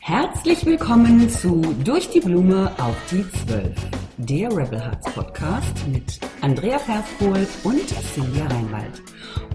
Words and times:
Herzlich 0.00 0.66
willkommen 0.66 1.30
zu 1.30 1.60
Durch 1.84 2.10
die 2.10 2.20
Blume 2.20 2.72
auf 2.78 2.96
die 3.10 3.24
Zwölf, 3.30 3.76
der 4.16 4.48
Rebel 4.48 4.82
Hearts 4.82 5.12
Podcast 5.12 5.86
mit 5.86 6.18
Andrea 6.40 6.78
Perskohl 6.78 7.46
und 7.62 7.88
Silvia 8.14 8.46
Reinwald. 8.46 9.02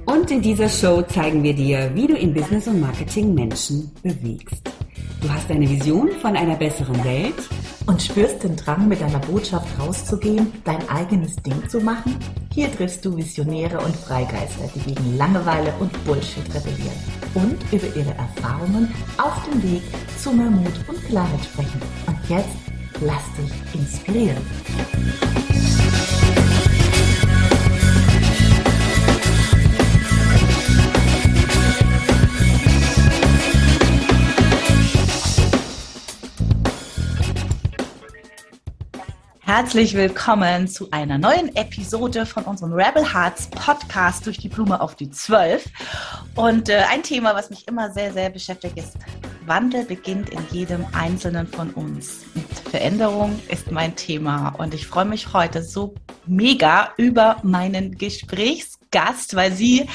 Und 0.06 0.32
in 0.32 0.42
dieser 0.42 0.70
Show 0.70 1.02
zeigen 1.02 1.44
wir 1.44 1.54
dir, 1.54 1.92
wie 1.94 2.08
du 2.08 2.16
in 2.16 2.34
Business 2.34 2.68
und 2.68 2.80
Marketing 2.80 3.34
Menschen 3.34 3.92
bewegst. 4.02 4.77
Du 5.28 5.34
hast 5.34 5.52
eine 5.52 5.70
Vision 5.70 6.10
von 6.22 6.38
einer 6.38 6.56
besseren 6.56 7.04
Welt 7.04 7.36
und 7.86 8.02
spürst 8.02 8.44
den 8.44 8.56
Drang, 8.56 8.88
mit 8.88 9.02
deiner 9.02 9.20
Botschaft 9.20 9.68
rauszugehen, 9.78 10.54
dein 10.64 10.88
eigenes 10.88 11.36
Ding 11.36 11.68
zu 11.68 11.82
machen? 11.82 12.18
Hier 12.54 12.72
triffst 12.72 13.04
du 13.04 13.18
Visionäre 13.18 13.78
und 13.80 13.94
Freigeister, 13.94 14.70
die 14.74 14.80
gegen 14.80 15.18
Langeweile 15.18 15.74
und 15.82 15.92
Bullshit 16.06 16.46
rebellieren 16.56 16.96
und 17.34 17.58
über 17.74 17.94
ihre 17.94 18.16
Erfahrungen 18.18 18.90
auf 19.18 19.44
dem 19.52 19.62
Weg 19.64 19.82
zu 20.18 20.32
mehr 20.32 20.50
Mut 20.50 20.72
und 20.88 21.04
Klarheit 21.08 21.44
sprechen. 21.44 21.82
Und 22.06 22.18
jetzt 22.30 22.48
lass 23.02 23.26
dich 23.36 23.82
inspirieren. 23.82 24.38
Herzlich 39.48 39.94
willkommen 39.94 40.68
zu 40.68 40.92
einer 40.92 41.18
neuen 41.18 41.56
Episode 41.56 42.26
von 42.26 42.44
unserem 42.44 42.74
Rebel 42.74 43.14
Hearts 43.14 43.48
Podcast 43.48 44.26
durch 44.26 44.38
die 44.38 44.50
Blume 44.50 44.82
auf 44.82 44.96
die 44.96 45.10
Zwölf. 45.10 45.64
Und 46.36 46.68
äh, 46.68 46.84
ein 46.92 47.02
Thema, 47.02 47.34
was 47.34 47.50
mich 47.50 47.66
immer 47.66 47.90
sehr, 47.90 48.12
sehr 48.12 48.30
beschäftigt, 48.30 48.78
ist 48.78 48.98
Wandel 49.46 49.86
beginnt 49.86 50.32
in 50.32 50.46
jedem 50.52 50.86
Einzelnen 50.92 51.48
von 51.48 51.70
uns. 51.70 52.26
Und 52.36 52.70
Veränderung 52.70 53.40
ist 53.48 53.72
mein 53.72 53.96
Thema. 53.96 54.50
Und 54.50 54.74
ich 54.74 54.86
freue 54.86 55.06
mich 55.06 55.32
heute 55.32 55.64
so 55.64 55.96
mega 56.26 56.92
über 56.98 57.38
meinen 57.42 57.98
Gesprächsgast, 57.98 59.38
weil 59.38 59.54
sie 59.54 59.88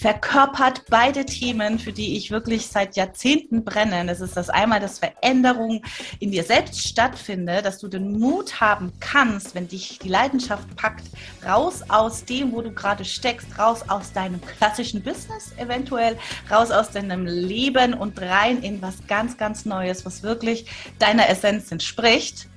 verkörpert 0.00 0.84
beide 0.88 1.26
Themen, 1.26 1.78
für 1.78 1.92
die 1.92 2.16
ich 2.16 2.30
wirklich 2.30 2.68
seit 2.68 2.96
Jahrzehnten 2.96 3.64
brenne. 3.64 4.06
Das 4.06 4.22
ist 4.22 4.34
das 4.34 4.48
einmal, 4.48 4.80
dass 4.80 4.98
Veränderung 4.98 5.82
in 6.20 6.30
dir 6.30 6.42
selbst 6.42 6.88
stattfindet, 6.88 7.66
dass 7.66 7.78
du 7.78 7.88
den 7.88 8.18
Mut 8.18 8.62
haben 8.62 8.92
kannst, 8.98 9.54
wenn 9.54 9.68
dich 9.68 9.98
die 9.98 10.08
Leidenschaft 10.08 10.74
packt, 10.74 11.04
raus 11.46 11.82
aus 11.88 12.24
dem, 12.24 12.52
wo 12.52 12.62
du 12.62 12.72
gerade 12.72 13.04
steckst, 13.04 13.58
raus 13.58 13.84
aus 13.88 14.10
deinem 14.12 14.40
klassischen 14.40 15.02
Business 15.02 15.52
eventuell, 15.58 16.16
raus 16.50 16.70
aus 16.70 16.90
deinem 16.90 17.26
Leben 17.26 17.92
und 17.92 18.18
rein 18.22 18.62
in 18.62 18.80
was 18.80 19.06
ganz, 19.06 19.36
ganz 19.36 19.66
Neues, 19.66 20.06
was 20.06 20.22
wirklich 20.22 20.64
deiner 20.98 21.28
Essenz 21.28 21.70
entspricht. 21.70 22.48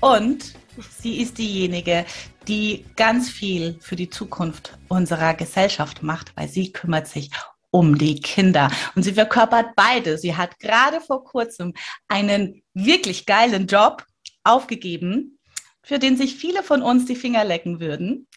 Und 0.00 0.54
sie 0.98 1.20
ist 1.20 1.38
diejenige, 1.38 2.04
die 2.46 2.84
ganz 2.96 3.30
viel 3.30 3.78
für 3.80 3.96
die 3.96 4.10
Zukunft 4.10 4.76
unserer 4.88 5.34
Gesellschaft 5.34 6.02
macht, 6.02 6.32
weil 6.36 6.48
sie 6.48 6.72
kümmert 6.72 7.06
sich 7.06 7.30
um 7.70 7.98
die 7.98 8.20
Kinder. 8.20 8.70
Und 8.94 9.02
sie 9.02 9.12
verkörpert 9.12 9.76
beide. 9.76 10.18
Sie 10.18 10.36
hat 10.36 10.58
gerade 10.58 11.00
vor 11.00 11.24
kurzem 11.24 11.74
einen 12.08 12.62
wirklich 12.74 13.26
geilen 13.26 13.66
Job 13.66 14.04
aufgegeben 14.44 15.37
für 15.88 15.98
den 15.98 16.18
sich 16.18 16.36
viele 16.36 16.62
von 16.62 16.82
uns 16.82 17.06
die 17.06 17.16
Finger 17.16 17.44
lecken 17.44 17.80
würden. 17.80 18.28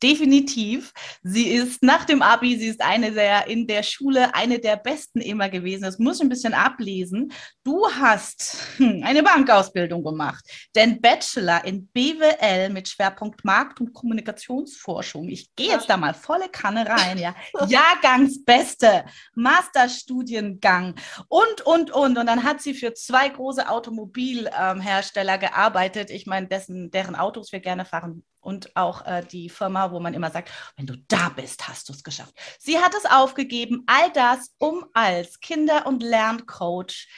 Definitiv. 0.00 0.92
Sie 1.24 1.48
ist 1.48 1.82
nach 1.82 2.04
dem 2.04 2.22
Abi, 2.22 2.56
sie 2.56 2.68
ist 2.68 2.80
eine 2.80 3.10
der 3.10 3.48
in 3.48 3.66
der 3.66 3.82
Schule 3.82 4.32
eine 4.32 4.60
der 4.60 4.76
besten 4.76 5.20
immer 5.20 5.48
gewesen. 5.48 5.82
Das 5.82 5.98
muss 5.98 6.18
ich 6.18 6.22
ein 6.22 6.28
bisschen 6.28 6.54
ablesen. 6.54 7.32
Du 7.64 7.84
hast 7.90 8.58
hm, 8.76 9.02
eine 9.02 9.24
Bankausbildung 9.24 10.04
gemacht, 10.04 10.44
den 10.76 11.00
Bachelor 11.00 11.64
in 11.64 11.88
BWL 11.88 12.70
mit 12.70 12.88
Schwerpunkt 12.88 13.44
Markt- 13.44 13.80
und 13.80 13.92
Kommunikationsforschung. 13.92 15.28
Ich 15.28 15.52
gehe 15.56 15.70
jetzt 15.70 15.90
da 15.90 15.96
mal 15.96 16.14
volle 16.14 16.48
Kanne 16.48 16.86
rein, 16.86 17.18
ja. 17.18 17.34
Jahrgangsbeste, 17.66 19.04
Masterstudiengang 19.34 20.94
und, 21.26 21.66
und, 21.66 21.90
und. 21.90 22.18
Und 22.18 22.26
dann 22.26 22.44
hat 22.44 22.62
sie 22.62 22.74
für 22.74 22.94
zwei 22.94 23.28
große 23.30 23.68
Automobilhersteller 23.68 25.38
gearbeitet. 25.38 26.10
Ich 26.10 26.26
meine, 26.26 26.46
dessen, 26.46 26.92
deren 27.00 27.16
Autos 27.16 27.50
wir 27.50 27.60
gerne 27.60 27.86
fahren 27.86 28.22
und 28.40 28.76
auch 28.76 29.06
äh, 29.06 29.24
die 29.24 29.48
Firma, 29.48 29.90
wo 29.90 30.00
man 30.00 30.12
immer 30.12 30.30
sagt, 30.30 30.50
wenn 30.76 30.86
du 30.86 30.98
da 31.08 31.30
bist, 31.30 31.66
hast 31.66 31.88
du 31.88 31.94
es 31.94 32.04
geschafft. 32.04 32.34
Sie 32.58 32.78
hat 32.78 32.92
es 32.94 33.06
aufgegeben, 33.06 33.84
all 33.86 34.12
das, 34.12 34.54
um 34.58 34.84
als 34.92 35.40
Kinder- 35.40 35.86
und 35.86 36.02
Lerncoach 36.02 37.08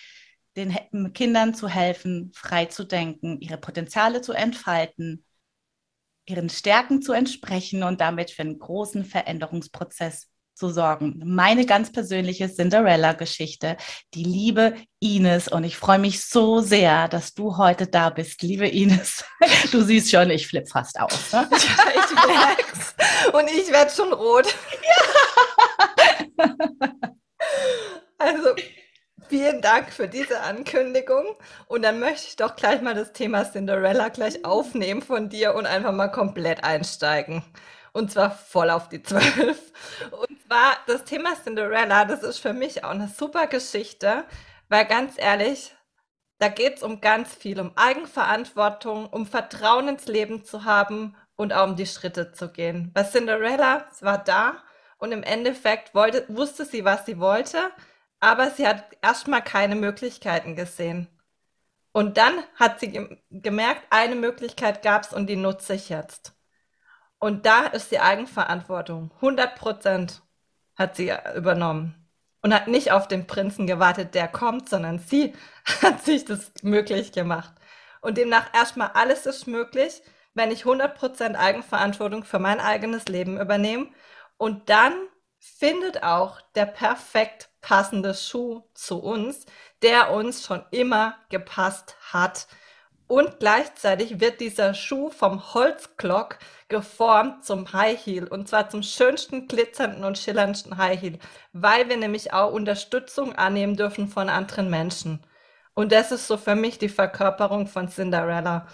den 0.55 1.13
Kindern 1.15 1.55
zu 1.55 1.69
helfen, 1.69 2.31
frei 2.33 2.67
zu 2.67 2.85
denken, 2.85 3.41
ihre 3.41 3.59
Potenziale 3.59 4.21
zu 4.21 4.33
entfalten, 4.33 5.25
ihren 6.27 6.49
Stärken 6.49 7.03
zu 7.03 7.13
entsprechen 7.13 7.83
und 7.83 8.01
damit 8.01 8.31
für 8.31 8.43
einen 8.43 8.61
großen 8.61 9.05
Veränderungsprozess 9.05 10.29
zu 10.63 10.69
sorgen. 10.69 11.21
Meine 11.25 11.67
ganz 11.67 11.91
persönliche 11.91 12.49
Cinderella-Geschichte, 12.49 13.77
die 14.15 14.23
liebe 14.23 14.77
Ines. 15.01 15.49
Und 15.49 15.65
ich 15.65 15.77
freue 15.77 15.99
mich 15.99 16.25
so 16.25 16.61
sehr, 16.61 17.09
dass 17.09 17.35
du 17.35 17.57
heute 17.57 17.89
da 17.89 18.11
bist, 18.11 18.43
liebe 18.43 18.69
Ines. 18.69 19.25
Du 19.73 19.83
siehst 19.83 20.11
schon, 20.11 20.31
ich 20.31 20.47
flippe 20.47 20.69
fast 20.69 21.01
aus. 21.01 21.33
Ne? 21.33 21.49
ich 21.53 22.15
merk's. 22.15 22.95
Und 23.33 23.51
ich 23.51 23.73
werde 23.73 23.91
schon 23.91 24.13
rot. 24.13 24.55
Ja. 26.39 26.55
Also, 28.19 28.51
vielen 29.29 29.61
Dank 29.63 29.93
für 29.93 30.07
diese 30.07 30.43
Ankündigung. 30.43 31.25
Und 31.67 31.83
dann 31.83 31.99
möchte 31.99 32.29
ich 32.29 32.37
doch 32.37 32.55
gleich 32.55 32.81
mal 32.83 32.95
das 32.95 33.13
Thema 33.13 33.43
Cinderella 33.51 34.11
gleich 34.11 34.45
aufnehmen 34.45 35.03
von 35.03 35.29
dir 35.29 35.57
und 35.57 35.67
einfach 35.67 35.91
mal 35.91 36.07
komplett 36.07 36.63
einsteigen. 36.63 37.43
Und 37.93 38.11
zwar 38.11 38.31
voll 38.31 38.71
auf 38.71 38.89
die 38.89 39.03
Zwölf. 39.03 39.73
Und 40.11 40.43
zwar 40.47 40.77
das 40.87 41.05
Thema 41.05 41.35
Cinderella, 41.43 42.05
das 42.05 42.23
ist 42.23 42.39
für 42.39 42.53
mich 42.53 42.85
auch 42.85 42.91
eine 42.91 43.09
super 43.09 43.47
Geschichte, 43.47 44.25
weil 44.69 44.87
ganz 44.87 45.15
ehrlich, 45.19 45.75
da 46.39 46.49
geht 46.49 46.79
es 46.79 46.83
um 46.83 47.01
ganz 47.01 47.35
viel, 47.35 47.61
um 47.61 47.77
Eigenverantwortung, 47.77 49.07
um 49.07 49.27
Vertrauen 49.27 49.89
ins 49.89 50.07
Leben 50.07 50.45
zu 50.45 50.65
haben 50.65 51.15
und 51.37 51.53
auch 51.53 51.69
um 51.69 51.77
die 51.77 51.87
Schritte 51.87 52.33
zu 52.33 52.51
gehen. 52.51 52.91
Weil 52.95 53.09
Cinderella 53.09 53.87
war 54.01 54.19
da 54.19 54.57
und 54.99 55.13
im 55.13 55.23
Endeffekt 55.23 55.95
wollte, 55.95 56.25
wusste 56.29 56.65
sie, 56.65 56.85
was 56.85 57.07
sie 57.07 57.19
wollte, 57.21 57.71
aber 58.21 58.51
sie 58.51 58.67
hat 58.67 58.85
erstmal 59.03 59.43
keine 59.43 59.77
Möglichkeiten 59.77 60.57
gesehen. 60.57 61.09
Und 61.93 62.17
dann 62.17 62.43
hat 62.57 62.81
sie 62.81 63.19
gemerkt, 63.31 63.83
eine 63.91 64.15
Möglichkeit 64.17 64.83
gab 64.83 65.03
es 65.05 65.13
und 65.13 65.29
die 65.29 65.37
nutze 65.37 65.75
ich 65.75 65.91
jetzt. 65.91 66.35
Und 67.23 67.47
da 67.47 67.67
ist 67.67 67.93
die 67.93 68.01
Eigenverantwortung. 68.01 69.13
100 69.21 69.55
Prozent 69.55 70.23
hat 70.75 70.97
sie 70.97 71.13
übernommen. 71.37 71.95
Und 72.41 72.53
hat 72.53 72.67
nicht 72.67 72.91
auf 72.91 73.07
den 73.07 73.29
Prinzen 73.29 73.69
gewartet, 73.69 74.17
der 74.17 74.27
kommt, 74.27 74.69
sondern 74.69 74.99
sie 74.99 75.33
hat 75.83 76.05
sich 76.05 76.25
das 76.25 76.51
möglich 76.63 77.13
gemacht. 77.13 77.53
Und 78.01 78.19
demnach 78.19 78.53
erstmal 78.53 78.91
alles 78.95 79.27
ist 79.27 79.47
möglich, 79.47 80.03
wenn 80.35 80.51
ich 80.51 80.65
100 80.65 80.99
Prozent 80.99 81.37
Eigenverantwortung 81.37 82.25
für 82.25 82.41
mein 82.41 82.59
eigenes 82.59 83.07
Leben 83.07 83.41
übernehme. 83.41 83.87
Und 84.37 84.69
dann 84.69 84.93
findet 85.39 86.03
auch 86.03 86.41
der 86.57 86.67
perfekt 86.67 87.51
passende 87.61 88.15
Schuh 88.15 88.65
zu 88.75 89.01
uns, 89.01 89.47
der 89.83 90.11
uns 90.11 90.45
schon 90.45 90.65
immer 90.73 91.15
gepasst 91.29 91.95
hat. 92.13 92.49
Und 93.07 93.41
gleichzeitig 93.41 94.21
wird 94.21 94.41
dieser 94.41 94.75
Schuh 94.75 95.11
vom 95.11 95.55
Holzglock 95.55 96.39
geformt 96.69 97.45
zum 97.45 97.73
High 97.73 97.99
Heel 98.05 98.27
und 98.27 98.49
zwar 98.49 98.71
zum 98.71 98.83
schönsten, 98.83 99.49
glitzernden 99.49 100.05
und 100.05 100.19
schillerndsten 100.19 100.79
High 100.79 101.01
Heel, 101.01 101.19
weil 101.53 101.89
wir 101.89 101.97
nämlich 101.99 102.33
auch 102.33 102.53
Unterstützung 102.53 103.35
annehmen 103.35 103.77
dürfen 103.77 104.09
von 104.09 104.29
anderen 104.29 104.71
Menschen. 104.71 105.21
Und 105.75 105.93
das 105.93 106.13
ist 106.13 106.27
so 106.27 106.37
für 106.37 106.55
mich 106.55 106.79
die 106.79 106.89
Verkörperung 106.89 107.67
von 107.67 107.89
Cinderella. 107.89 108.67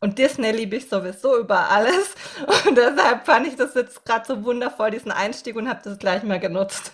Und 0.00 0.18
Disney 0.18 0.52
liebe 0.52 0.76
ich 0.76 0.88
sowieso 0.88 1.38
über 1.38 1.70
alles. 1.70 2.14
Und 2.66 2.76
deshalb 2.76 3.26
fand 3.26 3.46
ich 3.46 3.56
das 3.56 3.74
jetzt 3.74 4.04
gerade 4.04 4.26
so 4.26 4.44
wundervoll, 4.44 4.90
diesen 4.90 5.10
Einstieg, 5.12 5.56
und 5.56 5.68
habe 5.68 5.80
das 5.82 5.98
gleich 5.98 6.22
mal 6.22 6.40
genutzt. 6.40 6.92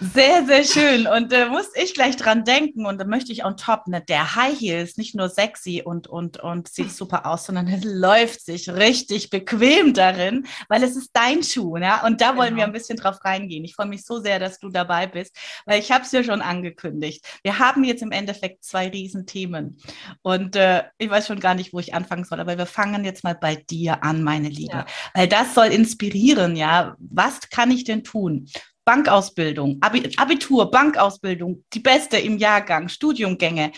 Sehr, 0.00 0.44
sehr 0.44 0.64
schön. 0.64 1.06
Und 1.06 1.32
da 1.32 1.46
äh, 1.46 1.48
muss 1.48 1.68
ich 1.74 1.94
gleich 1.94 2.16
dran 2.16 2.44
denken. 2.44 2.86
Und 2.86 3.00
da 3.00 3.04
möchte 3.04 3.32
ich 3.32 3.44
on 3.44 3.56
top, 3.56 3.86
ne, 3.86 4.02
der 4.02 4.34
High 4.34 4.58
Heel 4.58 4.80
ist 4.80 4.98
nicht 4.98 5.14
nur 5.14 5.28
sexy 5.28 5.82
und, 5.84 6.06
und, 6.06 6.38
und 6.38 6.68
sieht 6.68 6.90
super 6.96 7.26
aus, 7.26 7.46
sondern 7.46 7.68
es 7.68 7.84
läuft 7.84 8.44
sich 8.44 8.68
richtig 8.68 9.30
bequem 9.30 9.94
darin, 9.94 10.46
weil 10.68 10.82
es 10.82 10.96
ist 10.96 11.10
dein 11.12 11.42
Schuh. 11.42 11.76
Ja? 11.76 12.04
Und 12.04 12.20
da 12.20 12.36
wollen 12.36 12.50
genau. 12.50 12.58
wir 12.58 12.64
ein 12.64 12.72
bisschen 12.72 12.96
drauf 12.96 13.24
reingehen. 13.24 13.64
Ich 13.64 13.74
freue 13.74 13.86
mich 13.86 14.04
so 14.04 14.20
sehr, 14.20 14.38
dass 14.38 14.58
du 14.58 14.68
dabei 14.68 15.06
bist, 15.06 15.36
weil 15.64 15.80
ich 15.80 15.90
habe 15.92 16.04
es 16.04 16.12
ja 16.12 16.22
schon 16.24 16.42
angekündigt. 16.42 17.24
Wir 17.42 17.58
haben 17.58 17.84
jetzt 17.84 18.02
im 18.02 18.12
Endeffekt 18.12 18.64
zwei 18.64 18.88
Riesenthemen. 18.88 19.78
Und 20.22 20.56
äh, 20.56 20.84
ich 20.98 21.08
weiß 21.08 21.28
schon 21.28 21.40
gar 21.40 21.54
nicht, 21.54 21.72
wo 21.72 21.78
ich 21.78 21.94
anfangen 21.94 22.24
soll, 22.24 22.40
aber 22.40 22.58
wir 22.58 22.66
fangen 22.66 23.04
jetzt 23.04 23.24
mal 23.24 23.34
bei 23.34 23.56
dir 23.56 24.02
an, 24.02 24.22
meine 24.22 24.48
Liebe. 24.48 24.72
Ja. 24.72 24.86
Weil 25.14 25.28
das 25.28 25.54
soll 25.54 25.66
inspirieren, 25.66 26.56
ja. 26.56 26.96
Was 26.98 27.48
kann 27.48 27.70
ich 27.70 27.84
denn 27.84 28.04
tun? 28.04 28.48
Bankausbildung, 28.84 29.80
Abitur, 29.80 30.70
Bankausbildung, 30.70 31.64
die 31.72 31.80
beste 31.80 32.18
im 32.18 32.38
Jahrgang, 32.38 32.88
Studiumgänge 32.88 33.72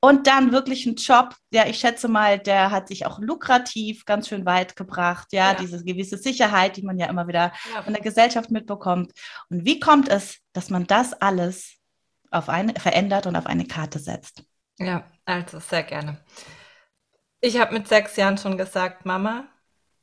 und 0.00 0.26
dann 0.26 0.50
wirklich 0.50 0.86
ein 0.86 0.96
Job, 0.96 1.36
ja, 1.52 1.66
ich 1.66 1.78
schätze 1.78 2.08
mal, 2.08 2.38
der 2.38 2.70
hat 2.70 2.88
sich 2.88 3.04
auch 3.04 3.18
lukrativ 3.18 4.06
ganz 4.06 4.28
schön 4.28 4.46
weit 4.46 4.74
gebracht, 4.74 5.28
ja, 5.32 5.52
ja. 5.52 5.54
diese 5.54 5.84
gewisse 5.84 6.16
Sicherheit, 6.16 6.76
die 6.76 6.82
man 6.82 6.98
ja 6.98 7.06
immer 7.06 7.28
wieder 7.28 7.52
ja. 7.74 7.82
von 7.82 7.92
der 7.92 8.02
Gesellschaft 8.02 8.50
mitbekommt. 8.50 9.12
Und 9.50 9.66
wie 9.66 9.78
kommt 9.78 10.08
es, 10.08 10.38
dass 10.54 10.70
man 10.70 10.86
das 10.86 11.12
alles 11.12 11.76
auf 12.30 12.48
eine 12.48 12.74
verändert 12.80 13.26
und 13.26 13.36
auf 13.36 13.46
eine 13.46 13.66
Karte 13.66 13.98
setzt? 13.98 14.42
Ja, 14.78 15.04
also 15.26 15.60
sehr 15.60 15.82
gerne. 15.82 16.18
Ich 17.42 17.58
habe 17.60 17.74
mit 17.74 17.86
sechs 17.86 18.16
Jahren 18.16 18.38
schon 18.38 18.56
gesagt, 18.56 19.04
Mama, 19.04 19.48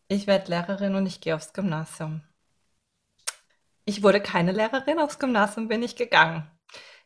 ich 0.07 0.27
werde 0.27 0.51
Lehrerin 0.51 0.93
und 0.93 1.07
ich 1.07 1.21
gehe 1.21 1.35
aufs 1.35 1.53
Gymnasium. 1.53 2.21
Ich 3.87 4.03
wurde 4.03 4.19
keine 4.19 4.51
Lehrerin, 4.51 4.99
aufs 4.99 5.17
Gymnasium 5.17 5.69
bin 5.69 5.81
ich 5.81 5.95
gegangen. 5.95 6.45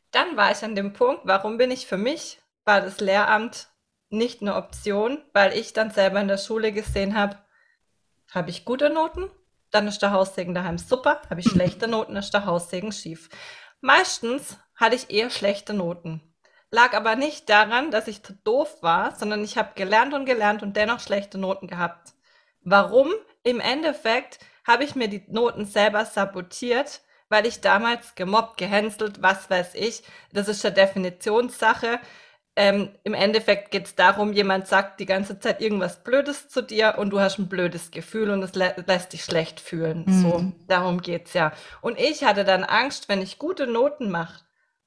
Dann 0.10 0.36
war 0.36 0.52
ich 0.52 0.64
an 0.64 0.74
dem 0.74 0.94
Punkt, 0.94 1.22
warum 1.26 1.60
bin 1.60 1.70
ich 1.70 1.86
für 1.86 1.96
mich, 1.96 2.42
war 2.66 2.82
das 2.82 3.00
Lehramt 3.00 3.70
nicht 4.10 4.42
eine 4.42 4.56
Option, 4.56 5.24
weil 5.32 5.56
ich 5.56 5.74
dann 5.74 5.92
selber 5.92 6.20
in 6.20 6.28
der 6.28 6.40
Schule 6.40 6.72
gesehen 6.72 7.16
habe, 7.16 7.38
habe 8.32 8.50
ich 8.50 8.66
gute 8.66 8.90
Noten, 8.90 9.30
dann 9.70 9.88
ist 9.88 10.02
der 10.02 10.12
Haussegen 10.12 10.56
daheim 10.56 10.80
super, 10.80 11.22
habe 11.30 11.42
ich 11.42 11.50
schlechte 11.52 11.88
Noten, 11.88 12.16
ist 12.16 12.34
der 12.34 12.48
Haussegen 12.48 12.92
schief. 12.92 13.30
Meistens 13.80 14.58
hatte 14.76 14.96
ich 14.96 15.12
eher 15.12 15.30
schlechte 15.30 15.76
Noten. 15.76 16.34
Lag 16.72 16.96
aber 16.96 17.16
nicht 17.16 17.48
daran, 17.48 17.92
dass 17.92 18.08
ich 18.08 18.24
zu 18.24 18.34
doof 18.34 18.82
war, 18.82 19.14
sondern 19.16 19.44
ich 19.44 19.56
habe 19.56 19.74
gelernt 19.76 20.16
und 20.16 20.26
gelernt 20.26 20.64
und 20.64 20.76
dennoch 20.76 21.00
schlechte 21.00 21.38
Noten 21.38 21.68
gehabt. 21.68 22.14
Warum? 22.62 23.12
Im 23.44 23.60
Endeffekt 23.60 24.40
habe 24.66 24.84
ich 24.84 24.96
mir 24.96 25.08
die 25.08 25.24
Noten 25.28 25.66
selber 25.66 26.06
sabotiert, 26.06 27.02
weil 27.30 27.46
ich 27.46 27.62
damals 27.62 28.16
gemobbt, 28.16 28.58
gehänselt, 28.58 29.22
was 29.22 29.50
weiß 29.50 29.76
ich. 29.76 30.04
Das 30.34 30.48
ist 30.48 30.66
eine 30.66 30.76
Definitionssache. 30.76 32.00
Ähm, 32.58 32.90
Im 33.06 33.14
Endeffekt 33.14 33.72
geht 33.72 33.86
es 33.86 33.96
darum, 33.96 34.34
jemand 34.34 34.68
sagt 34.68 35.00
die 35.00 35.06
ganze 35.06 35.40
Zeit 35.40 35.62
irgendwas 35.62 36.04
Blödes 36.04 36.50
zu 36.50 36.62
dir 36.62 36.96
und 36.98 37.12
du 37.12 37.22
hast 37.22 37.40
ein 37.40 37.48
blödes 37.48 37.92
Gefühl 37.92 38.30
und 38.30 38.44
es 38.44 38.56
lä 38.56 38.74
lässt 38.88 39.14
dich 39.14 39.24
schlecht 39.24 39.62
fühlen. 39.62 40.04
Mhm. 40.06 40.22
So, 40.22 40.52
darum 40.68 41.02
geht's 41.02 41.34
ja. 41.34 41.54
Und 41.80 41.98
ich 41.98 42.26
hatte 42.26 42.44
dann 42.44 42.66
Angst, 42.66 43.08
wenn 43.08 43.22
ich 43.22 43.40
gute 43.40 43.68
Noten 43.68 44.12
mache 44.12 44.44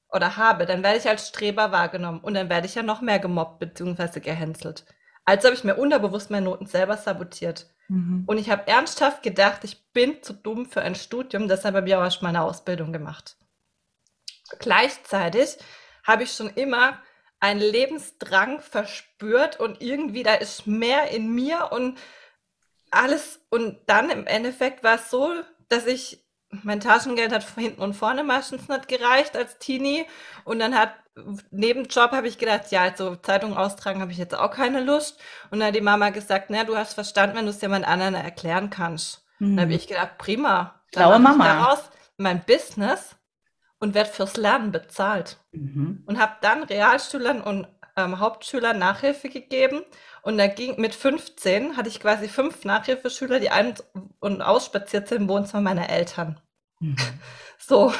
oder 0.09 0.37
habe, 0.37 0.67
dann 0.67 0.83
werde 0.83 0.99
ich 0.99 1.09
als 1.09 1.27
Streber 1.27 1.71
wahrgenommen 1.71 2.19
und 2.19 2.35
dann 2.35 2.49
werde 2.49 2.67
ich 2.67 2.75
ja 2.75 2.83
noch 2.83 3.01
mehr 3.01 3.19
gemobbt 3.19 3.59
bzw. 3.59 4.19
gehänselt. 4.19 4.85
Also 5.25 5.47
habe 5.47 5.55
ich 5.55 5.63
mir 5.63 5.75
unterbewusst 5.75 6.29
meine 6.29 6.45
Noten 6.45 6.67
selber 6.67 6.97
sabotiert. 6.97 7.67
Mhm. 7.87 8.23
Und 8.27 8.37
ich 8.37 8.49
habe 8.49 8.67
ernsthaft 8.67 9.23
gedacht, 9.23 9.63
ich 9.63 9.91
bin 9.91 10.21
zu 10.21 10.33
dumm 10.33 10.65
für 10.65 10.81
ein 10.81 10.95
Studium, 10.95 11.47
deshalb 11.47 11.75
habe 11.75 11.87
ich 11.87 11.95
auch 11.95 12.03
erst 12.03 12.21
meine 12.21 12.41
Ausbildung 12.41 12.93
gemacht. 12.93 13.37
Gleichzeitig 14.59 15.57
habe 16.03 16.23
ich 16.23 16.33
schon 16.33 16.49
immer 16.49 16.99
einen 17.39 17.59
Lebensdrang 17.59 18.59
verspürt 18.59 19.59
und 19.59 19.81
irgendwie 19.81 20.23
da 20.23 20.35
ist 20.35 20.67
mehr 20.67 21.09
in 21.09 21.33
mir 21.33 21.69
und 21.71 21.97
alles. 22.91 23.41
Und 23.49 23.79
dann 23.87 24.09
im 24.09 24.25
Endeffekt 24.25 24.83
war 24.83 24.95
es 24.95 25.09
so, 25.09 25.31
dass 25.69 25.85
ich 25.85 26.23
mein 26.49 26.79
Taschengeld 26.79 27.33
hat 27.33 27.45
hinten 27.55 27.81
und 27.81 27.93
vorne 27.93 28.23
meistens 28.23 28.67
nicht 28.69 28.87
gereicht 28.87 29.35
als 29.35 29.57
Teenie. 29.57 30.05
Und 30.43 30.59
dann 30.59 30.77
hat 30.77 30.93
neben 31.51 31.85
Job 31.85 32.11
habe 32.11 32.27
ich 32.27 32.37
gedacht, 32.37 32.71
ja, 32.71 32.83
also 32.83 33.15
Zeitung 33.15 33.55
austragen 33.55 34.01
habe 34.01 34.11
ich 34.11 34.17
jetzt 34.17 34.35
auch 34.35 34.51
keine 34.51 34.81
Lust. 34.81 35.19
Und 35.49 35.59
dann 35.59 35.69
hat 35.69 35.75
die 35.75 35.81
Mama 35.81 36.09
gesagt, 36.09 36.49
na, 36.49 36.63
du 36.63 36.75
hast 36.75 36.93
verstanden, 36.93 37.37
wenn 37.37 37.45
du 37.45 37.51
es 37.51 37.61
jemand 37.61 37.87
anderen 37.87 38.15
erklären 38.15 38.69
kannst. 38.69 39.25
Mhm. 39.39 39.55
Dann 39.55 39.65
habe 39.65 39.73
ich 39.73 39.87
gedacht, 39.87 40.17
prima. 40.17 40.81
Blaue 40.91 41.19
Mama. 41.19 41.45
daraus 41.45 41.89
mein 42.17 42.43
Business 42.45 43.15
und 43.79 43.93
werde 43.93 44.09
fürs 44.09 44.37
Lernen 44.37 44.71
bezahlt. 44.71 45.37
Mhm. 45.51 46.03
Und 46.05 46.19
habe 46.19 46.33
dann 46.41 46.63
Realschülern 46.63 47.41
und 47.41 47.67
ähm, 47.97 48.19
Hauptschülern 48.19 48.77
Nachhilfe 48.77 49.29
gegeben. 49.29 49.83
Und 50.21 50.37
da 50.37 50.47
ging 50.47 50.79
mit 50.79 50.95
15 50.95 51.77
hatte 51.77 51.89
ich 51.89 51.99
quasi 51.99 52.27
fünf 52.27 52.65
Nachhilfeschüler, 52.65 53.39
die 53.39 53.51
ein- 53.51 53.75
und 54.19 54.41
ausspaziert 54.41 55.07
sind 55.07 55.23
im 55.23 55.29
Wohnzimmer 55.29 55.61
meiner 55.61 55.89
Eltern. 55.89 56.39
Mhm. 56.79 56.95
So, 57.57 57.93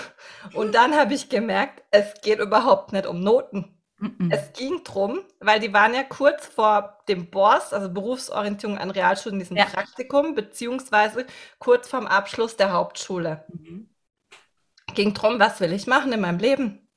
und 0.53 0.75
dann 0.75 0.95
habe 0.95 1.13
ich 1.13 1.29
gemerkt, 1.29 1.83
es 1.91 2.21
geht 2.21 2.39
überhaupt 2.39 2.91
nicht 2.93 3.07
um 3.07 3.19
Noten. 3.21 3.75
Mhm. 3.97 4.29
Es 4.31 4.53
ging 4.53 4.83
drum, 4.83 5.21
weil 5.39 5.59
die 5.59 5.73
waren 5.73 5.93
ja 5.93 6.03
kurz 6.03 6.45
vor 6.45 6.99
dem 7.07 7.29
BORS, 7.29 7.73
also 7.73 7.89
Berufsorientierung 7.89 8.77
an 8.77 8.91
Realschulen, 8.91 9.39
diesem 9.39 9.57
ja. 9.57 9.65
Praktikum, 9.65 10.35
beziehungsweise 10.35 11.25
kurz 11.59 11.87
vorm 11.87 12.05
Abschluss 12.05 12.57
der 12.57 12.73
Hauptschule. 12.73 13.45
Mhm. 13.47 13.89
Ging 14.93 15.13
drum, 15.13 15.39
was 15.39 15.59
will 15.59 15.73
ich 15.73 15.87
machen 15.87 16.11
in 16.11 16.21
meinem 16.21 16.39
Leben? 16.39 16.87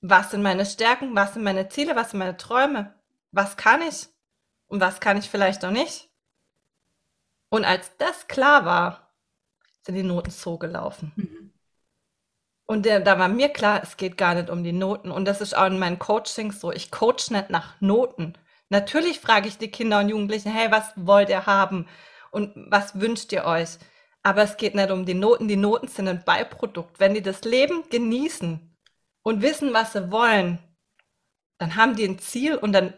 Was 0.00 0.30
sind 0.30 0.42
meine 0.42 0.66
Stärken? 0.66 1.14
Was 1.14 1.34
sind 1.34 1.42
meine 1.42 1.68
Ziele? 1.68 1.94
Was 1.94 2.10
sind 2.10 2.18
meine 2.18 2.36
Träume? 2.36 2.94
Was 3.32 3.56
kann 3.56 3.82
ich? 3.82 4.08
Und 4.66 4.80
was 4.80 5.00
kann 5.00 5.18
ich 5.18 5.28
vielleicht 5.28 5.64
auch 5.64 5.70
nicht? 5.70 6.10
Und 7.50 7.64
als 7.64 7.96
das 7.96 8.28
klar 8.28 8.64
war, 8.64 9.09
sind 9.82 9.94
die 9.94 10.02
Noten 10.02 10.30
so 10.30 10.58
gelaufen. 10.58 11.12
Mhm. 11.16 11.52
Und 12.66 12.86
der, 12.86 13.00
da 13.00 13.18
war 13.18 13.28
mir 13.28 13.48
klar, 13.48 13.80
es 13.82 13.96
geht 13.96 14.16
gar 14.16 14.34
nicht 14.34 14.48
um 14.48 14.62
die 14.62 14.72
Noten. 14.72 15.10
Und 15.10 15.24
das 15.24 15.40
ist 15.40 15.56
auch 15.56 15.66
in 15.66 15.78
meinen 15.78 15.98
Coachings 15.98 16.60
so. 16.60 16.70
Ich 16.70 16.92
coach 16.92 17.30
nicht 17.30 17.50
nach 17.50 17.80
Noten. 17.80 18.34
Natürlich 18.68 19.18
frage 19.18 19.48
ich 19.48 19.58
die 19.58 19.72
Kinder 19.72 19.98
und 19.98 20.08
Jugendlichen, 20.08 20.52
hey, 20.52 20.70
was 20.70 20.92
wollt 20.94 21.30
ihr 21.30 21.46
haben? 21.46 21.88
Und 22.30 22.52
was 22.70 23.00
wünscht 23.00 23.32
ihr 23.32 23.44
euch? 23.44 23.78
Aber 24.22 24.42
es 24.42 24.56
geht 24.56 24.76
nicht 24.76 24.92
um 24.92 25.04
die 25.04 25.14
Noten. 25.14 25.48
Die 25.48 25.56
Noten 25.56 25.88
sind 25.88 26.06
ein 26.06 26.24
Beiprodukt. 26.24 27.00
Wenn 27.00 27.14
die 27.14 27.22
das 27.22 27.42
Leben 27.42 27.88
genießen 27.90 28.76
und 29.22 29.42
wissen, 29.42 29.74
was 29.74 29.92
sie 29.94 30.12
wollen, 30.12 30.60
dann 31.58 31.76
haben 31.76 31.96
die 31.96 32.06
ein 32.06 32.18
Ziel 32.18 32.54
und 32.54 32.72
dann 32.72 32.94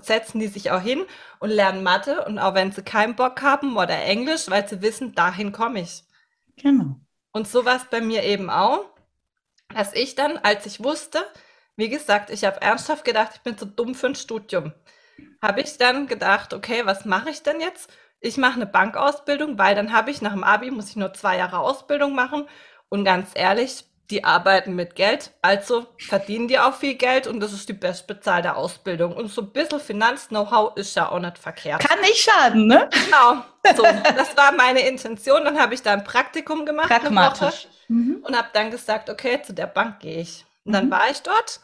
setzen 0.00 0.38
die 0.38 0.46
sich 0.48 0.70
auch 0.70 0.80
hin 0.80 1.04
und 1.40 1.50
lernen 1.50 1.82
Mathe 1.82 2.24
und 2.24 2.38
auch 2.38 2.54
wenn 2.54 2.70
sie 2.70 2.82
keinen 2.82 3.16
Bock 3.16 3.42
haben 3.42 3.76
oder 3.76 4.00
Englisch, 4.04 4.48
weil 4.48 4.68
sie 4.68 4.82
wissen, 4.82 5.14
dahin 5.14 5.52
komme 5.52 5.80
ich. 5.80 6.05
Genau. 6.56 7.00
Und 7.32 7.48
so 7.48 7.64
war 7.64 7.76
es 7.76 7.84
bei 7.90 8.00
mir 8.00 8.22
eben 8.24 8.50
auch, 8.50 8.84
dass 9.74 9.94
ich 9.94 10.14
dann, 10.14 10.38
als 10.38 10.66
ich 10.66 10.82
wusste, 10.82 11.24
wie 11.76 11.88
gesagt, 11.88 12.30
ich 12.30 12.44
habe 12.44 12.62
ernsthaft 12.62 13.04
gedacht, 13.04 13.32
ich 13.36 13.42
bin 13.42 13.58
zu 13.58 13.66
dumm 13.66 13.94
für 13.94 14.08
ein 14.08 14.14
Studium, 14.14 14.72
habe 15.42 15.60
ich 15.62 15.78
dann 15.78 16.06
gedacht, 16.08 16.54
okay, 16.54 16.86
was 16.86 17.04
mache 17.04 17.30
ich 17.30 17.42
denn 17.42 17.60
jetzt? 17.60 17.92
Ich 18.20 18.38
mache 18.38 18.56
eine 18.56 18.66
Bankausbildung, 18.66 19.58
weil 19.58 19.74
dann 19.74 19.92
habe 19.92 20.10
ich 20.10 20.22
nach 20.22 20.32
dem 20.32 20.44
Abi, 20.44 20.70
muss 20.70 20.90
ich 20.90 20.96
nur 20.96 21.12
zwei 21.14 21.38
Jahre 21.38 21.58
Ausbildung 21.60 22.14
machen. 22.14 22.48
Und 22.88 23.04
ganz 23.04 23.30
ehrlich, 23.34 23.84
die 24.10 24.24
arbeiten 24.24 24.74
mit 24.74 24.94
Geld, 24.94 25.32
also 25.42 25.86
verdienen 25.98 26.48
die 26.48 26.58
auch 26.58 26.74
viel 26.74 26.94
Geld 26.94 27.26
und 27.26 27.40
das 27.40 27.52
ist 27.52 27.68
die 27.68 27.72
bestbezahlte 27.72 28.54
Ausbildung. 28.54 29.14
Und 29.14 29.28
so 29.28 29.42
ein 29.42 29.50
bisschen 29.50 29.80
Finanz-Know-how 29.80 30.76
ist 30.76 30.94
ja 30.94 31.08
auch 31.10 31.18
nicht 31.18 31.38
verkehrt. 31.38 31.80
Kann 31.80 32.00
nicht 32.00 32.18
schaden, 32.18 32.66
ne? 32.66 32.88
Genau. 32.90 33.42
So, 33.76 33.82
das 33.82 34.36
war 34.36 34.52
meine 34.52 34.86
Intention. 34.86 35.44
Dann 35.44 35.58
habe 35.58 35.74
ich 35.74 35.82
da 35.82 35.92
ein 35.92 36.04
Praktikum 36.04 36.64
gemacht. 36.64 36.88
Pragmatisch. 36.88 37.66
Mhm. 37.88 38.22
Und 38.22 38.36
habe 38.36 38.48
dann 38.52 38.70
gesagt, 38.70 39.10
okay, 39.10 39.42
zu 39.42 39.52
der 39.52 39.66
Bank 39.66 40.00
gehe 40.00 40.20
ich. 40.20 40.44
Und 40.64 40.72
dann 40.72 40.86
mhm. 40.86 40.90
war 40.90 41.10
ich 41.10 41.22
dort 41.22 41.60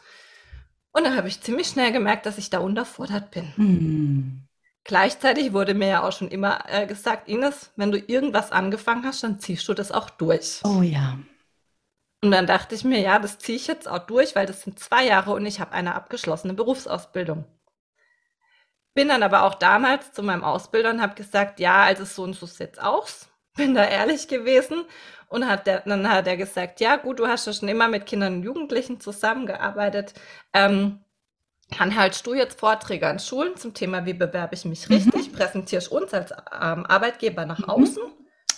und 0.93 1.05
dann 1.05 1.17
habe 1.17 1.27
ich 1.27 1.41
ziemlich 1.41 1.67
schnell 1.67 1.91
gemerkt, 1.91 2.25
dass 2.25 2.37
ich 2.37 2.49
da 2.49 2.59
unterfordert 2.59 3.31
bin. 3.31 3.51
Mhm. 3.57 4.47
Gleichzeitig 4.85 5.53
wurde 5.53 5.73
mir 5.73 5.87
ja 5.87 6.03
auch 6.03 6.11
schon 6.11 6.27
immer 6.27 6.65
äh, 6.67 6.85
gesagt, 6.85 7.27
Ines, 7.27 7.71
wenn 7.75 7.91
du 7.91 7.97
irgendwas 7.97 8.51
angefangen 8.51 9.05
hast, 9.05 9.23
dann 9.23 9.39
ziehst 9.39 9.67
du 9.67 9.73
das 9.73 9.91
auch 9.91 10.09
durch. 10.09 10.61
Oh 10.63 10.81
ja. 10.81 11.17
Und 12.23 12.31
dann 12.31 12.47
dachte 12.47 12.73
ich 12.73 12.85
mir, 12.85 13.01
ja, 13.01 13.19
das 13.19 13.37
ziehe 13.37 13.57
ich 13.57 13.67
jetzt 13.67 13.85
auch 13.85 13.99
durch, 13.99 14.33
weil 14.33 14.45
das 14.45 14.61
sind 14.61 14.79
zwei 14.79 15.05
Jahre 15.05 15.33
und 15.33 15.45
ich 15.45 15.59
habe 15.59 15.73
eine 15.73 15.93
abgeschlossene 15.93 16.53
Berufsausbildung. 16.53 17.43
Bin 18.93 19.09
dann 19.09 19.23
aber 19.23 19.43
auch 19.43 19.55
damals 19.55 20.13
zu 20.13 20.23
meinem 20.23 20.45
Ausbilder 20.45 20.91
und 20.91 21.01
habe 21.01 21.15
gesagt, 21.15 21.59
ja, 21.59 21.83
also 21.83 22.05
so 22.05 22.23
und 22.23 22.33
so 22.33 22.45
sieht's 22.45 22.79
aus. 22.79 23.27
Bin 23.57 23.75
da 23.75 23.83
ehrlich 23.83 24.29
gewesen 24.29 24.85
und 25.27 25.49
hat 25.49 25.67
der, 25.67 25.81
dann 25.81 26.09
hat 26.09 26.25
er 26.25 26.37
gesagt, 26.37 26.79
ja 26.79 26.95
gut, 26.95 27.19
du 27.19 27.27
hast 27.27 27.45
ja 27.45 27.51
schon 27.51 27.67
immer 27.67 27.89
mit 27.89 28.05
Kindern 28.05 28.35
und 28.35 28.43
Jugendlichen 28.43 29.01
zusammengearbeitet. 29.01 30.13
Ähm, 30.53 31.03
dann 31.77 31.97
haltst 31.97 32.25
du 32.25 32.35
jetzt 32.35 32.57
Vorträge 32.57 33.05
an 33.05 33.19
Schulen 33.19 33.57
zum 33.57 33.73
Thema, 33.73 34.05
wie 34.05 34.13
bewerbe 34.13 34.55
ich 34.55 34.63
mich 34.63 34.89
richtig, 34.89 35.29
mhm. 35.29 35.35
präsentierst 35.35 35.91
uns 35.91 36.13
als 36.13 36.31
ähm, 36.31 36.85
Arbeitgeber 36.85 37.45
nach 37.45 37.59
mhm. 37.59 37.65
außen 37.65 38.03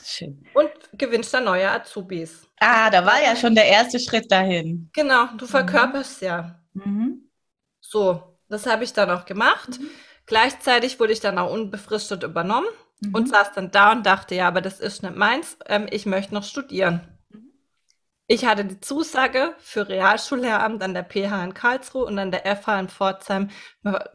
Schön. 0.07 0.45
Und 0.53 0.69
gewinnst 0.93 1.33
dann 1.33 1.45
neue 1.45 1.69
Azubis. 1.69 2.47
Ah, 2.59 2.89
da 2.89 3.05
war 3.05 3.21
ja 3.21 3.35
schon 3.35 3.55
der 3.55 3.65
erste 3.65 3.99
Schritt 3.99 4.31
dahin. 4.31 4.89
Genau, 4.93 5.27
du 5.37 5.45
verkörperst 5.45 6.21
mhm. 6.21 6.27
ja. 6.27 6.59
Mhm. 6.73 7.29
So, 7.81 8.37
das 8.49 8.65
habe 8.65 8.83
ich 8.83 8.93
dann 8.93 9.09
auch 9.09 9.25
gemacht. 9.25 9.79
Mhm. 9.79 9.89
Gleichzeitig 10.25 10.99
wurde 10.99 11.13
ich 11.13 11.19
dann 11.19 11.37
auch 11.37 11.51
unbefristet 11.51 12.23
übernommen 12.23 12.67
mhm. 12.99 13.13
und 13.13 13.29
saß 13.29 13.53
dann 13.53 13.71
da 13.71 13.91
und 13.91 14.05
dachte, 14.05 14.35
ja, 14.35 14.47
aber 14.47 14.61
das 14.61 14.79
ist 14.79 15.03
nicht 15.03 15.15
meins. 15.15 15.57
Ähm, 15.67 15.87
ich 15.91 16.05
möchte 16.05 16.33
noch 16.33 16.43
studieren. 16.43 17.01
Mhm. 17.29 17.51
Ich 18.27 18.45
hatte 18.45 18.65
die 18.65 18.79
Zusage 18.79 19.53
für 19.59 19.87
Realschullehramt 19.87 20.81
an 20.81 20.93
der 20.93 21.03
PH 21.03 21.43
in 21.43 21.53
Karlsruhe 21.53 22.05
und 22.05 22.17
an 22.17 22.31
der 22.31 22.45
FH 22.55 22.79
in 22.79 22.89
Pforzheim 22.89 23.49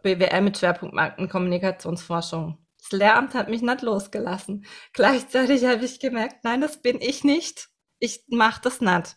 BWL 0.02 0.40
mit 0.40 0.58
Schwerpunkt 0.58 0.94
Markenkommunikationsforschung. 0.94 2.58
Das 2.90 2.98
Lehramt 2.98 3.34
hat 3.34 3.48
mich 3.48 3.62
nicht 3.62 3.82
losgelassen. 3.82 4.66
Gleichzeitig 4.92 5.64
habe 5.64 5.84
ich 5.84 6.00
gemerkt, 6.00 6.44
nein, 6.44 6.60
das 6.60 6.82
bin 6.82 7.00
ich 7.00 7.22
nicht. 7.24 7.68
Ich 8.00 8.24
mache 8.28 8.60
das 8.62 8.80
nicht. 8.80 9.16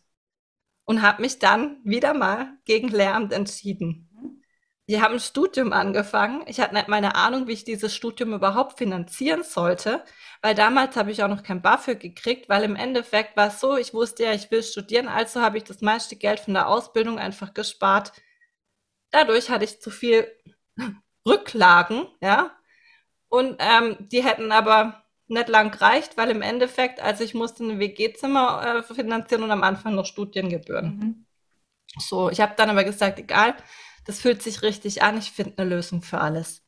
Und 0.86 1.02
habe 1.02 1.22
mich 1.22 1.40
dann 1.40 1.82
wieder 1.84 2.14
mal 2.14 2.58
gegen 2.66 2.90
Lehramt 2.90 3.34
entschieden. 3.34 4.10
Die 4.90 5.02
haben 5.02 5.14
ein 5.14 5.20
Studium 5.20 5.72
angefangen. 5.72 6.44
Ich 6.46 6.60
hatte 6.60 6.74
nicht 6.74 6.90
meine 6.90 7.16
Ahnung, 7.16 7.48
wie 7.48 7.54
ich 7.54 7.64
dieses 7.64 7.96
Studium 7.96 8.34
überhaupt 8.34 8.78
finanzieren 8.78 9.44
sollte, 9.44 10.04
weil 10.42 10.56
damals 10.56 10.98
habe 10.98 11.10
ich 11.12 11.24
auch 11.24 11.30
noch 11.30 11.42
kein 11.42 11.62
BAföG 11.62 12.02
gekriegt, 12.02 12.50
weil 12.50 12.64
im 12.64 12.76
Endeffekt 12.76 13.38
war 13.38 13.48
es 13.48 13.62
so, 13.62 13.78
ich 13.78 13.94
wusste 13.94 14.26
ja, 14.26 14.34
ich 14.34 14.52
will 14.52 14.62
studieren, 14.62 15.08
also 15.08 15.42
habe 15.42 15.58
ich 15.58 15.64
das 15.64 15.82
meiste 15.82 16.18
Geld 16.18 16.42
von 16.42 16.54
der 16.54 16.68
Ausbildung 16.68 17.18
einfach 17.18 17.54
gespart. 17.54 18.12
Dadurch 19.12 19.50
hatte 19.50 19.64
ich 19.64 19.82
zu 19.82 19.90
viel 19.90 20.28
Rücklagen, 21.26 22.06
ja, 22.22 22.52
und 23.34 23.56
ähm, 23.58 23.98
die 24.12 24.24
hätten 24.24 24.52
aber 24.52 25.04
nicht 25.26 25.50
lang 25.50 25.72
gereicht, 25.72 26.18
weil 26.18 26.30
im 26.30 26.44
Endeffekt, 26.44 27.00
also 27.00 27.24
ich 27.24 27.34
musste 27.34 27.64
ein 27.64 27.80
WG-Zimmer 27.80 28.84
äh, 28.88 28.94
finanzieren 28.94 29.42
und 29.42 29.50
am 29.50 29.64
Anfang 29.64 29.96
noch 29.96 30.06
Studiengebühren. 30.06 31.00
Mhm. 31.00 31.26
So, 31.98 32.30
ich 32.30 32.42
habe 32.42 32.54
dann 32.56 32.70
aber 32.70 32.84
gesagt, 32.84 33.18
egal, 33.18 33.56
das 34.06 34.22
fühlt 34.22 34.44
sich 34.44 34.62
richtig 34.62 35.02
an, 35.02 35.18
ich 35.18 35.32
finde 35.32 35.54
eine 35.58 35.76
Lösung 35.76 36.04
für 36.04 36.22
alles. 36.22 36.64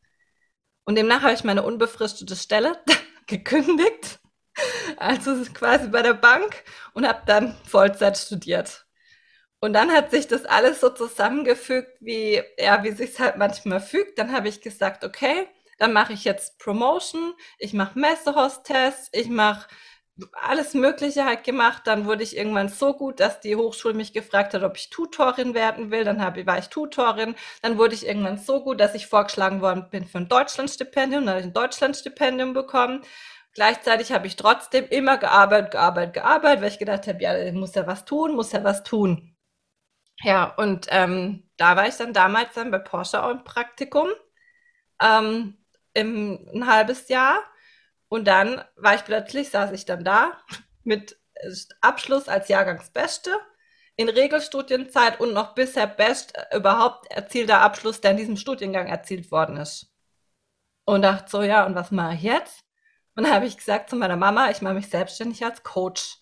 Und 0.85 0.95
demnach 0.95 1.21
habe 1.21 1.33
ich 1.33 1.43
meine 1.43 1.61
unbefristete 1.61 2.35
Stelle 2.35 2.79
gekündigt, 3.27 4.19
also 4.97 5.35
quasi 5.53 5.89
bei 5.89 6.01
der 6.01 6.15
Bank 6.15 6.63
und 6.95 7.07
habe 7.07 7.21
dann 7.27 7.55
Vollzeit 7.67 8.17
studiert. 8.17 8.87
Und 9.59 9.73
dann 9.73 9.91
hat 9.91 10.09
sich 10.09 10.27
das 10.27 10.45
alles 10.45 10.81
so 10.81 10.89
zusammengefügt, 10.89 11.91
wie 11.99 12.41
ja, 12.57 12.83
wie 12.83 12.91
sich 12.91 13.19
halt 13.19 13.37
manchmal 13.37 13.81
fügt. 13.81 14.17
Dann 14.17 14.31
habe 14.33 14.47
ich 14.47 14.61
gesagt, 14.61 15.03
okay, 15.03 15.47
dann 15.77 15.93
mache 15.93 16.13
ich 16.13 16.23
jetzt 16.23 16.59
Promotion, 16.59 17.33
ich 17.59 17.73
mache 17.73 17.99
Messehostess, 17.99 19.09
ich 19.11 19.29
mache 19.29 19.67
alles 20.33 20.73
Mögliche 20.73 21.25
halt 21.25 21.43
gemacht. 21.43 21.83
Dann 21.85 22.05
wurde 22.05 22.23
ich 22.23 22.37
irgendwann 22.37 22.69
so 22.69 22.93
gut, 22.93 23.19
dass 23.19 23.39
die 23.41 23.55
Hochschule 23.55 23.93
mich 23.93 24.13
gefragt 24.13 24.53
hat, 24.53 24.63
ob 24.63 24.77
ich 24.77 24.89
Tutorin 24.89 25.53
werden 25.53 25.91
will. 25.91 26.03
Dann 26.03 26.21
hab, 26.23 26.43
war 26.45 26.57
ich 26.57 26.69
Tutorin. 26.69 27.35
Dann 27.61 27.77
wurde 27.77 27.95
ich 27.95 28.05
irgendwann 28.07 28.37
so 28.37 28.63
gut, 28.63 28.79
dass 28.79 28.95
ich 28.95 29.07
vorgeschlagen 29.07 29.61
worden 29.61 29.89
bin 29.89 30.07
für 30.07 30.19
ein 30.19 30.29
Deutschlandstipendium. 30.29 31.25
Dann 31.25 31.29
habe 31.31 31.39
ich 31.41 31.47
ein 31.47 31.53
Deutschlandstipendium 31.53 32.53
bekommen. 32.53 33.01
Gleichzeitig 33.53 34.11
habe 34.11 34.27
ich 34.27 34.35
trotzdem 34.35 34.85
immer 34.89 35.17
gearbeitet, 35.17 35.71
gearbeitet, 35.71 36.13
gearbeitet, 36.13 36.61
weil 36.61 36.69
ich 36.71 36.79
gedacht 36.79 37.07
habe, 37.07 37.21
ja, 37.21 37.51
muss 37.53 37.75
ja 37.75 37.87
was 37.87 38.05
tun, 38.05 38.35
muss 38.35 38.51
ja 38.51 38.63
was 38.63 38.83
tun. 38.83 39.35
Ja, 40.21 40.45
und 40.55 40.87
ähm, 40.89 41.49
da 41.57 41.75
war 41.75 41.87
ich 41.87 41.95
dann 41.95 42.13
damals 42.13 42.53
dann 42.53 42.71
bei 42.71 42.79
Porsche 42.79 43.23
auch 43.23 43.31
im 43.31 43.43
Praktikum. 43.43 44.09
Ähm, 45.01 45.57
im, 45.95 46.47
ein 46.53 46.67
halbes 46.67 47.09
Jahr. 47.09 47.43
Und 48.07 48.27
dann 48.27 48.63
war 48.75 48.93
ich 48.95 49.03
plötzlich, 49.03 49.49
saß 49.49 49.71
ich 49.71 49.85
dann 49.85 50.03
da 50.03 50.37
mit 50.83 51.17
Abschluss 51.81 52.27
als 52.27 52.47
Jahrgangsbeste 52.47 53.31
in 53.95 54.09
Regelstudienzeit 54.09 55.19
und 55.19 55.33
noch 55.33 55.55
bisher 55.55 55.87
best 55.87 56.33
überhaupt 56.53 57.09
erzielter 57.11 57.61
Abschluss, 57.61 58.01
der 58.01 58.11
in 58.11 58.17
diesem 58.17 58.37
Studiengang 58.37 58.87
erzielt 58.87 59.31
worden 59.31 59.57
ist. 59.57 59.87
Und 60.85 61.01
dachte 61.01 61.29
so, 61.29 61.41
ja, 61.41 61.65
und 61.65 61.75
was 61.75 61.91
mache 61.91 62.15
ich 62.15 62.21
jetzt? 62.21 62.59
Und 63.15 63.23
dann 63.23 63.33
habe 63.33 63.45
ich 63.47 63.57
gesagt 63.57 63.89
zu 63.89 63.95
meiner 63.95 64.17
Mama, 64.17 64.51
ich 64.51 64.61
mache 64.61 64.75
mich 64.75 64.89
selbstständig 64.89 65.43
als 65.43 65.63
Coach. 65.63 66.17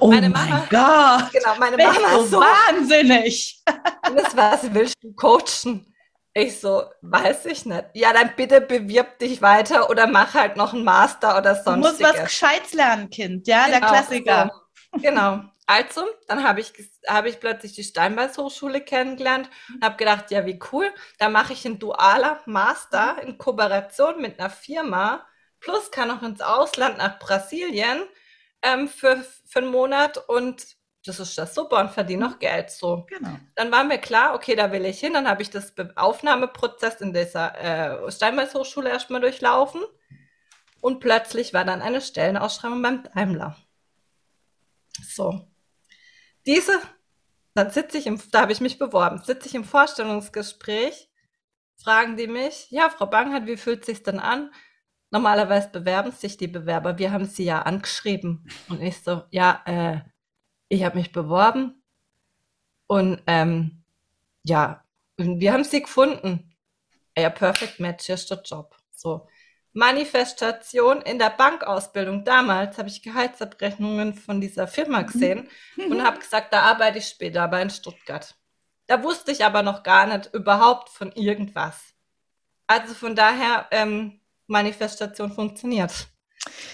Oh 0.00 0.08
meine 0.08 0.28
mein 0.30 0.48
Mama, 0.48 0.66
Gott! 0.70 1.32
Genau, 1.32 1.54
meine 1.58 1.76
Mama 1.76 2.16
ist 2.20 2.30
so 2.30 2.40
wahnsinnig. 2.40 3.62
Und 4.08 4.16
das 4.16 4.36
was 4.36 4.72
willst 4.72 4.94
du 5.02 5.12
coachen? 5.12 5.94
Ich 6.32 6.60
so, 6.60 6.84
weiß 7.02 7.46
ich 7.46 7.66
nicht. 7.66 7.86
Ja, 7.94 8.12
dann 8.12 8.32
bitte 8.36 8.60
bewirb 8.60 9.18
dich 9.18 9.42
weiter 9.42 9.90
oder 9.90 10.06
mach 10.06 10.34
halt 10.34 10.56
noch 10.56 10.72
einen 10.72 10.84
Master 10.84 11.36
oder 11.36 11.56
sonstiges. 11.56 11.98
Du 11.98 12.04
musst 12.04 12.18
was 12.18 12.24
Gescheites 12.24 12.72
lernen, 12.72 13.10
Kind. 13.10 13.48
Ja, 13.48 13.66
genau, 13.66 13.78
der 13.78 13.88
Klassiker. 13.88 14.50
So. 14.92 15.00
Genau. 15.00 15.40
Also, 15.66 16.04
dann 16.26 16.42
habe 16.42 16.60
ich, 16.60 16.72
hab 17.06 17.26
ich 17.26 17.38
plötzlich 17.38 17.74
die 17.74 17.84
Steinbeis 17.84 18.36
Hochschule 18.38 18.80
kennengelernt 18.80 19.48
und 19.72 19.84
habe 19.84 19.96
gedacht, 19.96 20.30
ja, 20.30 20.44
wie 20.44 20.58
cool. 20.72 20.92
Da 21.18 21.28
mache 21.28 21.52
ich 21.52 21.64
ein 21.64 21.78
dualer 21.78 22.40
Master 22.46 23.22
in 23.22 23.38
Kooperation 23.38 24.20
mit 24.20 24.40
einer 24.40 24.50
Firma. 24.50 25.24
Plus 25.60 25.90
kann 25.90 26.10
auch 26.10 26.22
ins 26.22 26.40
Ausland 26.40 26.98
nach 26.98 27.18
Brasilien 27.20 28.02
ähm, 28.62 28.88
für, 28.88 29.24
für 29.46 29.60
einen 29.60 29.70
Monat 29.70 30.18
und 30.28 30.66
das 31.04 31.18
ist 31.18 31.38
das 31.38 31.54
super 31.54 31.80
und 31.80 31.90
verdiene 31.90 32.26
noch 32.26 32.38
Geld 32.38 32.70
so. 32.70 33.06
Genau. 33.08 33.38
Dann 33.54 33.72
war 33.72 33.84
mir 33.84 33.98
klar, 33.98 34.34
okay, 34.34 34.54
da 34.54 34.70
will 34.70 34.84
ich 34.84 35.00
hin. 35.00 35.14
Dann 35.14 35.28
habe 35.28 35.42
ich 35.42 35.50
das 35.50 35.72
Aufnahmeprozess 35.96 37.00
in 37.00 37.14
dieser 37.14 38.06
äh, 38.06 38.12
Steinbeis 38.12 38.54
Hochschule 38.54 38.90
erstmal 38.90 39.20
durchlaufen. 39.20 39.80
Und 40.80 41.00
plötzlich 41.00 41.54
war 41.54 41.64
dann 41.64 41.82
eine 41.82 42.00
Stellenausschreibung 42.00 42.82
beim 42.82 43.02
Daimler. 43.14 43.56
So. 45.02 45.48
Diese, 46.46 46.78
dann 47.54 47.70
sitze 47.70 47.98
ich 47.98 48.06
im, 48.06 48.20
da 48.30 48.42
habe 48.42 48.52
ich 48.52 48.60
mich 48.60 48.78
beworben, 48.78 49.22
sitze 49.24 49.48
ich 49.48 49.54
im 49.54 49.64
Vorstellungsgespräch, 49.64 51.10
fragen 51.76 52.16
die 52.16 52.26
mich, 52.26 52.70
ja, 52.70 52.90
Frau 52.90 53.06
Banghardt, 53.06 53.46
wie 53.46 53.56
fühlt 53.56 53.84
sich 53.84 54.02
denn 54.02 54.20
an? 54.20 54.52
Normalerweise 55.10 55.68
bewerben 55.70 56.12
sich 56.12 56.36
die 56.36 56.46
Bewerber, 56.46 56.98
wir 56.98 57.12
haben 57.12 57.26
sie 57.26 57.44
ja 57.44 57.62
angeschrieben. 57.62 58.48
Und 58.68 58.80
ich 58.80 59.02
so, 59.02 59.22
ja, 59.30 59.60
äh, 59.66 60.00
ich 60.70 60.84
habe 60.84 60.96
mich 60.96 61.12
beworben 61.12 61.82
und 62.86 63.20
ähm, 63.26 63.82
ja, 64.44 64.82
wir 65.16 65.52
haben 65.52 65.64
sie 65.64 65.82
gefunden. 65.82 66.56
Ja, 67.18 67.28
perfect 67.28 67.80
match, 67.80 68.06
hier 68.06 68.14
ist 68.14 68.30
der 68.30 68.40
Job. 68.42 68.74
So. 68.94 69.28
Manifestation 69.72 71.02
in 71.02 71.18
der 71.18 71.30
Bankausbildung. 71.30 72.24
Damals 72.24 72.78
habe 72.78 72.88
ich 72.88 73.02
Gehaltsabrechnungen 73.02 74.14
von 74.14 74.40
dieser 74.40 74.66
Firma 74.66 75.02
gesehen 75.02 75.48
und 75.76 76.02
habe 76.02 76.18
gesagt, 76.18 76.52
da 76.52 76.62
arbeite 76.62 76.98
ich 76.98 77.08
später, 77.08 77.42
aber 77.42 77.60
in 77.60 77.70
Stuttgart. 77.70 78.34
Da 78.86 79.02
wusste 79.02 79.32
ich 79.32 79.44
aber 79.44 79.62
noch 79.62 79.82
gar 79.82 80.06
nicht 80.06 80.32
überhaupt 80.32 80.88
von 80.88 81.12
irgendwas. 81.12 81.94
Also 82.66 82.94
von 82.94 83.14
daher, 83.14 83.66
ähm, 83.70 84.20
Manifestation 84.46 85.32
funktioniert. 85.32 86.08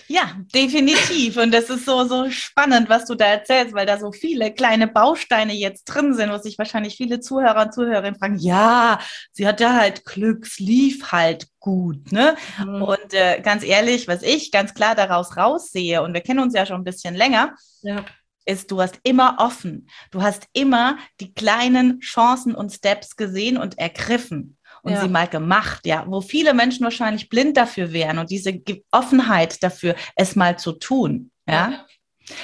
Ja, 0.09 0.37
definitiv. 0.55 1.37
Und 1.37 1.53
das 1.53 1.69
ist 1.69 1.85
so, 1.85 2.05
so 2.05 2.31
spannend, 2.31 2.89
was 2.89 3.07
du 3.07 3.15
da 3.15 3.27
erzählst, 3.27 3.75
weil 3.75 3.87
da 3.87 3.99
so 3.99 4.13
viele 4.13 4.53
kleine 4.53 4.87
Bausteine 4.87 5.53
jetzt 5.53 5.85
drin 5.85 6.15
sind, 6.15 6.31
wo 6.31 6.39
sich 6.39 6.59
wahrscheinlich 6.59 6.97
viele 6.97 7.21
Zuhörer 7.21 7.63
und 7.63 7.75
Zuhörerinnen 7.75 8.19
fragen, 8.19 8.39
ja, 8.39 9.01
sie 9.33 9.47
hat 9.47 9.61
ja 9.61 9.75
halt 9.75 10.05
Glück, 10.05 10.47
es 10.47 10.59
lief 10.61 11.11
halt 11.11 11.49
gut, 11.59 12.13
ne? 12.13 12.37
Mhm. 12.65 12.83
Und 12.83 13.15
äh, 13.15 13.41
ganz 13.41 13.65
ehrlich, 13.65 14.07
was 14.07 14.23
ich 14.23 14.53
ganz 14.53 14.75
klar 14.75 14.95
daraus 14.95 15.37
raussehe, 15.37 16.03
und 16.03 16.15
wir 16.15 16.21
kennen 16.21 16.41
uns 16.41 16.55
ja 16.55 16.65
schon 16.65 16.81
ein 16.81 16.85
bisschen 16.85 17.17
länger, 17.17 17.55
ja. 17.83 18.05
ist, 18.45 18.71
du 18.71 18.81
hast 18.81 19.01
immer 19.03 19.37
offen. 19.41 19.89
Du 20.13 20.23
hast 20.23 20.47
immer 20.53 20.99
die 21.21 21.35
kleinen 21.35 21.99
Chancen 21.99 22.55
und 22.55 22.71
Steps 22.73 23.17
gesehen 23.17 23.57
und 23.57 23.79
ergriffen 23.79 24.57
und 24.87 24.93
ja. 24.93 25.03
sie 25.03 25.09
mal 25.09 25.27
gemacht, 25.27 25.85
ja, 25.85 26.05
wo 26.07 26.21
viele 26.21 26.55
Menschen 26.55 26.85
wahrscheinlich 26.85 27.29
blind 27.29 27.57
dafür 27.57 27.93
wären 27.93 28.19
und 28.19 28.31
diese 28.31 28.57
Offenheit 28.93 29.61
dafür, 29.63 29.97
es 30.15 30.37
mal 30.37 30.57
zu 30.59 30.73
tun, 30.73 31.33
ja. 31.49 31.85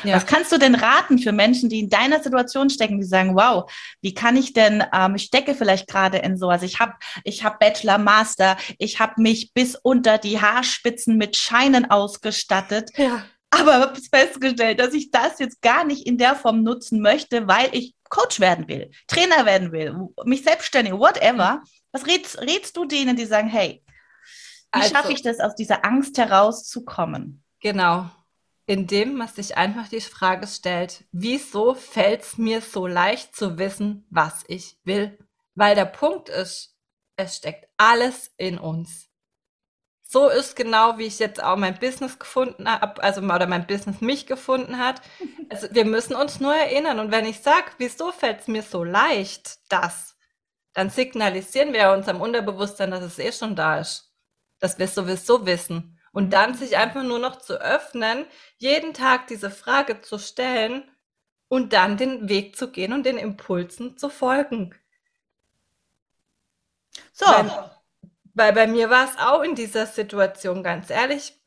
ja. 0.02 0.16
Was 0.16 0.26
kannst 0.26 0.50
du 0.52 0.58
denn 0.58 0.74
raten 0.74 1.18
für 1.18 1.32
Menschen, 1.32 1.68
die 1.68 1.80
in 1.80 1.88
deiner 1.88 2.22
Situation 2.22 2.68
stecken, 2.68 3.00
die 3.00 3.06
sagen, 3.06 3.36
wow, 3.36 3.70
wie 4.00 4.14
kann 4.14 4.36
ich 4.36 4.52
denn, 4.52 4.84
ähm, 4.92 5.14
ich 5.14 5.24
stecke 5.24 5.54
vielleicht 5.54 5.88
gerade 5.88 6.18
in 6.18 6.36
sowas, 6.36 6.62
ich 6.62 6.80
habe 6.80 6.94
ich 7.24 7.44
hab 7.44 7.60
Bachelor, 7.60 7.98
Master, 7.98 8.56
ich 8.78 8.98
habe 8.98 9.20
mich 9.22 9.52
bis 9.54 9.76
unter 9.76 10.18
die 10.18 10.40
Haarspitzen 10.40 11.16
mit 11.16 11.36
Scheinen 11.36 11.90
ausgestattet. 11.90 12.90
Ja. 12.96 13.24
Aber 13.50 13.74
habe 13.74 14.00
festgestellt, 14.00 14.80
dass 14.80 14.94
ich 14.94 15.10
das 15.10 15.38
jetzt 15.38 15.60
gar 15.60 15.84
nicht 15.84 16.06
in 16.06 16.16
der 16.16 16.34
Form 16.34 16.62
nutzen 16.62 17.00
möchte, 17.00 17.46
weil 17.46 17.68
ich 17.72 17.94
Coach 18.12 18.40
werden 18.40 18.68
will, 18.68 18.90
Trainer 19.06 19.46
werden 19.46 19.72
will, 19.72 20.08
mich 20.24 20.44
selbstständig, 20.44 20.92
whatever. 20.92 21.62
Was 21.92 22.06
rätst, 22.06 22.38
rätst 22.42 22.76
du 22.76 22.84
denen, 22.84 23.16
die 23.16 23.24
sagen, 23.24 23.48
hey, 23.48 23.82
wie 24.74 24.80
also, 24.80 24.94
schaffe 24.94 25.12
ich 25.12 25.22
das, 25.22 25.40
aus 25.40 25.54
dieser 25.54 25.82
Angst 25.86 26.18
herauszukommen? 26.18 27.42
Genau. 27.60 28.10
Indem 28.66 29.14
man 29.14 29.28
sich 29.28 29.56
einfach 29.56 29.88
die 29.88 30.02
Frage 30.02 30.46
stellt, 30.46 31.04
wieso 31.10 31.74
fällt 31.74 32.20
es 32.20 32.36
mir 32.36 32.60
so 32.60 32.86
leicht 32.86 33.34
zu 33.34 33.56
wissen, 33.56 34.06
was 34.10 34.44
ich 34.46 34.76
will? 34.84 35.18
Weil 35.54 35.74
der 35.74 35.86
Punkt 35.86 36.28
ist, 36.28 36.76
es 37.16 37.36
steckt 37.36 37.66
alles 37.78 38.30
in 38.36 38.58
uns. 38.58 39.08
So 40.12 40.28
ist 40.28 40.56
genau, 40.56 40.98
wie 40.98 41.06
ich 41.06 41.18
jetzt 41.18 41.42
auch 41.42 41.56
mein 41.56 41.78
Business 41.78 42.18
gefunden 42.18 42.70
habe, 42.70 43.02
also 43.02 43.22
oder 43.22 43.46
mein 43.46 43.66
Business 43.66 44.02
mich 44.02 44.26
gefunden 44.26 44.78
hat. 44.78 45.00
Also 45.48 45.68
wir 45.70 45.84
müssen 45.84 46.16
uns 46.16 46.40
nur 46.40 46.54
erinnern. 46.54 46.98
Und 46.98 47.10
wenn 47.10 47.26
ich 47.26 47.40
sage, 47.40 47.72
wieso 47.76 48.10
fällt 48.10 48.40
es 48.40 48.48
mir 48.48 48.62
so 48.62 48.84
leicht, 48.84 49.58
das, 49.68 50.16
dann 50.72 50.88
signalisieren 50.88 51.74
wir 51.74 51.92
unserem 51.92 52.22
Unterbewusstsein, 52.22 52.90
dass 52.90 53.02
es 53.02 53.18
eh 53.18 53.32
schon 53.32 53.54
da 53.54 53.78
ist. 53.78 54.14
Dass 54.60 54.78
wir 54.78 54.86
es 54.86 54.94
sowieso 54.94 55.44
wissen. 55.44 56.00
Und 56.10 56.30
dann 56.30 56.54
sich 56.54 56.78
einfach 56.78 57.02
nur 57.02 57.18
noch 57.18 57.36
zu 57.36 57.60
öffnen, 57.60 58.24
jeden 58.56 58.94
Tag 58.94 59.26
diese 59.26 59.50
Frage 59.50 60.00
zu 60.00 60.18
stellen 60.18 60.90
und 61.48 61.74
dann 61.74 61.98
den 61.98 62.30
Weg 62.30 62.56
zu 62.56 62.70
gehen 62.70 62.94
und 62.94 63.04
den 63.04 63.18
Impulsen 63.18 63.98
zu 63.98 64.08
folgen. 64.08 64.74
So. 67.12 67.26
Wenn, 67.26 67.50
weil 68.34 68.52
bei 68.52 68.66
mir 68.66 68.90
war 68.90 69.04
es 69.04 69.18
auch 69.18 69.42
in 69.42 69.54
dieser 69.54 69.86
Situation, 69.86 70.62
ganz 70.62 70.90
ehrlich. 70.90 71.38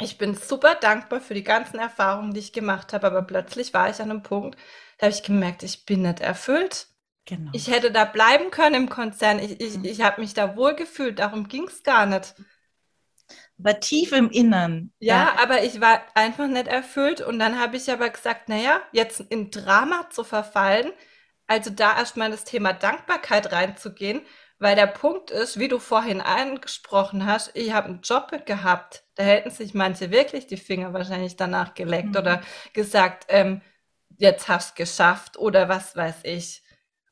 Ich 0.00 0.18
bin 0.18 0.34
super 0.34 0.74
dankbar 0.74 1.20
für 1.20 1.34
die 1.34 1.44
ganzen 1.44 1.78
Erfahrungen, 1.78 2.34
die 2.34 2.40
ich 2.40 2.52
gemacht 2.52 2.92
habe, 2.92 3.06
aber 3.06 3.22
plötzlich 3.22 3.72
war 3.74 3.88
ich 3.90 4.00
an 4.00 4.10
einem 4.10 4.22
Punkt, 4.22 4.58
da 4.98 5.06
habe 5.06 5.14
ich 5.14 5.22
gemerkt, 5.22 5.62
ich 5.62 5.86
bin 5.86 6.02
nicht 6.02 6.20
erfüllt. 6.20 6.88
Genau. 7.26 7.50
Ich 7.54 7.70
hätte 7.70 7.90
da 7.90 8.04
bleiben 8.04 8.50
können 8.50 8.74
im 8.74 8.88
Konzern. 8.88 9.38
Ich, 9.38 9.60
ich, 9.60 9.78
mhm. 9.78 9.84
ich 9.84 10.02
habe 10.02 10.20
mich 10.20 10.34
da 10.34 10.56
wohl 10.56 10.74
gefühlt, 10.74 11.20
darum 11.20 11.48
ging 11.48 11.68
es 11.68 11.82
gar 11.82 12.06
nicht. 12.06 12.34
War 13.56 13.78
tief 13.80 14.12
im 14.12 14.30
Innern. 14.30 14.92
Ja, 14.98 15.14
ja, 15.14 15.42
aber 15.42 15.62
ich 15.62 15.80
war 15.80 16.02
einfach 16.14 16.48
nicht 16.48 16.66
erfüllt. 16.66 17.20
Und 17.20 17.38
dann 17.38 17.58
habe 17.58 17.76
ich 17.76 17.90
aber 17.90 18.10
gesagt, 18.10 18.48
naja, 18.48 18.82
jetzt 18.92 19.20
in 19.20 19.50
Drama 19.50 20.10
zu 20.10 20.24
verfallen, 20.24 20.92
also 21.46 21.70
da 21.70 21.96
erstmal 21.96 22.30
das 22.30 22.44
Thema 22.44 22.72
Dankbarkeit 22.72 23.52
reinzugehen 23.52 24.22
weil 24.58 24.76
der 24.76 24.86
Punkt 24.86 25.30
ist, 25.30 25.58
wie 25.58 25.68
du 25.68 25.78
vorhin 25.78 26.20
angesprochen 26.20 27.26
hast, 27.26 27.50
ich 27.54 27.72
habe 27.72 27.88
einen 27.88 28.00
Job 28.02 28.30
gehabt. 28.46 29.04
Da 29.16 29.24
hätten 29.24 29.50
sich 29.50 29.74
manche 29.74 30.10
wirklich 30.10 30.46
die 30.46 30.56
Finger 30.56 30.92
wahrscheinlich 30.92 31.36
danach 31.36 31.74
geleckt 31.74 32.10
mhm. 32.10 32.16
oder 32.16 32.40
gesagt, 32.72 33.26
ähm, 33.28 33.60
jetzt 34.16 34.48
hast 34.48 34.72
du 34.72 34.82
geschafft 34.82 35.36
oder 35.38 35.68
was 35.68 35.96
weiß 35.96 36.20
ich. 36.24 36.62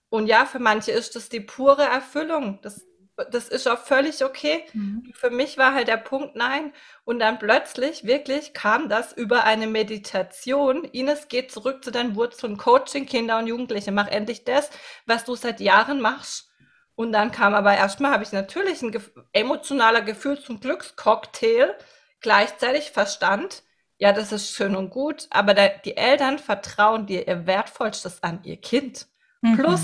Und 0.08 0.26
ja, 0.26 0.44
für 0.44 0.58
manche 0.58 0.92
ist 0.92 1.16
das 1.16 1.28
die 1.28 1.40
pure 1.40 1.84
Erfüllung. 1.84 2.60
Das, 2.62 2.86
das 3.30 3.48
ist 3.48 3.66
auch 3.66 3.78
völlig 3.78 4.24
okay. 4.24 4.64
Mhm. 4.72 5.12
Für 5.14 5.30
mich 5.30 5.58
war 5.58 5.74
halt 5.74 5.88
der 5.88 5.96
Punkt 5.96 6.36
nein. 6.36 6.72
Und 7.04 7.18
dann 7.18 7.38
plötzlich 7.38 8.04
wirklich 8.04 8.52
kam 8.52 8.88
das 8.88 9.12
über 9.12 9.44
eine 9.44 9.66
Meditation. 9.66 10.84
Ines, 10.84 11.28
geht 11.28 11.50
zurück 11.50 11.82
zu 11.82 11.90
deinen 11.90 12.14
Wurzeln, 12.14 12.56
Coaching, 12.56 13.06
Kinder 13.06 13.38
und 13.38 13.46
Jugendliche. 13.46 13.90
Mach 13.90 14.08
endlich 14.08 14.44
das, 14.44 14.70
was 15.06 15.24
du 15.24 15.34
seit 15.34 15.60
Jahren 15.60 16.00
machst. 16.00 16.51
Und 16.94 17.12
dann 17.12 17.32
kam 17.32 17.54
aber 17.54 17.74
erstmal, 17.74 18.12
habe 18.12 18.22
ich 18.22 18.32
natürlich 18.32 18.82
ein 18.82 18.94
emotionaler 19.32 20.02
Gefühl 20.02 20.38
zum 20.38 20.60
Glückscocktail, 20.60 21.74
gleichzeitig 22.20 22.90
Verstand, 22.90 23.62
ja, 23.98 24.12
das 24.12 24.32
ist 24.32 24.54
schön 24.54 24.76
und 24.76 24.90
gut, 24.90 25.28
aber 25.30 25.54
der, 25.54 25.78
die 25.78 25.96
Eltern 25.96 26.38
vertrauen 26.38 27.06
dir 27.06 27.26
ihr 27.26 27.46
Wertvollstes 27.46 28.22
an 28.22 28.40
ihr 28.42 28.56
Kind. 28.56 29.06
Mhm. 29.42 29.56
Plus, 29.56 29.80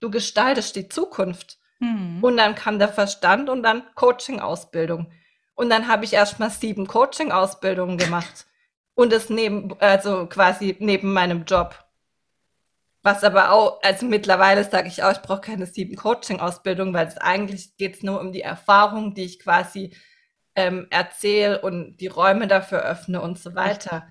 du 0.00 0.10
gestaltest 0.10 0.76
die 0.76 0.88
Zukunft. 0.88 1.58
Mhm. 1.80 2.22
Und 2.22 2.36
dann 2.36 2.54
kam 2.54 2.78
der 2.78 2.88
Verstand 2.88 3.48
und 3.48 3.62
dann 3.62 3.82
Coaching-Ausbildung. 3.94 5.10
Und 5.54 5.70
dann 5.70 5.88
habe 5.88 6.04
ich 6.04 6.12
erstmal 6.12 6.50
sieben 6.50 6.86
Coaching-Ausbildungen 6.86 7.98
gemacht. 7.98 8.46
und 8.94 9.12
das 9.12 9.28
neben, 9.28 9.78
also 9.80 10.26
quasi 10.26 10.76
neben 10.78 11.12
meinem 11.12 11.44
Job. 11.44 11.83
Was 13.04 13.22
aber 13.22 13.52
auch, 13.52 13.82
also 13.82 14.06
mittlerweile 14.06 14.64
sage 14.64 14.88
ich 14.88 15.02
auch, 15.02 15.12
ich 15.12 15.20
brauche 15.20 15.42
keine 15.42 15.66
sieben 15.66 15.94
Coaching-Ausbildung, 15.94 16.94
weil 16.94 17.06
es 17.06 17.18
eigentlich 17.18 17.76
geht 17.76 17.96
es 17.96 18.02
nur 18.02 18.18
um 18.18 18.32
die 18.32 18.40
Erfahrung, 18.40 19.12
die 19.14 19.24
ich 19.24 19.40
quasi 19.40 19.94
ähm, 20.54 20.86
erzähle 20.88 21.60
und 21.60 21.98
die 21.98 22.06
Räume 22.06 22.48
dafür 22.48 22.82
öffne 22.82 23.20
und 23.20 23.38
so 23.38 23.54
weiter. 23.54 24.08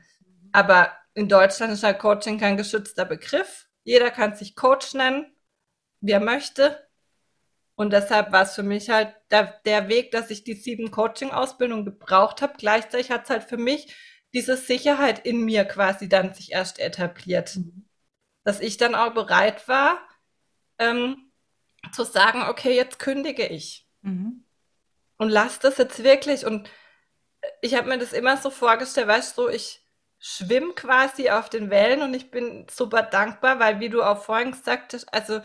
Aber 0.51 0.91
in 1.15 1.27
Deutschland 1.27 1.73
ist 1.73 1.81
halt 1.81 1.97
Coaching 1.97 2.37
kein 2.39 2.55
geschützter 2.55 3.03
Begriff. 3.03 3.67
Jeder 3.83 4.11
kann 4.11 4.35
sich 4.35 4.55
Coach 4.55 4.93
nennen, 4.93 5.25
wie 5.99 6.11
er 6.11 6.19
möchte. 6.19 6.87
Und 7.73 7.93
deshalb 7.93 8.31
war 8.31 8.43
es 8.43 8.53
für 8.53 8.61
mich 8.61 8.91
halt 8.91 9.15
der, 9.31 9.59
der 9.65 9.87
Weg, 9.89 10.11
dass 10.11 10.29
ich 10.29 10.43
die 10.43 10.53
sieben 10.53 10.91
Coaching-Ausbildungen 10.91 11.85
gebraucht 11.85 12.43
habe. 12.43 12.53
Gleichzeitig 12.59 13.09
hat 13.09 13.23
es 13.23 13.31
halt 13.31 13.43
für 13.45 13.57
mich 13.57 13.91
diese 14.35 14.55
Sicherheit 14.55 15.25
in 15.25 15.43
mir 15.43 15.65
quasi 15.65 16.07
dann 16.07 16.35
sich 16.35 16.51
erst 16.51 16.77
etabliert. 16.79 17.55
Mhm 17.55 17.87
dass 18.43 18.59
ich 18.59 18.77
dann 18.77 18.95
auch 18.95 19.13
bereit 19.13 19.67
war, 19.67 19.99
ähm, 20.77 21.31
zu 21.91 22.03
sagen, 22.03 22.43
okay, 22.43 22.75
jetzt 22.75 22.99
kündige 22.99 23.45
ich. 23.45 23.87
Mhm. 24.01 24.45
Und 25.17 25.29
lass 25.29 25.59
das 25.59 25.77
jetzt 25.77 26.03
wirklich. 26.03 26.45
Und 26.45 26.69
ich 27.61 27.75
habe 27.75 27.89
mir 27.89 27.97
das 27.97 28.13
immer 28.13 28.37
so 28.37 28.49
vorgestellt, 28.49 29.07
weißt 29.07 29.37
du, 29.37 29.47
ich 29.47 29.85
schwimme 30.19 30.73
quasi 30.73 31.29
auf 31.29 31.49
den 31.49 31.69
Wellen 31.69 32.01
und 32.01 32.13
ich 32.13 32.31
bin 32.31 32.65
super 32.69 33.03
dankbar, 33.03 33.59
weil, 33.59 33.79
wie 33.79 33.89
du 33.89 34.01
auch 34.01 34.23
vorhin 34.23 34.51
gesagt 34.51 34.93
hast, 34.93 35.13
also 35.13 35.41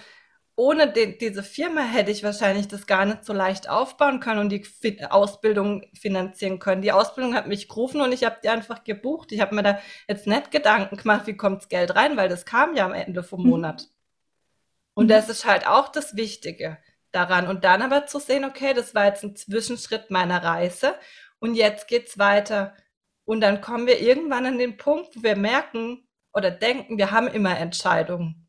ohne 0.58 0.90
den, 0.90 1.18
diese 1.18 1.44
Firma 1.44 1.82
hätte 1.82 2.10
ich 2.10 2.24
wahrscheinlich 2.24 2.66
das 2.66 2.88
gar 2.88 3.04
nicht 3.04 3.24
so 3.24 3.32
leicht 3.32 3.68
aufbauen 3.70 4.18
können 4.18 4.40
und 4.40 4.48
die 4.48 4.64
Fi 4.64 5.04
Ausbildung 5.08 5.86
finanzieren 5.94 6.58
können. 6.58 6.82
Die 6.82 6.90
Ausbildung 6.90 7.36
hat 7.36 7.46
mich 7.46 7.68
gerufen 7.68 8.00
und 8.00 8.10
ich 8.10 8.24
habe 8.24 8.38
die 8.42 8.48
einfach 8.48 8.82
gebucht. 8.82 9.30
Ich 9.30 9.40
habe 9.40 9.54
mir 9.54 9.62
da 9.62 9.78
jetzt 10.08 10.26
nicht 10.26 10.50
Gedanken 10.50 10.96
gemacht, 10.96 11.28
wie 11.28 11.36
kommt 11.36 11.62
das 11.62 11.68
Geld 11.68 11.94
rein, 11.94 12.16
weil 12.16 12.28
das 12.28 12.44
kam 12.44 12.74
ja 12.74 12.86
am 12.86 12.92
Ende 12.92 13.22
vom 13.22 13.44
mhm. 13.44 13.50
Monat. 13.50 13.88
Und 14.94 15.04
mhm. 15.04 15.10
das 15.10 15.28
ist 15.28 15.46
halt 15.46 15.64
auch 15.64 15.90
das 15.90 16.16
Wichtige 16.16 16.78
daran. 17.12 17.46
Und 17.46 17.62
dann 17.62 17.80
aber 17.80 18.06
zu 18.06 18.18
sehen, 18.18 18.44
okay, 18.44 18.74
das 18.74 18.96
war 18.96 19.04
jetzt 19.04 19.22
ein 19.22 19.36
Zwischenschritt 19.36 20.10
meiner 20.10 20.42
Reise 20.42 20.96
und 21.38 21.54
jetzt 21.54 21.86
geht's 21.86 22.18
weiter. 22.18 22.74
Und 23.24 23.42
dann 23.42 23.60
kommen 23.60 23.86
wir 23.86 24.00
irgendwann 24.00 24.44
an 24.44 24.58
den 24.58 24.76
Punkt, 24.76 25.14
wo 25.14 25.22
wir 25.22 25.36
merken 25.36 26.08
oder 26.32 26.50
denken, 26.50 26.98
wir 26.98 27.12
haben 27.12 27.28
immer 27.28 27.56
Entscheidungen. 27.56 28.47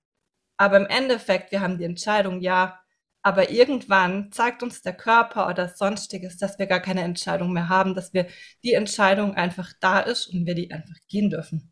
Aber 0.59 0.75
im 0.75 0.87
Endeffekt, 0.87 1.53
wir 1.53 1.61
haben 1.61 1.77
die 1.77 1.85
Entscheidung, 1.85 2.41
ja, 2.41 2.81
aber 3.21 3.49
irgendwann 3.49 4.29
zeigt 4.33 4.61
uns 4.61 4.81
der 4.81 4.91
Körper 4.93 5.47
oder 5.47 5.69
sonstiges, 5.69 6.37
dass 6.37 6.59
wir 6.59 6.67
gar 6.67 6.81
keine 6.81 7.01
Entscheidung 7.01 7.53
mehr 7.53 7.69
haben, 7.69 7.95
dass 7.95 8.13
wir 8.13 8.27
die 8.61 8.73
Entscheidung 8.73 9.35
einfach 9.35 9.71
da 9.79 10.01
ist 10.01 10.27
und 10.27 10.45
wir 10.45 10.55
die 10.55 10.69
einfach 10.71 10.95
gehen 11.07 11.29
dürfen. 11.29 11.71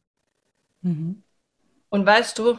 Mhm. 0.82 1.24
Und 1.90 2.06
weißt 2.06 2.40
du, 2.40 2.58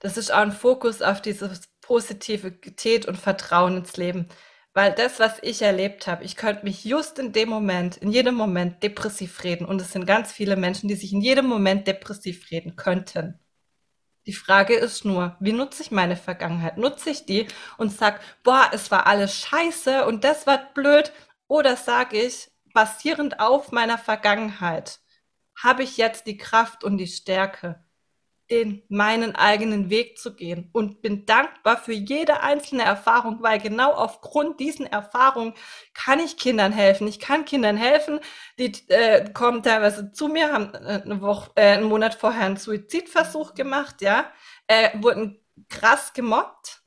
das 0.00 0.16
ist 0.16 0.32
auch 0.32 0.38
ein 0.38 0.50
Fokus 0.50 1.00
auf 1.00 1.22
diese 1.22 1.52
Positivität 1.80 3.06
und 3.06 3.16
Vertrauen 3.16 3.76
ins 3.76 3.96
Leben. 3.96 4.26
Weil 4.74 4.92
das, 4.92 5.20
was 5.20 5.38
ich 5.42 5.62
erlebt 5.62 6.08
habe, 6.08 6.24
ich 6.24 6.34
könnte 6.34 6.64
mich 6.64 6.84
just 6.84 7.20
in 7.20 7.32
dem 7.32 7.48
Moment, 7.48 7.98
in 7.98 8.10
jedem 8.10 8.34
Moment 8.34 8.82
depressiv 8.82 9.44
reden. 9.44 9.64
Und 9.64 9.80
es 9.80 9.92
sind 9.92 10.06
ganz 10.06 10.32
viele 10.32 10.56
Menschen, 10.56 10.88
die 10.88 10.96
sich 10.96 11.12
in 11.12 11.20
jedem 11.20 11.46
Moment 11.46 11.86
depressiv 11.86 12.50
reden 12.50 12.74
könnten. 12.74 13.38
Die 14.26 14.32
Frage 14.32 14.74
ist 14.74 15.04
nur, 15.04 15.36
wie 15.40 15.52
nutze 15.52 15.82
ich 15.82 15.90
meine 15.90 16.16
Vergangenheit? 16.16 16.78
Nutze 16.78 17.10
ich 17.10 17.26
die 17.26 17.48
und 17.78 17.90
sag, 17.90 18.20
boah, 18.44 18.70
es 18.72 18.90
war 18.90 19.06
alles 19.06 19.34
scheiße 19.34 20.06
und 20.06 20.24
das 20.24 20.46
war 20.46 20.72
blöd? 20.74 21.12
Oder 21.48 21.76
sage 21.76 22.20
ich, 22.22 22.50
basierend 22.72 23.40
auf 23.40 23.72
meiner 23.72 23.98
Vergangenheit, 23.98 25.00
habe 25.60 25.82
ich 25.82 25.96
jetzt 25.96 26.26
die 26.26 26.36
Kraft 26.36 26.84
und 26.84 26.98
die 26.98 27.06
Stärke, 27.08 27.84
den 28.52 28.82
meinen 28.90 29.34
eigenen 29.34 29.88
Weg 29.88 30.18
zu 30.18 30.36
gehen 30.36 30.68
und 30.72 31.00
bin 31.00 31.24
dankbar 31.24 31.78
für 31.78 31.94
jede 31.94 32.42
einzelne 32.42 32.82
Erfahrung, 32.82 33.38
weil 33.42 33.58
genau 33.58 33.92
aufgrund 33.92 34.60
diesen 34.60 34.84
Erfahrungen 34.84 35.54
kann 35.94 36.20
ich 36.20 36.36
Kindern 36.36 36.70
helfen. 36.70 37.08
Ich 37.08 37.18
kann 37.18 37.46
Kindern 37.46 37.78
helfen, 37.78 38.20
die 38.58 38.72
äh, 38.88 39.24
kommen 39.32 39.62
teilweise 39.62 40.12
zu 40.12 40.28
mir, 40.28 40.52
haben 40.52 40.74
äh, 40.74 41.00
eine 41.02 41.22
Woche, 41.22 41.50
äh, 41.54 41.72
einen 41.72 41.84
Monat 41.84 42.14
vorher 42.14 42.44
einen 42.44 42.58
Suizidversuch 42.58 43.54
gemacht, 43.54 44.02
ja, 44.02 44.26
äh, 44.66 44.90
wurden 45.00 45.40
krass 45.70 46.12
gemobbt. 46.12 46.82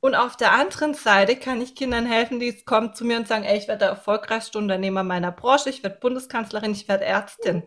Und 0.00 0.16
auf 0.16 0.36
der 0.36 0.52
anderen 0.52 0.94
Seite 0.94 1.36
kann 1.36 1.60
ich 1.60 1.76
Kindern 1.76 2.04
helfen, 2.06 2.40
die 2.40 2.64
kommen 2.64 2.94
zu 2.94 3.04
mir 3.04 3.16
und 3.16 3.28
sagen, 3.28 3.44
ey, 3.44 3.58
ich 3.58 3.68
werde 3.68 3.80
der 3.80 3.88
erfolgreichste 3.90 4.58
Unternehmer 4.58 5.04
meiner 5.04 5.30
Branche, 5.30 5.70
ich 5.70 5.84
werde 5.84 5.98
Bundeskanzlerin, 6.00 6.72
ich 6.72 6.88
werde 6.88 7.04
Ärztin. 7.04 7.62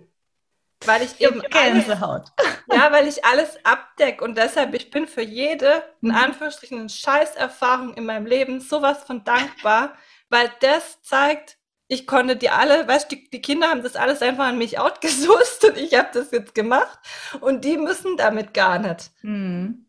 Weil 0.85 1.01
ich 1.03 1.19
eben 1.19 1.41
Gänsehaut. 1.41 2.31
Alles, 2.37 2.59
ja, 2.71 2.91
weil 2.91 3.07
ich 3.07 3.25
alles 3.25 3.57
abdeck 3.65 4.21
und 4.21 4.37
deshalb, 4.37 4.73
ich 4.73 4.89
bin 4.91 5.07
für 5.07 5.21
jede, 5.21 5.83
in 6.01 6.09
mhm. 6.09 6.15
Anführungsstrichen, 6.15 6.87
Scheißerfahrung 6.87 7.95
in 7.95 8.05
meinem 8.05 8.25
Leben 8.25 8.61
sowas 8.61 9.03
von 9.03 9.23
dankbar, 9.23 9.95
weil 10.29 10.49
das 10.61 11.01
zeigt, 11.01 11.57
ich 11.89 12.07
konnte 12.07 12.35
die 12.35 12.49
alle, 12.49 12.87
weißt 12.87 13.11
du, 13.11 13.15
die, 13.15 13.29
die, 13.29 13.41
Kinder 13.41 13.67
haben 13.69 13.83
das 13.83 13.95
alles 13.95 14.21
einfach 14.21 14.45
an 14.45 14.57
mich 14.57 14.79
outgesucht 14.79 15.63
und 15.65 15.77
ich 15.77 15.95
habe 15.95 16.09
das 16.13 16.31
jetzt 16.31 16.55
gemacht 16.55 16.99
und 17.41 17.65
die 17.65 17.77
müssen 17.77 18.15
damit 18.15 18.53
gar 18.53 18.79
nicht. 18.79 19.11
Mhm. 19.21 19.87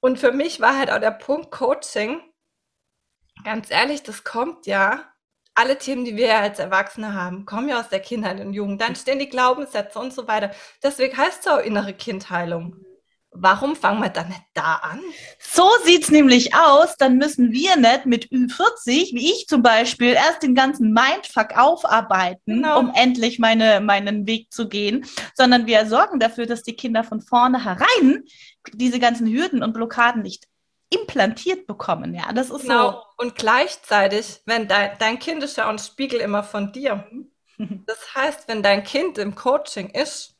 Und 0.00 0.18
für 0.18 0.32
mich 0.32 0.60
war 0.60 0.76
halt 0.76 0.90
auch 0.90 0.98
der 0.98 1.12
Punkt 1.12 1.52
Coaching, 1.52 2.20
ganz 3.44 3.70
ehrlich, 3.70 4.02
das 4.02 4.24
kommt 4.24 4.66
ja 4.66 5.11
alle 5.54 5.78
Themen, 5.78 6.04
die 6.04 6.16
wir 6.16 6.36
als 6.36 6.58
Erwachsene 6.58 7.14
haben, 7.14 7.44
kommen 7.44 7.68
ja 7.68 7.80
aus 7.80 7.88
der 7.88 8.00
Kindheit 8.00 8.40
und 8.40 8.54
Jugend. 8.54 8.80
Dann 8.80 8.96
stehen 8.96 9.18
die 9.18 9.28
Glaubenssätze 9.28 9.98
und 9.98 10.12
so 10.12 10.26
weiter. 10.26 10.50
Deswegen 10.82 11.16
heißt 11.16 11.40
es 11.40 11.52
auch 11.52 11.58
innere 11.58 11.92
Kindheilung. 11.94 12.76
warum 13.34 13.76
fangen 13.76 14.02
wir 14.02 14.10
dann 14.10 14.28
nicht 14.28 14.42
da 14.52 14.74
an? 14.82 15.00
So 15.38 15.66
sieht 15.84 16.02
es 16.04 16.10
nämlich 16.10 16.54
aus. 16.54 16.96
Dann 16.98 17.16
müssen 17.16 17.50
wir 17.50 17.76
nicht 17.76 18.04
mit 18.04 18.26
Ü40, 18.26 19.14
wie 19.14 19.32
ich 19.32 19.46
zum 19.48 19.62
Beispiel, 19.62 20.12
erst 20.12 20.42
den 20.42 20.54
ganzen 20.54 20.92
Mindfuck 20.92 21.56
aufarbeiten, 21.56 22.56
genau. 22.56 22.78
um 22.78 22.92
endlich 22.94 23.38
meine, 23.38 23.80
meinen 23.80 24.26
Weg 24.26 24.52
zu 24.52 24.68
gehen, 24.68 25.06
sondern 25.34 25.66
wir 25.66 25.86
sorgen 25.86 26.20
dafür, 26.20 26.44
dass 26.44 26.62
die 26.62 26.76
Kinder 26.76 27.04
von 27.04 27.22
vornherein 27.22 28.24
diese 28.74 29.00
ganzen 29.00 29.26
Hürden 29.26 29.62
und 29.62 29.72
Blockaden 29.72 30.22
nicht 30.22 30.46
implantiert 30.92 31.66
bekommen. 31.66 32.14
Ja, 32.14 32.32
das 32.32 32.50
ist 32.50 32.62
genau. 32.62 32.92
so. 32.92 33.02
Und 33.16 33.36
gleichzeitig, 33.36 34.42
wenn 34.46 34.68
dein, 34.68 34.96
dein 34.98 35.18
Kind 35.18 35.42
ist 35.42 35.56
ja 35.56 35.68
ein 35.68 35.78
Spiegel 35.78 36.20
immer 36.20 36.42
von 36.42 36.72
dir. 36.72 37.06
Das 37.86 38.14
heißt, 38.14 38.48
wenn 38.48 38.62
dein 38.62 38.82
Kind 38.82 39.18
im 39.18 39.34
Coaching 39.34 39.90
ist, 39.90 40.36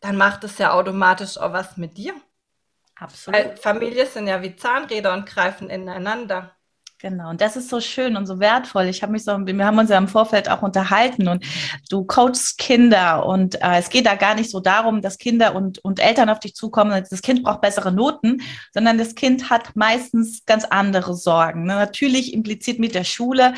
dann 0.00 0.16
macht 0.16 0.42
es 0.44 0.58
ja 0.58 0.72
automatisch 0.72 1.38
auch 1.38 1.52
was 1.52 1.76
mit 1.76 1.96
dir. 1.96 2.14
Absolut. 2.96 3.38
Weil 3.38 3.56
Familie 3.56 4.06
sind 4.06 4.26
ja 4.26 4.42
wie 4.42 4.56
Zahnräder 4.56 5.12
und 5.14 5.26
greifen 5.26 5.70
ineinander. 5.70 6.53
Genau, 7.04 7.28
und 7.28 7.42
das 7.42 7.54
ist 7.54 7.68
so 7.68 7.82
schön 7.82 8.16
und 8.16 8.24
so 8.24 8.40
wertvoll. 8.40 8.84
Ich 8.86 9.02
habe 9.02 9.12
mich 9.12 9.24
so, 9.24 9.32
wir 9.32 9.66
haben 9.66 9.76
uns 9.76 9.90
ja 9.90 9.98
im 9.98 10.08
Vorfeld 10.08 10.48
auch 10.48 10.62
unterhalten 10.62 11.28
und 11.28 11.44
du 11.90 12.04
coachst 12.04 12.56
Kinder 12.56 13.26
und 13.26 13.56
äh, 13.56 13.76
es 13.78 13.90
geht 13.90 14.06
da 14.06 14.14
gar 14.14 14.34
nicht 14.34 14.50
so 14.50 14.58
darum, 14.58 15.02
dass 15.02 15.18
Kinder 15.18 15.54
und, 15.54 15.84
und 15.84 16.00
Eltern 16.00 16.30
auf 16.30 16.40
dich 16.40 16.54
zukommen, 16.54 17.04
das 17.10 17.20
Kind 17.20 17.42
braucht 17.42 17.60
bessere 17.60 17.92
Noten, 17.92 18.40
sondern 18.72 18.96
das 18.96 19.14
Kind 19.14 19.50
hat 19.50 19.76
meistens 19.76 20.46
ganz 20.46 20.64
andere 20.64 21.12
Sorgen. 21.12 21.64
Ne? 21.64 21.74
Natürlich 21.74 22.32
impliziert 22.32 22.78
mit 22.78 22.94
der 22.94 23.04
Schule, 23.04 23.52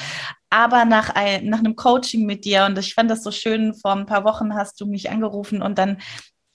aber 0.51 0.85
nach, 0.85 1.11
ein, 1.11 1.47
nach 1.47 1.61
einem 1.61 1.77
Coaching 1.77 2.27
mit 2.27 2.45
dir 2.45 2.65
und 2.65 2.77
ich 2.79 2.95
fand 2.95 3.09
das 3.09 3.23
so 3.23 3.31
schön, 3.31 3.75
vor 3.75 3.93
ein 3.93 4.07
paar 4.07 4.25
Wochen 4.25 4.57
hast 4.57 4.81
du 4.81 4.87
mich 4.87 5.09
angerufen 5.09 5.63
und 5.63 5.79
dann 5.79 5.99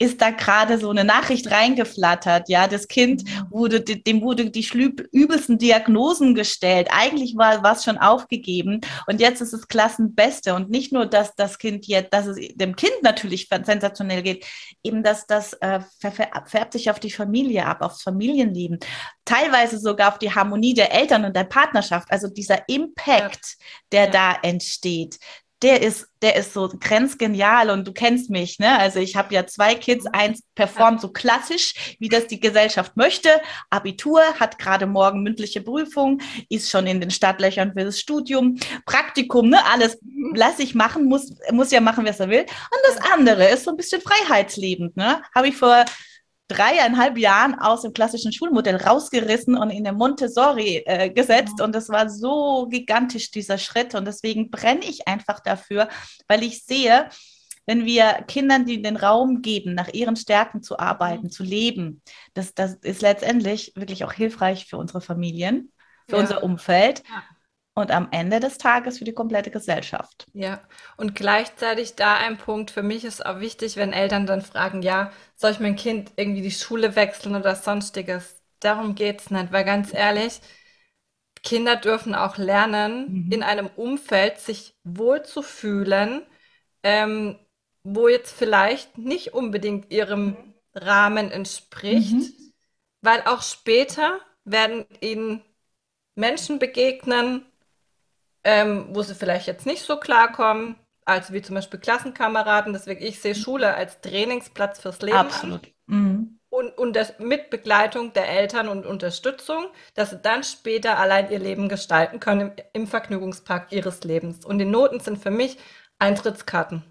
ist 0.02 0.20
da 0.20 0.32
gerade 0.32 0.80
so 0.80 0.90
eine 0.90 1.04
Nachricht 1.04 1.52
reingeflattert. 1.52 2.50
Ja, 2.50 2.68
das 2.68 2.88
Kind 2.88 3.24
wurde, 3.52 3.82
dem 3.82 4.24
wurde 4.24 4.50
die 4.50 4.68
übelsten 5.12 5.60
Diagnosen 5.60 6.34
gestellt. 6.34 6.88
Eigentlich 6.92 7.38
war 7.38 7.62
was 7.62 7.84
schon 7.84 8.00
aufgegeben 8.00 8.82
und 9.06 9.22
jetzt 9.22 9.42
ist 9.42 9.54
es 9.54 9.68
Klassenbeste. 9.68 10.56
Und 10.56 10.72
nicht 10.72 10.92
nur, 10.92 11.06
dass 11.06 11.36
das 11.36 11.60
Kind 11.60 11.86
jetzt, 11.86 12.12
dass 12.14 12.26
es 12.26 12.38
dem 12.56 12.76
Kind 12.76 12.96
natürlich 13.04 13.48
sensationell 13.64 14.24
geht, 14.24 14.44
eben 14.84 15.04
dass 15.04 15.28
das 15.28 15.54
äh, 15.62 15.82
färbt 16.00 16.74
sich 16.74 16.90
auf 16.90 17.00
die 17.00 17.12
Familie 17.12 17.68
ab, 17.68 17.82
aufs 17.82 18.02
Familienleben, 18.02 18.80
teilweise 19.24 19.78
sogar 19.78 20.14
auf 20.14 20.18
die 20.18 20.34
Harmonie 20.34 20.74
der 20.74 20.92
Eltern 20.94 21.26
und 21.26 21.36
der 21.36 21.44
Partnerschaft. 21.44 22.12
Also 22.12 22.28
dieser 22.28 22.68
Impact, 22.68 23.56
der 23.92 24.06
ja. 24.06 24.10
da 24.10 24.36
entsteht, 24.42 25.20
der 25.62 25.82
ist, 25.82 26.08
der 26.21 26.36
ist 26.36 26.54
so 26.54 26.67
grenzgenial 26.67 27.69
und 27.69 27.88
du 27.88 27.93
kennst 27.93 28.30
mich, 28.30 28.58
ne? 28.58 28.80
Also 28.80 29.00
ich 29.00 29.15
habe 29.15 29.34
ja 29.34 29.45
zwei 29.45 29.76
Kids, 29.76 30.06
eins 30.12 30.43
performt 30.56 31.02
so 31.02 31.10
klassisch, 31.10 31.95
wie 32.00 32.10
das 32.10 32.28
die 32.28 32.39
Gesellschaft 32.39 32.97
möchte. 32.97 33.30
Abitur, 33.69 34.21
hat 34.39 34.58
gerade 34.58 34.88
morgen 34.88 35.21
mündliche 35.21 35.62
Prüfung, 35.62 36.21
ist 36.50 36.69
schon 36.69 36.88
in 36.88 37.00
den 37.00 37.12
Startlöchern 37.12 37.74
für 37.74 37.86
das 37.86 38.00
Studium, 38.00 38.58
Praktikum, 38.86 39.50
ne? 39.50 39.60
Alles 39.71 40.00
lasse 40.34 40.63
ich 40.63 40.74
machen, 40.74 41.06
muss, 41.06 41.34
muss 41.52 41.71
ja 41.71 41.82
machen, 41.82 42.06
was 42.06 42.19
er 42.19 42.30
will. 42.30 42.41
Und 42.41 42.80
das 42.88 43.12
andere 43.13 43.50
ist 43.50 43.63
so 43.65 43.71
ein 43.71 43.78
bisschen 43.78 44.02
freiheitslebend, 44.02 44.97
ne? 44.97 45.21
Habe 45.36 45.50
ich 45.50 45.58
vor 45.58 45.86
dreieinhalb 46.52 47.18
Jahren 47.18 47.56
aus 47.56 47.82
dem 47.82 47.94
klassischen 47.94 48.34
Schulmodell 48.34 48.76
rausgerissen 48.76 49.58
und 49.58 49.70
in 49.70 49.84
der 49.84 49.94
Montessori 49.94 50.84
äh, 50.86 51.10
gesetzt. 51.10 51.62
Und 51.62 51.74
das 51.74 51.90
war 51.90 52.10
so 52.10 52.68
gigantisch, 52.70 53.32
dieser 53.32 53.58
Schritt. 53.58 53.96
Und 53.96 54.06
deswegen 54.06 54.50
brenne 54.50 54.84
ich 54.84 55.08
einfach 55.08 55.40
dafür, 55.40 55.88
weil 56.28 56.44
ich 56.44 56.64
sehe, 56.64 57.10
wenn 57.66 57.86
wir 57.86 58.24
Kindern 58.28 58.66
die 58.66 58.82
den 58.82 58.98
Raum 58.98 59.42
geben, 59.42 59.74
nach 59.76 59.90
ihren 59.94 60.16
Stärken 60.16 60.62
zu 60.62 60.80
arbeiten, 60.80 61.28
mhm. 61.28 61.32
zu 61.32 61.44
leben, 61.44 62.02
das, 62.34 62.54
das 62.54 62.76
ist 62.76 63.02
letztendlich 63.02 63.74
wirklich 63.76 64.04
auch 64.04 64.14
hilfreich 64.14 64.66
für 64.66 64.78
unsere 64.78 65.02
Familien, 65.02 65.72
für 66.08 66.16
ja. 66.16 66.22
unser 66.22 66.44
Umfeld. 66.44 67.04
Ja 67.08 67.24
und 67.74 67.92
am 67.92 68.10
Ende 68.12 68.40
des 68.40 68.58
Tages 68.58 68.98
für 68.98 69.06
die 69.06 69.14
komplette 69.14 69.52
Gesellschaft. 69.52 70.28
Ja, 70.34 70.62
und 70.98 71.16
gleichzeitig 71.16 71.96
da 71.96 72.16
ein 72.18 72.38
Punkt, 72.38 72.72
für 72.72 72.84
mich 72.84 73.06
ist 73.06 73.26
auch 73.26 73.40
wichtig, 73.40 73.78
wenn 73.78 73.94
Eltern 73.94 74.26
dann 74.26 74.42
fragen, 74.42 74.82
ja, 74.82 75.12
soll 75.36 75.52
ich 75.52 75.60
mein 75.60 75.76
Kind 75.78 76.12
irgendwie 76.18 76.42
die 76.42 76.52
Schule 76.52 76.96
wechseln 76.96 77.36
oder 77.36 77.56
sonstiges? 77.56 78.42
Darum 78.60 78.96
geht 78.96 79.22
es 79.22 79.32
nicht, 79.32 79.52
weil 79.52 79.64
ganz 79.64 79.94
ehrlich, 79.94 80.42
Kinder 81.44 81.76
dürfen 81.76 82.14
auch 82.14 82.38
lernen, 82.38 83.26
mhm. 83.26 83.32
in 83.32 83.44
einem 83.44 83.68
Umfeld 83.76 84.40
sich 84.40 84.76
wohlzufühlen, 84.84 86.24
ähm, 86.84 87.40
wo 87.84 88.08
jetzt 88.08 88.32
vielleicht 88.32 88.98
nicht 88.98 89.34
unbedingt 89.34 89.92
ihrem 89.92 90.36
Rahmen 90.76 91.32
entspricht, 91.32 92.14
mhm. 92.14 92.54
weil 93.02 93.22
auch 93.26 93.42
später 93.42 94.20
werden 94.44 94.86
ihnen 95.00 95.44
Menschen 96.16 96.60
begegnen, 96.60 97.46
ähm, 98.44 98.88
wo 98.92 99.02
sie 99.02 99.16
vielleicht 99.16 99.48
jetzt 99.48 99.66
nicht 99.66 99.84
so 99.84 99.98
klarkommen, 99.98 100.76
also 101.06 101.34
wie 101.34 101.42
zum 101.42 101.56
Beispiel 101.56 101.80
Klassenkameraden. 101.80 102.74
Deswegen, 102.74 103.04
ich 103.04 103.20
sehe 103.20 103.36
Schule 103.36 103.74
als 103.74 104.02
Trainingsplatz 104.02 104.80
fürs 104.80 105.02
Leben. 105.02 105.18
Absolut. 105.18 105.68
Mhm. 105.88 106.40
Und, 106.50 106.78
und 106.78 106.96
das 106.96 107.18
mit 107.20 107.50
Begleitung 107.50 108.12
der 108.14 108.28
Eltern 108.28 108.68
und 108.68 108.86
Unterstützung, 108.86 109.68
dass 109.96 110.10
sie 110.10 110.18
dann 110.18 110.44
später 110.44 111.00
allein 111.00 111.32
ihr 111.32 111.40
Leben 111.40 111.70
gestalten 111.70 112.20
können 112.20 112.42
im, 112.42 112.52
im 112.74 112.88
Vergnügungspark 112.88 113.72
ihres 113.72 114.04
Lebens. 114.04 114.46
Und 114.46 114.60
die 114.60 114.66
Noten 114.66 115.00
sind 115.00 115.18
für 115.18 115.32
mich 115.32 115.58
Eintrittskarten. 115.98 116.84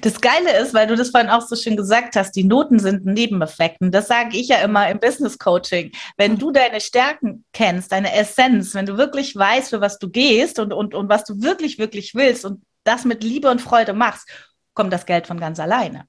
Das 0.00 0.20
Geile 0.20 0.58
ist, 0.58 0.74
weil 0.74 0.86
du 0.86 0.96
das 0.96 1.10
vorhin 1.10 1.30
auch 1.30 1.42
so 1.42 1.56
schön 1.56 1.76
gesagt 1.76 2.16
hast, 2.16 2.32
die 2.32 2.44
Noten 2.44 2.78
sind 2.78 3.06
ein 3.06 3.14
Nebeneffekt. 3.14 3.80
Und 3.80 3.92
das 3.92 4.08
sage 4.08 4.36
ich 4.36 4.48
ja 4.48 4.58
immer 4.58 4.88
im 4.88 4.98
Business 4.98 5.38
Coaching. 5.38 5.92
Wenn 6.16 6.38
du 6.38 6.50
deine 6.50 6.80
Stärken 6.80 7.44
kennst, 7.52 7.92
deine 7.92 8.14
Essenz, 8.14 8.74
wenn 8.74 8.86
du 8.86 8.96
wirklich 8.96 9.36
weißt, 9.36 9.70
für 9.70 9.80
was 9.80 9.98
du 9.98 10.08
gehst 10.10 10.58
und, 10.58 10.72
und, 10.72 10.94
und 10.94 11.08
was 11.08 11.24
du 11.24 11.42
wirklich, 11.42 11.78
wirklich 11.78 12.14
willst 12.14 12.44
und 12.44 12.62
das 12.84 13.04
mit 13.04 13.22
Liebe 13.22 13.50
und 13.50 13.60
Freude 13.60 13.92
machst, 13.92 14.28
kommt 14.74 14.92
das 14.92 15.06
Geld 15.06 15.26
von 15.26 15.38
ganz 15.38 15.60
alleine. 15.60 16.06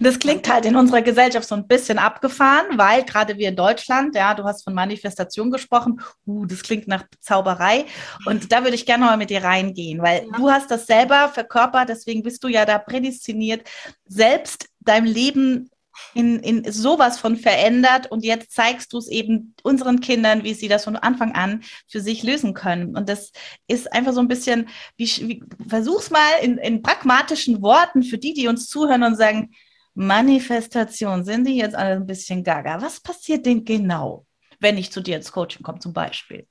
Das 0.00 0.18
klingt 0.18 0.52
halt 0.52 0.66
in 0.66 0.76
unserer 0.76 1.02
Gesellschaft 1.02 1.46
so 1.46 1.54
ein 1.54 1.66
bisschen 1.66 1.98
abgefahren, 1.98 2.76
weil 2.76 3.04
gerade 3.04 3.38
wir 3.38 3.48
in 3.48 3.56
Deutschland, 3.56 4.14
ja, 4.14 4.34
du 4.34 4.44
hast 4.44 4.64
von 4.64 4.74
Manifestation 4.74 5.50
gesprochen, 5.50 6.00
uh, 6.26 6.44
das 6.44 6.62
klingt 6.62 6.88
nach 6.88 7.04
Zauberei. 7.20 7.86
Und 8.26 8.52
da 8.52 8.62
würde 8.62 8.74
ich 8.74 8.86
gerne 8.86 9.04
mal 9.04 9.16
mit 9.16 9.30
dir 9.30 9.44
reingehen, 9.44 10.02
weil 10.02 10.26
ja. 10.26 10.36
du 10.36 10.50
hast 10.50 10.70
das 10.70 10.86
selber 10.86 11.28
verkörpert, 11.28 11.88
deswegen 11.88 12.22
bist 12.22 12.42
du 12.42 12.48
ja 12.48 12.64
da 12.64 12.78
prädestiniert, 12.78 13.68
selbst 14.06 14.68
dein 14.80 15.06
Leben 15.06 15.70
in, 16.14 16.40
in 16.40 16.70
sowas 16.70 17.18
von 17.18 17.36
verändert 17.36 18.10
und 18.10 18.24
jetzt 18.24 18.52
zeigst 18.52 18.92
du 18.92 18.98
es 18.98 19.08
eben 19.08 19.54
unseren 19.62 20.00
Kindern, 20.00 20.44
wie 20.44 20.54
sie 20.54 20.68
das 20.68 20.84
von 20.84 20.96
Anfang 20.96 21.34
an 21.34 21.62
für 21.88 22.00
sich 22.00 22.22
lösen 22.22 22.54
können. 22.54 22.96
Und 22.96 23.08
das 23.08 23.32
ist 23.66 23.92
einfach 23.92 24.12
so 24.12 24.20
ein 24.20 24.28
bisschen, 24.28 24.68
wie, 24.96 25.06
wie 25.06 25.42
versuch's 25.68 26.10
mal 26.10 26.28
in, 26.42 26.58
in 26.58 26.82
pragmatischen 26.82 27.62
Worten 27.62 28.02
für 28.02 28.18
die, 28.18 28.34
die 28.34 28.48
uns 28.48 28.68
zuhören 28.68 29.02
und 29.02 29.16
sagen, 29.16 29.52
Manifestation, 29.96 31.24
sind 31.24 31.46
die 31.46 31.56
jetzt 31.56 31.74
alle 31.74 31.94
ein 31.94 32.06
bisschen 32.06 32.44
gaga? 32.44 32.82
Was 32.82 33.00
passiert 33.00 33.46
denn 33.46 33.64
genau, 33.64 34.26
wenn 34.60 34.76
ich 34.76 34.92
zu 34.92 35.00
dir 35.00 35.16
ins 35.16 35.32
Coaching 35.32 35.62
komme 35.62 35.78
zum 35.78 35.94
Beispiel? 35.94 36.46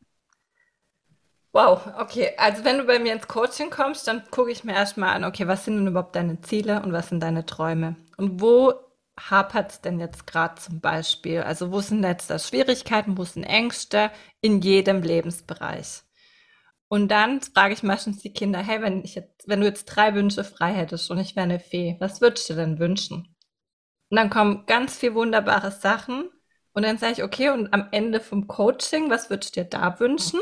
Wow, 1.54 1.88
okay. 2.00 2.32
Also 2.38 2.66
wenn 2.66 2.80
du 2.80 2.86
bei 2.86 2.98
mir 3.00 3.14
ins 3.14 3.28
Coaching 3.28 3.70
kommst, 3.70 4.08
dann 4.08 4.24
gucke 4.32 4.52
ich 4.52 4.64
mir 4.64 4.74
erstmal 4.74 5.16
an, 5.16 5.24
okay, 5.24 5.48
was 5.48 5.64
sind 5.64 5.78
denn 5.78 5.88
überhaupt 5.88 6.16
deine 6.16 6.42
Ziele 6.42 6.82
und 6.82 6.92
was 6.92 7.10
sind 7.10 7.22
deine 7.22 7.46
Träume? 7.46 7.96
Und 8.18 8.42
wo 8.42 8.74
hapert 9.18 9.72
es 9.72 9.82
denn 9.82 10.00
jetzt 10.00 10.26
gerade 10.28 10.56
zum 10.60 10.82
Beispiel? 10.82 11.42
Also 11.42 11.72
wo 11.72 11.82
sind 11.82 12.04
jetzt 12.04 12.32
da 12.32 12.40
Schwierigkeiten, 12.40 13.18
wo 13.18 13.24
sind 13.26 13.44
Ängste 13.44 14.12
in 14.42 14.62
jedem 14.62 15.04
Lebensbereich? 15.04 16.02
Und 16.88 17.10
dann 17.10 17.42
frage 17.42 17.74
ich 17.76 17.84
meistens 17.84 18.20
die 18.22 18.34
Kinder, 18.34 18.60
hey, 18.60 18.82
wenn, 18.82 19.04
ich 19.04 19.16
jetzt, 19.16 19.48
wenn 19.48 19.62
du 19.62 19.68
jetzt 19.68 19.86
drei 19.86 20.16
Wünsche 20.16 20.44
frei 20.44 20.74
hättest 20.74 21.12
und 21.12 21.20
ich 21.20 21.36
wäre 21.36 21.44
eine 21.44 21.60
Fee, 21.60 21.98
was 22.00 22.22
würdest 22.22 22.50
du 22.50 22.56
denn 22.56 22.80
wünschen? 22.80 23.35
Und 24.10 24.18
dann 24.18 24.30
kommen 24.30 24.66
ganz 24.66 24.98
viele 24.98 25.16
wunderbare 25.16 25.72
Sachen. 25.72 26.30
Und 26.74 26.84
dann 26.84 26.98
sage 26.98 27.14
ich, 27.14 27.24
okay, 27.24 27.50
und 27.50 27.74
am 27.74 27.88
Ende 27.92 28.20
vom 28.20 28.48
Coaching, 28.48 29.10
was 29.10 29.30
würdest 29.30 29.56
du 29.56 29.64
dir 29.64 29.70
da 29.70 30.00
wünschen? 30.00 30.40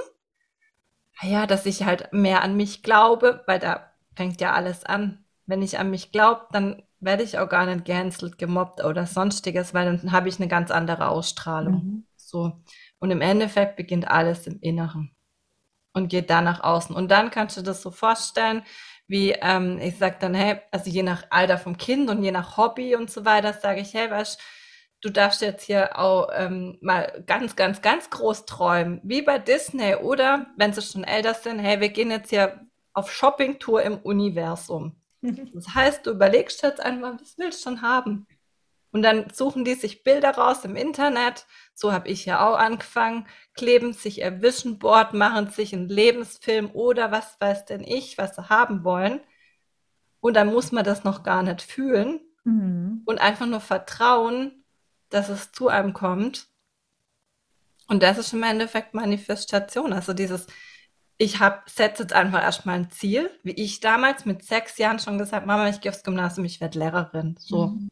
Ja, 1.21 1.45
dass 1.45 1.65
ich 1.65 1.83
halt 1.83 2.11
mehr 2.11 2.41
an 2.41 2.57
mich 2.57 2.83
glaube, 2.83 3.43
weil 3.45 3.59
da 3.59 3.91
fängt 4.15 4.41
ja 4.41 4.53
alles 4.53 4.83
an. 4.83 5.25
Wenn 5.45 5.61
ich 5.61 5.77
an 5.77 5.89
mich 5.89 6.11
glaube, 6.11 6.47
dann 6.51 6.81
werde 6.99 7.23
ich 7.23 7.37
auch 7.37 7.49
gar 7.49 7.65
nicht 7.65 7.85
gehänselt, 7.85 8.37
gemobbt 8.37 8.83
oder 8.83 9.05
sonstiges, 9.05 9.73
weil 9.73 9.85
dann 9.85 10.11
habe 10.11 10.29
ich 10.29 10.39
eine 10.39 10.47
ganz 10.47 10.71
andere 10.71 11.09
Ausstrahlung. 11.09 11.73
Mhm. 11.73 12.07
So. 12.15 12.53
Und 12.99 13.11
im 13.11 13.21
Endeffekt 13.21 13.75
beginnt 13.75 14.07
alles 14.07 14.47
im 14.47 14.59
Inneren 14.61 15.15
und 15.93 16.07
geht 16.07 16.29
da 16.29 16.41
nach 16.41 16.63
außen. 16.63 16.95
Und 16.95 17.11
dann 17.11 17.29
kannst 17.29 17.57
du 17.57 17.61
das 17.61 17.81
so 17.81 17.91
vorstellen, 17.91 18.63
wie 19.13 19.31
ähm, 19.41 19.79
ich 19.79 19.99
sage 19.99 20.17
dann, 20.19 20.33
hey, 20.33 20.59
also 20.71 20.89
je 20.89 21.03
nach 21.03 21.27
Alter 21.29 21.59
vom 21.59 21.77
Kind 21.77 22.09
und 22.09 22.23
je 22.23 22.31
nach 22.31 22.57
Hobby 22.57 22.95
und 22.95 23.11
so 23.11 23.25
weiter, 23.25 23.53
sage 23.53 23.81
ich, 23.81 23.93
hey, 23.93 24.09
weißt 24.09 24.41
du 25.01 25.09
darfst 25.09 25.41
jetzt 25.41 25.63
hier 25.63 25.99
auch 25.99 26.29
ähm, 26.33 26.79
mal 26.81 27.23
ganz, 27.27 27.55
ganz, 27.55 27.83
ganz 27.83 28.09
groß 28.09 28.45
träumen, 28.45 29.01
wie 29.03 29.21
bei 29.21 29.37
Disney 29.37 29.95
oder 29.95 30.47
wenn 30.57 30.73
sie 30.73 30.81
schon 30.81 31.03
älter 31.03 31.35
sind, 31.35 31.59
hey, 31.59 31.79
wir 31.79 31.89
gehen 31.89 32.09
jetzt 32.09 32.31
hier 32.31 32.65
auf 32.93 33.11
Shoppingtour 33.11 33.83
im 33.83 33.97
Universum. 33.97 34.95
Das 35.53 35.73
heißt, 35.73 36.05
du 36.05 36.11
überlegst 36.11 36.63
jetzt 36.63 36.81
einfach, 36.81 37.13
was 37.21 37.37
willst 37.37 37.59
du 37.59 37.69
schon 37.69 37.81
haben? 37.81 38.27
Und 38.91 39.03
dann 39.03 39.29
suchen 39.31 39.63
die 39.63 39.75
sich 39.75 40.03
Bilder 40.03 40.31
raus 40.31 40.65
im 40.65 40.75
Internet. 40.75 41.45
So 41.73 41.91
habe 41.91 42.07
ich 42.07 42.25
ja 42.25 42.47
auch 42.47 42.57
angefangen. 42.57 43.27
Kleben 43.53 43.93
sich 43.93 44.19
ihr 44.19 44.41
Vision 44.41 44.79
Board, 44.79 45.13
machen 45.13 45.49
sich 45.49 45.73
einen 45.73 45.89
Lebensfilm 45.89 46.71
oder 46.73 47.11
was 47.11 47.39
weiß 47.39 47.65
denn 47.65 47.83
ich, 47.83 48.17
was 48.17 48.35
sie 48.35 48.49
haben 48.49 48.83
wollen. 48.83 49.19
Und 50.19 50.35
dann 50.35 50.53
muss 50.53 50.71
man 50.71 50.85
das 50.85 51.03
noch 51.03 51.23
gar 51.23 51.43
nicht 51.43 51.61
fühlen 51.61 52.21
mhm. 52.43 53.01
und 53.05 53.19
einfach 53.19 53.45
nur 53.45 53.59
vertrauen, 53.59 54.63
dass 55.09 55.29
es 55.29 55.51
zu 55.51 55.67
einem 55.67 55.93
kommt. 55.93 56.47
Und 57.87 58.03
das 58.03 58.17
ist 58.17 58.33
im 58.33 58.43
Endeffekt 58.43 58.93
Manifestation. 58.93 59.91
Also 59.91 60.13
dieses, 60.13 60.47
ich 61.17 61.39
habe 61.39 61.61
setze 61.67 62.03
jetzt 62.03 62.13
einfach 62.13 62.41
erstmal 62.41 62.75
ein 62.75 62.91
Ziel, 62.91 63.29
wie 63.43 63.51
ich 63.51 63.81
damals 63.81 64.25
mit 64.25 64.43
sechs 64.43 64.77
Jahren 64.77 64.99
schon 64.99 65.17
gesagt, 65.17 65.45
Mama, 65.45 65.69
ich 65.69 65.81
gehe 65.81 65.91
aufs 65.91 66.03
Gymnasium, 66.03 66.45
ich 66.45 66.61
werde 66.61 66.79
Lehrerin. 66.79 67.35
So. 67.39 67.67
Mhm. 67.67 67.89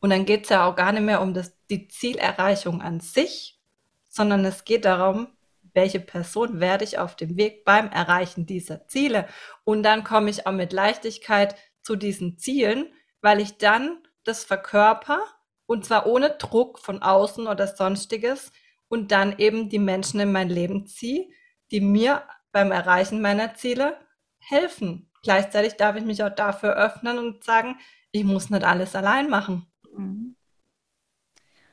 Und 0.00 0.10
dann 0.10 0.24
geht 0.24 0.44
es 0.44 0.48
ja 0.50 0.66
auch 0.66 0.74
gar 0.74 0.92
nicht 0.92 1.04
mehr 1.04 1.20
um 1.20 1.34
das, 1.34 1.54
die 1.70 1.88
Zielerreichung 1.88 2.82
an 2.82 3.00
sich, 3.00 3.60
sondern 4.08 4.44
es 4.44 4.64
geht 4.64 4.84
darum, 4.84 5.28
welche 5.72 6.00
Person 6.00 6.60
werde 6.60 6.84
ich 6.84 6.98
auf 6.98 7.16
dem 7.16 7.36
Weg 7.36 7.64
beim 7.64 7.88
Erreichen 7.90 8.46
dieser 8.46 8.86
Ziele. 8.88 9.28
Und 9.64 9.82
dann 9.82 10.04
komme 10.04 10.30
ich 10.30 10.46
auch 10.46 10.52
mit 10.52 10.72
Leichtigkeit 10.72 11.54
zu 11.82 11.96
diesen 11.96 12.38
Zielen, 12.38 12.92
weil 13.20 13.40
ich 13.40 13.58
dann 13.58 14.02
das 14.24 14.44
verkörper 14.44 15.22
und 15.66 15.84
zwar 15.84 16.06
ohne 16.06 16.30
Druck 16.30 16.80
von 16.80 17.00
außen 17.00 17.46
oder 17.46 17.68
sonstiges 17.68 18.52
und 18.88 19.12
dann 19.12 19.38
eben 19.38 19.68
die 19.68 19.78
Menschen 19.78 20.18
in 20.20 20.32
mein 20.32 20.48
Leben 20.48 20.86
ziehe, 20.86 21.28
die 21.70 21.80
mir 21.80 22.24
beim 22.50 22.72
Erreichen 22.72 23.22
meiner 23.22 23.54
Ziele 23.54 23.96
helfen. 24.38 25.10
Gleichzeitig 25.22 25.74
darf 25.74 25.96
ich 25.96 26.04
mich 26.04 26.24
auch 26.24 26.34
dafür 26.34 26.74
öffnen 26.74 27.18
und 27.18 27.44
sagen, 27.44 27.78
ich 28.10 28.24
muss 28.24 28.50
nicht 28.50 28.64
alles 28.64 28.96
allein 28.96 29.30
machen. 29.30 29.70
Mhm. 29.96 30.29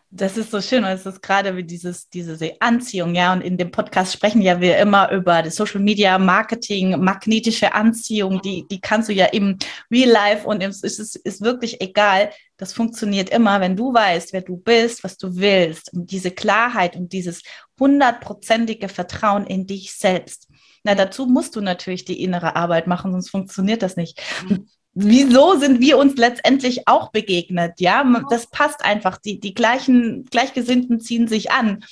Das 0.10 0.38
ist 0.38 0.52
so 0.52 0.62
schön 0.62 0.86
und 0.86 0.90
es 0.90 1.06
ist 1.06 1.22
gerade 1.22 1.58
wie 1.58 1.66
dieses, 1.66 2.08
diese 2.08 2.38
Anziehung, 2.62 3.14
ja. 3.14 3.34
Und 3.34 3.42
in 3.42 3.58
dem 3.58 3.72
Podcast 3.72 4.14
sprechen 4.14 4.42
ja 4.42 4.62
wir 4.62 4.78
immer 4.78 5.12
über 5.12 5.42
das 5.42 5.58
Social 5.58 5.82
Media 5.82 6.18
Marketing, 6.18 7.04
magnetische 7.04 7.74
Anziehung, 7.74 8.42
die, 8.42 8.66
die 8.70 8.80
kannst 8.80 9.10
du 9.10 9.14
ja 9.14 9.26
im 9.26 9.58
Real 9.92 10.10
Life 10.10 10.48
und 10.48 10.64
es 10.64 10.82
ist, 10.82 11.18
ist 11.18 11.42
wirklich 11.42 11.82
egal. 11.82 12.32
Das 12.56 12.72
funktioniert 12.72 13.30
immer, 13.30 13.60
wenn 13.60 13.76
du 13.76 13.94
weißt, 13.94 14.32
wer 14.32 14.42
du 14.42 14.56
bist, 14.56 15.04
was 15.04 15.18
du 15.18 15.36
willst 15.36 15.92
und 15.92 16.10
diese 16.10 16.32
Klarheit 16.32 16.96
und 16.96 17.12
dieses 17.12 17.44
hundertprozentige 17.78 18.88
Vertrauen 18.88 19.46
in 19.46 19.68
dich 19.68 19.94
selbst. 19.94 20.48
Na, 20.86 20.96
dazu 20.96 21.26
musst 21.26 21.58
du 21.58 21.62
natürlich 21.62 22.06
die 22.06 22.24
innere 22.24 22.56
Arbeit 22.56 22.88
machen, 22.88 23.12
sonst 23.12 23.30
funktioniert 23.30 23.84
das 23.84 23.98
nicht. 23.98 24.22
Mhm 24.48 24.70
wieso 25.00 25.58
sind 25.58 25.80
wir 25.80 25.98
uns 25.98 26.18
letztendlich 26.18 26.88
auch 26.88 27.12
begegnet? 27.12 27.80
Ja, 27.80 28.04
das 28.30 28.48
passt 28.48 28.84
einfach. 28.84 29.18
Die, 29.18 29.40
die 29.40 29.54
gleichen 29.54 30.26
Gleichgesinnten 30.26 31.00
ziehen 31.00 31.28
sich 31.28 31.52
an. 31.52 31.84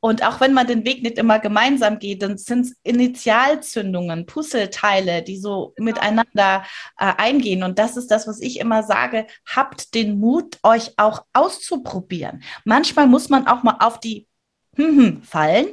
Und 0.00 0.24
auch 0.26 0.40
wenn 0.40 0.54
man 0.54 0.66
den 0.66 0.84
Weg 0.84 1.02
nicht 1.02 1.18
immer 1.18 1.38
gemeinsam 1.38 1.98
geht, 1.98 2.22
dann 2.22 2.38
sind 2.38 2.66
es 2.66 2.76
Initialzündungen, 2.82 4.26
Puzzleteile, 4.26 5.22
die 5.22 5.36
so 5.36 5.74
genau. 5.76 5.92
miteinander 5.92 6.64
äh, 6.98 7.12
eingehen. 7.18 7.62
Und 7.62 7.78
das 7.78 7.96
ist 7.96 8.10
das, 8.10 8.26
was 8.26 8.40
ich 8.40 8.58
immer 8.58 8.82
sage. 8.82 9.26
Habt 9.46 9.94
den 9.94 10.18
Mut, 10.18 10.58
euch 10.62 10.94
auch 10.96 11.24
auszuprobieren. 11.34 12.42
Manchmal 12.64 13.06
muss 13.06 13.28
man 13.28 13.46
auch 13.46 13.62
mal 13.62 13.76
auf 13.80 14.00
die 14.00 14.26
fallen 15.22 15.68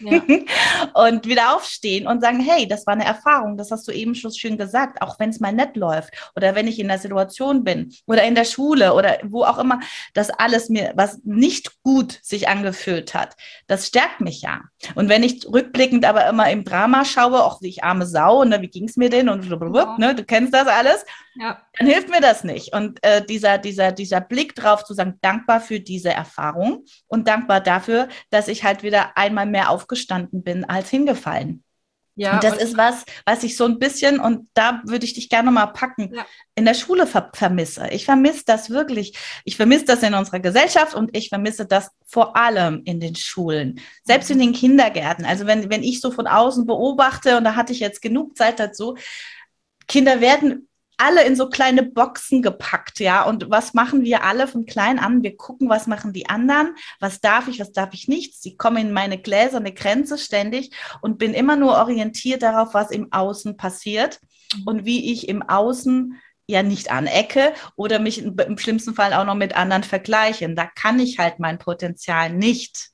ja. 0.00 0.22
und 0.94 1.26
wieder 1.26 1.54
aufstehen 1.54 2.06
und 2.06 2.20
sagen, 2.20 2.40
hey, 2.40 2.66
das 2.66 2.86
war 2.86 2.94
eine 2.94 3.04
Erfahrung, 3.04 3.56
das 3.56 3.70
hast 3.70 3.86
du 3.86 3.92
eben 3.92 4.14
schon 4.14 4.32
schön 4.32 4.58
gesagt, 4.58 5.02
auch 5.02 5.18
wenn 5.18 5.30
es 5.30 5.40
mal 5.40 5.52
nett 5.52 5.76
läuft 5.76 6.12
oder 6.36 6.54
wenn 6.54 6.66
ich 6.66 6.78
in 6.78 6.88
der 6.88 6.98
Situation 6.98 7.64
bin 7.64 7.92
oder 8.06 8.24
in 8.24 8.34
der 8.34 8.44
Schule 8.44 8.94
oder 8.94 9.18
wo 9.24 9.44
auch 9.44 9.58
immer, 9.58 9.80
dass 10.14 10.30
alles 10.30 10.68
mir, 10.68 10.92
was 10.96 11.20
nicht 11.24 11.82
gut 11.82 12.18
sich 12.22 12.48
angefühlt 12.48 13.14
hat, 13.14 13.36
das 13.66 13.86
stärkt 13.86 14.20
mich 14.20 14.42
ja. 14.42 14.62
Und 14.94 15.08
wenn 15.08 15.22
ich 15.22 15.46
rückblickend 15.46 16.04
aber 16.04 16.28
immer 16.28 16.50
im 16.50 16.64
Drama 16.64 17.04
schaue, 17.04 17.44
auch 17.44 17.60
ich 17.62 17.84
arme 17.84 18.06
Sau, 18.06 18.44
ne, 18.44 18.60
wie 18.62 18.68
ging 18.68 18.88
es 18.88 18.96
mir 18.96 19.10
denn 19.10 19.28
und 19.28 19.48
ja. 19.48 19.96
ne, 19.98 20.14
du 20.14 20.24
kennst 20.24 20.54
das 20.54 20.66
alles, 20.66 21.04
ja. 21.40 21.60
dann 21.78 21.86
hilft 21.86 22.10
mir 22.10 22.20
das 22.20 22.44
nicht. 22.44 22.74
Und 22.74 23.02
äh, 23.02 23.24
dieser, 23.24 23.58
dieser, 23.58 23.92
dieser 23.92 24.20
Blick 24.20 24.54
drauf 24.54 24.84
zu 24.84 24.94
sagen, 24.94 25.18
dankbar 25.22 25.60
für 25.60 25.80
diese 25.80 26.10
Erfahrung 26.10 26.84
und 27.06 27.26
dankbar 27.26 27.60
dafür, 27.60 28.08
dass 28.30 28.48
ich 28.48 28.62
halt 28.62 28.82
wieder 28.82 29.16
einmal 29.16 29.46
mehr 29.46 29.70
aufgestanden 29.70 30.42
bin 30.42 30.64
als 30.64 30.90
hingefallen. 30.90 31.64
Ja, 32.16 32.34
und 32.34 32.44
das 32.44 32.54
und 32.54 32.60
ist 32.60 32.76
was, 32.76 33.04
was 33.24 33.44
ich 33.44 33.56
so 33.56 33.64
ein 33.64 33.78
bisschen, 33.78 34.20
und 34.20 34.48
da 34.52 34.82
würde 34.84 35.06
ich 35.06 35.14
dich 35.14 35.30
gerne 35.30 35.50
mal 35.50 35.68
packen, 35.68 36.12
ja. 36.12 36.26
in 36.54 36.66
der 36.66 36.74
Schule 36.74 37.06
ver 37.06 37.30
vermisse. 37.32 37.88
Ich 37.92 38.04
vermisse 38.04 38.42
das 38.44 38.68
wirklich. 38.68 39.16
Ich 39.44 39.56
vermisse 39.56 39.86
das 39.86 40.02
in 40.02 40.12
unserer 40.12 40.40
Gesellschaft 40.40 40.94
und 40.94 41.16
ich 41.16 41.30
vermisse 41.30 41.64
das 41.64 41.90
vor 42.06 42.36
allem 42.36 42.82
in 42.84 43.00
den 43.00 43.14
Schulen, 43.14 43.80
selbst 44.04 44.30
in 44.30 44.38
den 44.38 44.52
Kindergärten. 44.52 45.24
Also 45.24 45.46
wenn, 45.46 45.70
wenn 45.70 45.82
ich 45.82 46.02
so 46.02 46.10
von 46.10 46.26
außen 46.26 46.66
beobachte, 46.66 47.38
und 47.38 47.44
da 47.44 47.56
hatte 47.56 47.72
ich 47.72 47.80
jetzt 47.80 48.02
genug 48.02 48.36
Zeit 48.36 48.60
dazu, 48.60 48.96
Kinder 49.86 50.20
werden 50.20 50.68
alle 51.00 51.24
in 51.24 51.34
so 51.34 51.48
kleine 51.48 51.82
Boxen 51.82 52.42
gepackt, 52.42 53.00
ja. 53.00 53.24
Und 53.24 53.50
was 53.50 53.74
machen 53.74 54.02
wir 54.04 54.22
alle 54.24 54.46
von 54.46 54.66
klein 54.66 54.98
an? 54.98 55.22
Wir 55.22 55.36
gucken, 55.36 55.68
was 55.68 55.86
machen 55.86 56.12
die 56.12 56.28
anderen, 56.28 56.76
was 57.00 57.20
darf 57.20 57.48
ich, 57.48 57.58
was 57.58 57.72
darf 57.72 57.94
ich 57.94 58.06
nicht. 58.06 58.40
Sie 58.40 58.56
kommen 58.56 58.76
in 58.88 58.92
meine 58.92 59.18
gläserne 59.18 59.72
Grenze 59.72 60.18
ständig 60.18 60.74
und 61.00 61.18
bin 61.18 61.34
immer 61.34 61.56
nur 61.56 61.78
orientiert 61.78 62.42
darauf, 62.42 62.74
was 62.74 62.90
im 62.90 63.12
Außen 63.12 63.56
passiert 63.56 64.20
und 64.66 64.84
wie 64.84 65.12
ich 65.12 65.28
im 65.28 65.42
Außen 65.42 66.20
ja 66.46 66.62
nicht 66.62 66.90
anecke 66.90 67.54
oder 67.76 67.98
mich 67.98 68.22
im 68.22 68.58
schlimmsten 68.58 68.94
Fall 68.94 69.14
auch 69.14 69.24
noch 69.24 69.36
mit 69.36 69.56
anderen 69.56 69.84
vergleichen. 69.84 70.56
Da 70.56 70.66
kann 70.66 70.98
ich 70.98 71.18
halt 71.18 71.38
mein 71.38 71.58
Potenzial 71.58 72.30
nicht 72.30 72.90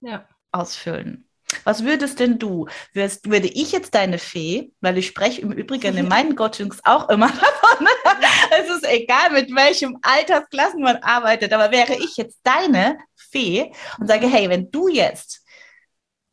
ja. 0.00 0.28
ausfüllen. 0.52 1.25
Was 1.64 1.84
würdest 1.84 2.20
denn 2.20 2.38
du? 2.38 2.68
Würdest, 2.92 3.28
würde 3.30 3.48
ich 3.48 3.72
jetzt 3.72 3.94
deine 3.94 4.18
Fee, 4.18 4.72
weil 4.80 4.98
ich 4.98 5.06
spreche 5.06 5.40
im 5.40 5.52
Übrigen 5.52 5.96
in 5.96 6.08
meinen 6.16 6.36
Coachings 6.36 6.80
auch 6.84 7.08
immer 7.08 7.28
davon, 7.28 7.86
es 8.60 8.70
ist 8.70 8.84
egal, 8.84 9.30
mit 9.32 9.54
welchem 9.54 9.98
Altersklassen 10.02 10.82
man 10.82 10.96
arbeitet, 10.96 11.52
aber 11.52 11.70
wäre 11.70 11.94
ich 11.94 12.16
jetzt 12.16 12.40
deine 12.42 12.98
Fee 13.14 13.72
und 13.98 14.06
sage, 14.06 14.26
hey, 14.28 14.48
wenn 14.48 14.70
du 14.70 14.88
jetzt 14.88 15.44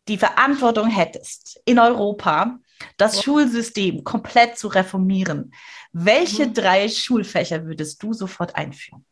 die 0.08 0.18
Verantwortung 0.18 0.90
hättest, 0.90 1.62
in 1.66 1.80
Europa 1.80 2.60
das 2.98 3.18
ja. 3.18 3.24
Schulsystem 3.24 4.04
komplett 4.04 4.58
zu 4.58 4.68
reformieren, 4.68 5.54
welche 5.94 6.48
mhm. 6.48 6.54
drei 6.54 6.90
Schulfächer 6.90 7.66
würdest 7.66 8.02
du 8.04 8.14
sofort 8.14 8.56
einführen? 8.56 9.06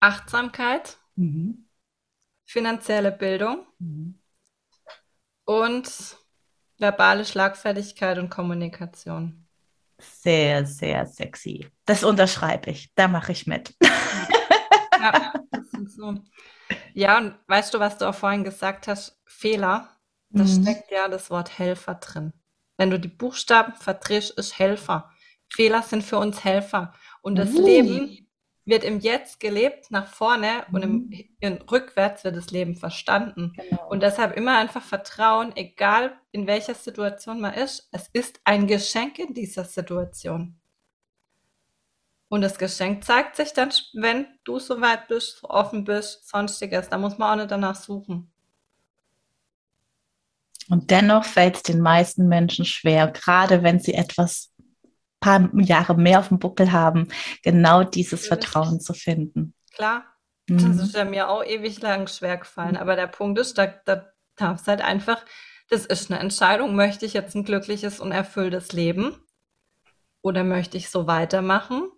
Achtsamkeit, 0.00 0.98
mhm. 1.14 1.68
finanzielle 2.46 3.12
Bildung, 3.12 3.66
mhm 3.78 4.19
und 5.50 6.16
verbale 6.78 7.24
Schlagfertigkeit 7.24 8.18
und 8.18 8.30
Kommunikation. 8.30 9.48
Sehr, 9.98 10.64
sehr 10.64 11.06
sexy. 11.06 11.66
Das 11.86 12.04
unterschreibe 12.04 12.70
ich. 12.70 12.94
Da 12.94 13.08
mache 13.08 13.32
ich 13.32 13.48
mit. 13.48 13.74
Ja, 15.00 15.32
so. 15.88 16.14
ja, 16.94 17.18
und 17.18 17.34
weißt 17.48 17.74
du, 17.74 17.80
was 17.80 17.98
du 17.98 18.08
auch 18.08 18.14
vorhin 18.14 18.44
gesagt 18.44 18.86
hast? 18.86 19.18
Fehler. 19.24 19.88
Da 20.28 20.44
mhm. 20.44 20.62
steckt 20.62 20.92
ja 20.92 21.08
das 21.08 21.30
Wort 21.30 21.58
Helfer 21.58 21.94
drin. 21.94 22.32
Wenn 22.76 22.90
du 22.90 23.00
die 23.00 23.08
Buchstaben 23.08 23.74
verdrehst, 23.74 24.30
ist 24.38 24.58
Helfer. 24.58 25.10
Fehler 25.48 25.82
sind 25.82 26.04
für 26.04 26.18
uns 26.18 26.44
Helfer. 26.44 26.94
Und 27.22 27.36
das 27.36 27.52
uh. 27.54 27.64
Leben 27.66 28.29
wird 28.70 28.84
im 28.84 29.00
Jetzt 29.00 29.40
gelebt, 29.40 29.90
nach 29.90 30.06
vorne 30.06 30.64
mhm. 30.68 30.74
und 30.74 30.82
im, 30.82 30.92
mhm. 30.92 31.24
im, 31.40 31.52
rückwärts 31.70 32.24
wird 32.24 32.36
das 32.36 32.50
Leben 32.50 32.76
verstanden. 32.76 33.52
Genau. 33.56 33.88
Und 33.88 34.02
deshalb 34.02 34.36
immer 34.36 34.56
einfach 34.56 34.82
vertrauen, 34.82 35.52
egal 35.56 36.12
in 36.32 36.46
welcher 36.46 36.74
Situation 36.74 37.40
man 37.40 37.54
ist, 37.54 37.88
es 37.92 38.08
ist 38.12 38.40
ein 38.44 38.66
Geschenk 38.66 39.18
in 39.18 39.34
dieser 39.34 39.64
Situation. 39.64 40.56
Und 42.28 42.42
das 42.42 42.58
Geschenk 42.58 43.04
zeigt 43.04 43.34
sich 43.36 43.52
dann, 43.52 43.70
wenn 43.92 44.26
du 44.44 44.60
so 44.60 44.80
weit 44.80 45.08
bist, 45.08 45.42
offen 45.42 45.82
bist, 45.84 46.28
sonstiges. 46.28 46.88
Da 46.88 46.96
muss 46.96 47.18
man 47.18 47.32
auch 47.32 47.42
nicht 47.42 47.50
danach 47.50 47.74
suchen. 47.74 48.30
Und 50.68 50.92
dennoch 50.92 51.24
fällt 51.24 51.56
es 51.56 51.62
den 51.64 51.80
meisten 51.80 52.28
Menschen 52.28 52.64
schwer, 52.64 53.08
gerade 53.08 53.64
wenn 53.64 53.80
sie 53.80 53.94
etwas 53.94 54.49
paar 55.20 55.48
Jahre 55.54 55.94
mehr 55.94 56.18
auf 56.18 56.28
dem 56.28 56.38
Buckel 56.38 56.72
haben, 56.72 57.08
genau 57.42 57.84
dieses 57.84 58.26
Vertrauen 58.26 58.80
zu 58.80 58.94
finden. 58.94 59.54
Klar, 59.72 60.04
das 60.48 60.62
mhm. 60.62 60.80
ist 60.80 60.94
ja 60.94 61.04
mir 61.04 61.28
auch 61.28 61.44
ewig 61.44 61.80
lang 61.80 62.08
schwer 62.08 62.38
gefallen. 62.38 62.76
Aber 62.76 62.96
der 62.96 63.06
Punkt 63.06 63.38
ist, 63.38 63.56
da, 63.58 63.66
da 63.66 64.10
darf 64.36 64.60
es 64.60 64.66
halt 64.66 64.80
einfach, 64.80 65.24
das 65.68 65.86
ist 65.86 66.10
eine 66.10 66.20
Entscheidung, 66.20 66.74
möchte 66.74 67.06
ich 67.06 67.12
jetzt 67.12 67.34
ein 67.36 67.44
glückliches 67.44 68.00
und 68.00 68.10
erfülltes 68.10 68.72
Leben 68.72 69.16
oder 70.22 70.42
möchte 70.42 70.76
ich 70.76 70.90
so 70.90 71.06
weitermachen? 71.06 71.90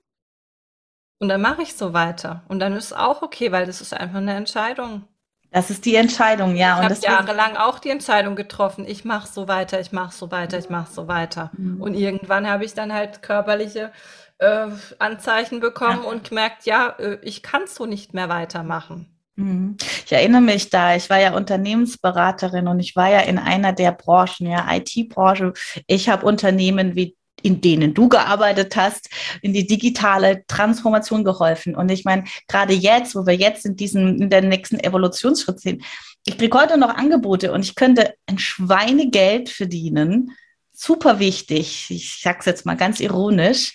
Und 1.19 1.29
dann 1.29 1.41
mache 1.41 1.63
ich 1.63 1.75
so 1.75 1.93
weiter. 1.93 2.45
Und 2.49 2.59
dann 2.59 2.73
ist 2.75 2.87
es 2.87 2.93
auch 2.93 3.23
okay, 3.23 3.53
weil 3.53 3.65
das 3.65 3.81
ist 3.81 3.95
einfach 3.95 4.19
eine 4.19 4.35
Entscheidung. 4.35 5.09
Das 5.53 5.69
ist 5.69 5.85
die 5.85 5.97
Entscheidung, 5.97 6.57
ja. 6.57 6.79
Ich 6.79 6.85
habe 6.85 6.99
jahrelang 7.03 7.57
auch 7.57 7.79
die 7.79 7.91
Entscheidung 7.91 8.37
getroffen, 8.37 8.87
ich 8.89 9.05
mache 9.05 9.29
so 9.31 9.49
weiter, 9.49 9.81
ich 9.81 9.93
mache 9.93 10.15
so 10.15 10.31
weiter, 10.31 10.59
ich 10.59 10.71
mache 10.71 10.91
so 10.91 11.09
weiter. 11.09 11.51
Mhm. 11.57 11.81
Und 11.81 11.95
irgendwann 11.95 12.49
habe 12.49 12.65
ich 12.65 12.73
dann 12.73 12.93
halt 12.93 13.21
körperliche 13.21 13.93
äh, 14.39 14.69
Anzeichen 14.99 15.61
bekommen 15.61 16.01
ja. 16.05 16.09
und 16.09 16.31
gemerkt, 16.31 16.65
ja, 16.65 16.97
äh, 16.99 17.19
ich 17.21 17.43
kann 17.43 17.67
so 17.67 17.85
nicht 17.85 18.15
mehr 18.15 18.31
weitermachen. 18.31 19.13
Mhm. 19.37 19.77
Ich 20.07 20.13
erinnere 20.13 20.41
mich 20.41 20.71
da, 20.71 20.97
ich 20.97 21.11
war 21.11 21.21
ja 21.21 21.35
Unternehmensberaterin 21.35 22.67
und 22.67 22.81
ich 22.81 22.97
war 22.97 23.11
ja 23.11 23.21
in 23.21 23.39
einer 23.39 23.75
der 23.75 23.93
Branchen, 23.93 24.47
ja, 24.47 24.67
IT-Branche. 24.71 25.53
Ich 25.87 26.09
habe 26.09 26.25
Unternehmen 26.25 26.97
wie 26.97 27.15
in 27.43 27.61
denen 27.61 27.95
du 27.95 28.09
gearbeitet 28.09 28.77
hast, 28.77 29.09
in 29.41 29.53
die 29.53 29.67
digitale 29.67 30.45
Transformation 30.47 31.25
geholfen. 31.25 31.75
Und 31.75 31.91
ich 31.91 32.05
meine, 32.05 32.25
gerade 32.49 32.73
jetzt, 32.73 33.15
wo 33.15 33.27
wir 33.27 33.35
jetzt 33.35 33.67
in 33.67 33.77
diesem, 33.77 34.21
in 34.21 34.31
der 34.31 34.43
nächsten 34.43 34.79
Evolutionsschritt 34.79 35.61
sind, 35.61 35.85
ich 36.25 36.39
kriege 36.39 36.57
heute 36.57 36.79
noch 36.79 36.95
Angebote 36.95 37.53
und 37.53 37.65
ich 37.65 37.75
könnte 37.75 38.15
ein 38.27 38.39
Schweinegeld 38.39 39.49
verdienen. 39.49 40.33
Super 40.73 41.19
wichtig. 41.19 41.91
Ich 41.91 42.21
sage 42.21 42.39
es 42.41 42.47
jetzt 42.47 42.67
mal 42.67 42.77
ganz 42.77 43.01
ironisch. 43.01 43.75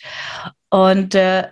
Und, 0.69 1.15
äh, 1.15 1.47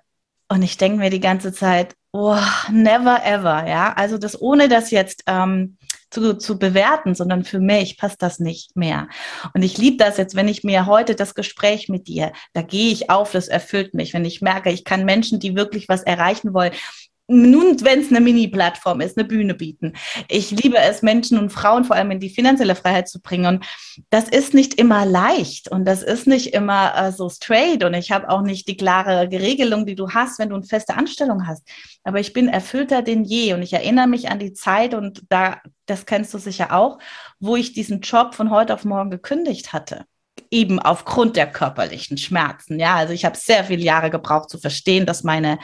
und 0.47 0.61
ich 0.61 0.77
denke 0.77 0.99
mir 0.99 1.09
die 1.09 1.19
ganze 1.19 1.53
Zeit, 1.53 1.95
oh, 2.11 2.37
never 2.71 3.25
ever, 3.25 3.67
ja. 3.67 3.93
Also 3.93 4.17
das 4.17 4.41
ohne 4.41 4.69
das 4.69 4.91
jetzt 4.91 5.23
ähm, 5.27 5.77
zu, 6.09 6.37
zu 6.37 6.59
bewerten, 6.59 7.15
sondern 7.15 7.43
für 7.43 7.59
mich 7.59 7.97
passt 7.97 8.21
das 8.21 8.39
nicht 8.39 8.75
mehr. 8.75 9.07
Und 9.53 9.63
ich 9.63 9.77
liebe 9.77 9.97
das 9.97 10.17
jetzt, 10.17 10.35
wenn 10.35 10.47
ich 10.47 10.63
mir 10.63 10.85
heute 10.85 11.15
das 11.15 11.35
Gespräch 11.35 11.89
mit 11.89 12.07
dir, 12.07 12.31
da 12.53 12.61
gehe 12.61 12.91
ich 12.91 13.09
auf, 13.09 13.31
das 13.31 13.47
erfüllt 13.47 13.93
mich, 13.93 14.13
wenn 14.13 14.25
ich 14.25 14.41
merke, 14.41 14.71
ich 14.71 14.83
kann 14.83 15.05
Menschen, 15.05 15.39
die 15.39 15.55
wirklich 15.55 15.89
was 15.89 16.03
erreichen 16.03 16.53
wollen, 16.53 16.73
nun, 17.27 17.83
wenn 17.83 18.01
es 18.01 18.09
eine 18.09 18.21
Mini-Plattform 18.21 19.01
ist, 19.01 19.17
eine 19.17 19.27
Bühne 19.27 19.55
bieten. 19.55 19.93
Ich 20.27 20.51
liebe 20.51 20.77
es, 20.77 21.01
Menschen 21.01 21.39
und 21.39 21.49
Frauen 21.49 21.83
vor 21.83 21.95
allem 21.95 22.11
in 22.11 22.19
die 22.19 22.29
finanzielle 22.29 22.75
Freiheit 22.75 23.09
zu 23.09 23.19
bringen. 23.19 23.45
Und 23.45 23.65
das 24.11 24.29
ist 24.29 24.53
nicht 24.53 24.75
immer 24.75 25.05
leicht 25.05 25.69
und 25.69 25.85
das 25.85 26.03
ist 26.03 26.27
nicht 26.27 26.53
immer 26.53 26.95
äh, 26.95 27.11
so 27.11 27.29
straight. 27.29 27.83
Und 27.83 27.95
ich 27.95 28.11
habe 28.11 28.29
auch 28.29 28.41
nicht 28.41 28.67
die 28.67 28.77
klare 28.77 29.29
Regelung, 29.31 29.85
die 29.85 29.95
du 29.95 30.11
hast, 30.11 30.37
wenn 30.37 30.49
du 30.49 30.55
eine 30.55 30.65
feste 30.65 30.95
Anstellung 30.95 31.47
hast. 31.47 31.67
Aber 32.03 32.19
ich 32.19 32.33
bin 32.33 32.47
erfüllter 32.47 33.01
denn 33.01 33.23
je. 33.23 33.53
Und 33.53 33.63
ich 33.63 33.73
erinnere 33.73 34.07
mich 34.07 34.29
an 34.29 34.39
die 34.39 34.53
Zeit, 34.53 34.93
und 34.93 35.23
da, 35.29 35.61
das 35.87 36.05
kennst 36.05 36.33
du 36.33 36.37
sicher 36.37 36.73
auch, 36.73 36.99
wo 37.39 37.55
ich 37.55 37.73
diesen 37.73 38.01
Job 38.01 38.35
von 38.35 38.51
heute 38.51 38.73
auf 38.73 38.85
morgen 38.85 39.09
gekündigt 39.09 39.73
hatte 39.73 40.05
eben 40.51 40.79
aufgrund 40.79 41.37
der 41.37 41.51
körperlichen 41.51 42.17
Schmerzen. 42.17 42.79
Ja, 42.79 42.95
also 42.95 43.13
ich 43.13 43.25
habe 43.25 43.37
sehr 43.37 43.63
viele 43.63 43.83
Jahre 43.83 44.09
gebraucht 44.09 44.49
zu 44.49 44.57
verstehen, 44.57 45.05
dass 45.05 45.23
meine 45.23 45.59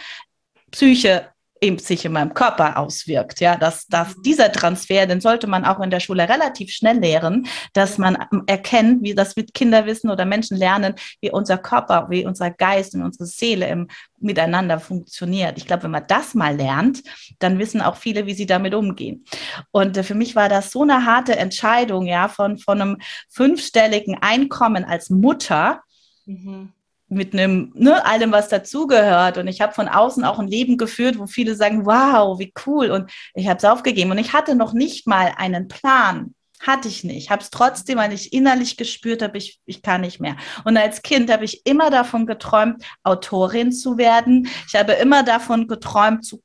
Psyche 0.72 1.31
eben 1.62 1.78
sich 1.78 2.04
in 2.06 2.12
meinem 2.12 2.34
Körper 2.34 2.78
auswirkt. 2.78 3.40
Ja, 3.40 3.56
dass, 3.56 3.88
dass 3.88 4.18
mhm. 4.18 4.24
dieser 4.24 4.52
Transfer, 4.52 5.06
den 5.06 5.22
sollte 5.22 5.48
man 5.48 5.64
auch 5.64 5.80
in 5.80 5.92
der 5.92 6.00
Schule 6.00 6.28
relativ 6.28 6.72
schnell 6.72 7.00
lehren, 7.00 7.48
dass 7.74 7.98
man 7.98 8.18
erkennt, 8.48 9.04
wie 9.04 9.14
das 9.14 9.36
mit 9.36 9.54
Kinder 9.54 9.86
wissen 9.86 10.10
oder 10.10 10.26
Menschen 10.26 10.58
lernen, 10.58 10.96
wie 11.22 11.32
unser 11.32 11.58
Körper, 11.58 12.08
wie 12.10 12.26
unser 12.26 12.50
Geist 12.50 12.96
und 12.96 13.04
unsere 13.04 13.26
Seele 13.26 13.68
im 13.68 13.88
miteinander 14.24 14.80
funktioniert. 14.80 15.58
Ich 15.58 15.66
glaube, 15.66 15.84
wenn 15.84 15.92
man 15.92 16.06
das 16.08 16.36
mal 16.36 16.56
lernt, 16.56 17.02
dann 17.40 17.58
wissen 17.58 17.82
auch 17.82 17.96
viele, 17.96 18.28
wie 18.28 18.36
sie 18.36 18.46
damit 18.46 18.76
umgehen. 18.76 19.26
Und 19.72 19.98
äh, 19.98 20.04
für 20.04 20.14
mich 20.14 20.36
war 20.36 20.48
das 20.48 20.72
so 20.72 20.84
eine 20.84 21.06
harte 21.06 21.36
Entscheidung, 21.38 22.06
ja, 22.06 22.28
von, 22.28 22.60
von 22.60 22.82
einem 22.82 22.98
fünfstelligen 23.30 24.18
Einkommen 24.22 24.86
als 24.86 25.10
Mutter. 25.10 25.82
Mhm 26.26 26.72
mit 27.12 27.34
einem, 27.34 27.74
ne, 27.76 28.06
allem, 28.06 28.32
was 28.32 28.48
dazugehört. 28.48 29.38
Und 29.38 29.48
ich 29.48 29.60
habe 29.60 29.74
von 29.74 29.90
außen 29.90 30.24
auch 30.24 30.40
ein 30.40 30.48
Leben 30.48 30.78
geführt, 30.78 31.20
wo 31.20 31.28
viele 31.28 31.56
sagen, 31.56 31.86
wow, 31.86 32.40
wie 32.40 32.54
cool. 32.66 32.90
Und 32.90 33.12
ich 33.34 33.48
habe 33.48 33.58
es 33.58 33.66
aufgegeben. 33.66 34.12
Und 34.12 34.18
ich 34.18 34.32
hatte 34.32 34.56
noch 34.56 34.72
nicht 34.72 35.08
mal 35.08 35.34
einen 35.36 35.68
Plan. 35.68 36.34
Hatte 36.62 36.88
ich 36.88 37.04
nicht. 37.04 37.30
Habe 37.30 37.42
es 37.42 37.50
trotzdem, 37.50 37.98
weil 37.98 38.14
ich 38.14 38.32
innerlich 38.32 38.78
gespürt 38.78 39.22
habe, 39.22 39.38
ich, 39.38 39.60
ich 39.66 39.82
kann 39.82 40.02
nicht 40.02 40.22
mehr. 40.22 40.38
Und 40.64 40.78
als 40.78 41.02
Kind 41.02 41.30
habe 41.30 41.44
ich 41.44 41.66
immer 41.66 41.90
davon 41.90 42.26
geträumt, 42.26 42.82
Autorin 43.04 43.74
zu 43.74 43.98
werden. 43.98 44.48
Ich 44.68 44.76
habe 44.76 44.94
immer 44.94 45.24
davon 45.24 45.68
geträumt, 45.68 46.24
zu 46.26 46.42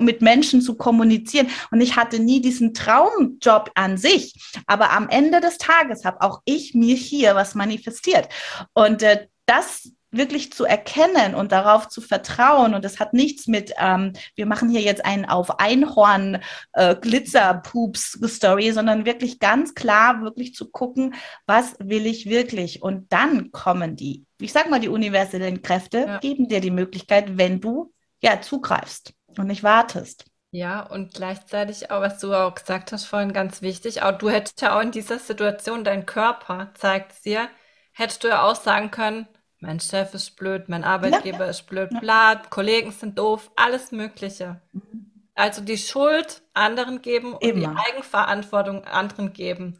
mit 0.00 0.22
Menschen 0.22 0.62
zu 0.62 0.76
kommunizieren. 0.76 1.48
Und 1.70 1.82
ich 1.82 1.96
hatte 1.96 2.18
nie 2.18 2.40
diesen 2.40 2.72
Traumjob 2.72 3.70
an 3.74 3.98
sich. 3.98 4.34
Aber 4.66 4.92
am 4.92 5.10
Ende 5.10 5.40
des 5.40 5.58
Tages 5.58 6.06
habe 6.06 6.22
auch 6.22 6.40
ich 6.46 6.74
mir 6.74 6.96
hier 6.96 7.34
was 7.34 7.54
manifestiert. 7.54 8.28
Und 8.72 9.02
äh, 9.02 9.26
das 9.46 9.90
wirklich 10.16 10.52
zu 10.52 10.64
erkennen 10.64 11.34
und 11.34 11.52
darauf 11.52 11.88
zu 11.88 12.00
vertrauen. 12.00 12.74
Und 12.74 12.84
das 12.84 13.00
hat 13.00 13.12
nichts 13.12 13.46
mit, 13.46 13.72
ähm, 13.78 14.12
wir 14.34 14.46
machen 14.46 14.68
hier 14.68 14.80
jetzt 14.80 15.04
einen 15.04 15.24
auf 15.24 15.58
Einhorn 15.58 16.42
äh, 16.72 16.94
Glitzer-Poops-Story, 16.94 18.72
sondern 18.72 19.06
wirklich 19.06 19.38
ganz 19.38 19.74
klar, 19.74 20.22
wirklich 20.22 20.54
zu 20.54 20.70
gucken, 20.70 21.14
was 21.46 21.76
will 21.78 22.06
ich 22.06 22.26
wirklich? 22.26 22.82
Und 22.82 23.12
dann 23.12 23.52
kommen 23.52 23.96
die, 23.96 24.24
ich 24.40 24.52
sag 24.52 24.70
mal, 24.70 24.80
die 24.80 24.88
universellen 24.88 25.62
Kräfte 25.62 25.98
ja. 25.98 26.18
geben 26.18 26.48
dir 26.48 26.60
die 26.60 26.70
Möglichkeit, 26.70 27.38
wenn 27.38 27.60
du 27.60 27.92
ja 28.22 28.40
zugreifst 28.40 29.12
und 29.36 29.46
nicht 29.46 29.62
wartest. 29.62 30.24
Ja, 30.50 30.80
und 30.82 31.12
gleichzeitig 31.14 31.90
auch, 31.90 32.00
was 32.00 32.18
du 32.18 32.32
auch 32.32 32.54
gesagt 32.54 32.92
hast 32.92 33.04
vorhin, 33.04 33.32
ganz 33.32 33.62
wichtig, 33.62 34.02
auch 34.02 34.16
du 34.16 34.30
hättest 34.30 34.62
ja 34.62 34.76
auch 34.76 34.80
in 34.80 34.90
dieser 34.90 35.18
Situation, 35.18 35.84
dein 35.84 36.06
Körper 36.06 36.70
zeigt 36.74 37.12
es 37.12 37.20
dir, 37.20 37.48
hättest 37.92 38.24
du 38.24 38.28
ja 38.28 38.42
auch 38.42 38.54
sagen 38.54 38.90
können, 38.90 39.26
mein 39.60 39.80
Chef 39.80 40.14
ist 40.14 40.36
blöd, 40.36 40.68
mein 40.68 40.84
Arbeitgeber 40.84 41.44
ja, 41.44 41.50
ist 41.50 41.66
blöd, 41.66 41.90
ja. 41.92 42.00
bla, 42.00 42.36
Kollegen 42.50 42.92
sind 42.92 43.18
doof, 43.18 43.50
alles 43.56 43.92
Mögliche. 43.92 44.60
Mhm. 44.72 45.12
Also 45.34 45.60
die 45.60 45.78
Schuld 45.78 46.42
anderen 46.54 47.02
geben 47.02 47.34
und 47.34 47.42
Immer. 47.42 47.68
die 47.68 47.90
Eigenverantwortung 47.90 48.84
anderen 48.84 49.32
geben. 49.32 49.78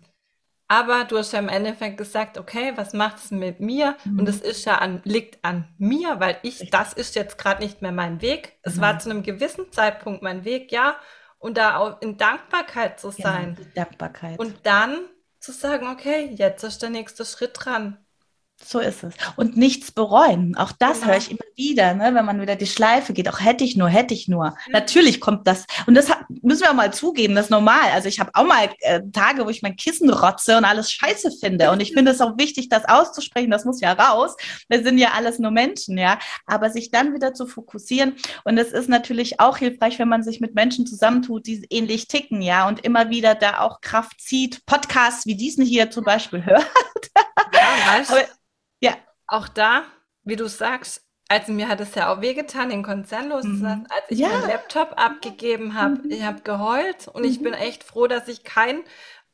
Aber 0.68 1.04
du 1.04 1.16
hast 1.16 1.32
ja 1.32 1.38
im 1.38 1.48
Endeffekt 1.48 1.96
gesagt, 1.96 2.38
okay, 2.38 2.72
was 2.74 2.92
macht 2.92 3.18
es 3.18 3.30
mit 3.30 3.60
mir? 3.60 3.96
Mhm. 4.04 4.18
Und 4.18 4.28
es 4.28 4.40
ist 4.40 4.64
ja 4.64 4.78
an, 4.78 5.00
liegt 5.04 5.44
an 5.44 5.68
mir, 5.78 6.18
weil 6.18 6.38
ich, 6.42 6.70
das 6.70 6.92
ist 6.92 7.14
jetzt 7.14 7.38
gerade 7.38 7.62
nicht 7.62 7.82
mehr 7.82 7.92
mein 7.92 8.20
Weg. 8.20 8.58
Es 8.62 8.76
mhm. 8.76 8.80
war 8.80 8.98
zu 8.98 9.10
einem 9.10 9.22
gewissen 9.22 9.70
Zeitpunkt 9.72 10.22
mein 10.22 10.44
Weg, 10.44 10.72
ja. 10.72 10.96
Und 11.38 11.56
da 11.56 11.76
auch 11.76 12.00
in 12.02 12.16
Dankbarkeit 12.16 12.98
zu 12.98 13.10
sein. 13.10 13.56
Ja, 13.74 13.84
Dankbarkeit. 13.84 14.38
Und 14.38 14.66
dann 14.66 14.98
zu 15.38 15.52
sagen, 15.52 15.86
okay, 15.86 16.30
jetzt 16.34 16.64
ist 16.64 16.82
der 16.82 16.90
nächste 16.90 17.24
Schritt 17.24 17.52
dran. 17.54 17.98
So 18.64 18.81
ist 18.81 19.05
es. 19.05 19.14
Und 19.37 19.57
nichts 19.57 19.92
bereuen. 19.92 20.57
Auch 20.57 20.73
das 20.73 21.01
genau. 21.01 21.12
höre 21.12 21.19
ich 21.19 21.31
immer 21.31 21.45
wieder, 21.57 21.95
ne? 21.95 22.14
wenn 22.14 22.25
man 22.25 22.40
wieder 22.40 22.57
die 22.57 22.66
Schleife 22.66 23.12
geht. 23.12 23.29
Auch 23.29 23.40
hätte 23.40 23.64
ich 23.64 23.77
nur, 23.77 23.88
hätte 23.88 24.14
ich 24.14 24.29
nur. 24.29 24.51
Mhm. 24.51 24.73
Natürlich 24.73 25.21
kommt 25.21 25.47
das. 25.47 25.66
Und 25.87 25.95
das 25.95 26.11
müssen 26.42 26.62
wir 26.62 26.71
auch 26.71 26.75
mal 26.75 26.92
zugeben, 26.92 27.35
das 27.35 27.47
ist 27.47 27.51
normal. 27.51 27.90
Also 27.92 28.09
ich 28.09 28.19
habe 28.19 28.31
auch 28.35 28.45
mal 28.45 28.71
äh, 28.81 29.03
Tage, 29.12 29.45
wo 29.45 29.51
ich 29.51 29.62
mein 29.62 29.77
Kissen 29.77 30.11
rotze 30.11 30.57
und 30.57 30.64
alles 30.64 30.90
scheiße 30.90 31.33
finde. 31.38 31.71
Und 31.71 31.81
ich 31.81 31.92
finde 31.92 32.12
es 32.12 32.21
auch 32.21 32.38
wichtig, 32.38 32.69
das 32.69 32.87
auszusprechen. 32.87 33.51
Das 33.51 33.64
muss 33.64 33.81
ja 33.81 33.92
raus. 33.92 34.35
Wir 34.69 34.83
sind 34.83 34.99
ja 34.99 35.12
alles 35.14 35.38
nur 35.38 35.51
Menschen, 35.51 35.99
ja. 35.99 36.19
Aber 36.47 36.71
sich 36.71 36.90
dann 36.90 37.14
wieder 37.14 37.35
zu 37.35 37.47
fokussieren. 37.47 38.14
Und 38.45 38.59
es 38.59 38.73
ist 38.73 38.88
natürlich 38.88 39.38
auch 39.38 39.59
hilfreich, 39.59 39.99
wenn 39.99 40.09
man 40.09 40.23
sich 40.23 40.40
mit 40.40 40.55
Menschen 40.55 40.87
zusammentut, 40.87 41.47
die 41.47 41.66
ähnlich 41.71 42.09
ticken, 42.09 42.40
ja. 42.40 42.66
Und 42.66 42.85
immer 42.85 43.11
wieder 43.11 43.35
da 43.35 43.61
auch 43.61 43.81
Kraft 43.83 44.21
zieht. 44.21 44.64
Podcasts 44.66 45.27
wie 45.27 45.37
diesen 45.37 45.64
hier 45.64 45.90
zum 45.90 46.05
Beispiel 46.05 46.42
hört. 46.45 46.66
Ja, 47.53 47.99
weißt, 47.99 48.11
Aber, 48.11 48.25
ja. 48.80 48.94
Auch 49.26 49.48
da, 49.48 49.84
wie 50.22 50.36
du 50.36 50.48
sagst, 50.48 51.02
also 51.28 51.52
mir 51.52 51.68
hat 51.68 51.80
es 51.80 51.94
ja 51.94 52.12
auch 52.12 52.20
wehgetan, 52.20 52.70
den 52.70 52.84
Konzern 52.84 53.28
loszulassen, 53.28 53.80
mhm. 53.80 53.86
als 53.90 54.04
ich 54.08 54.18
ja. 54.18 54.28
meinen 54.28 54.48
Laptop 54.48 54.92
abgegeben 54.96 55.74
habe. 55.74 55.96
Mhm. 55.96 56.10
Ich 56.10 56.22
habe 56.22 56.42
geheult 56.42 57.08
und 57.08 57.22
mhm. 57.22 57.28
ich 57.28 57.42
bin 57.42 57.54
echt 57.54 57.82
froh, 57.82 58.06
dass 58.06 58.28
ich 58.28 58.44
keinen 58.44 58.84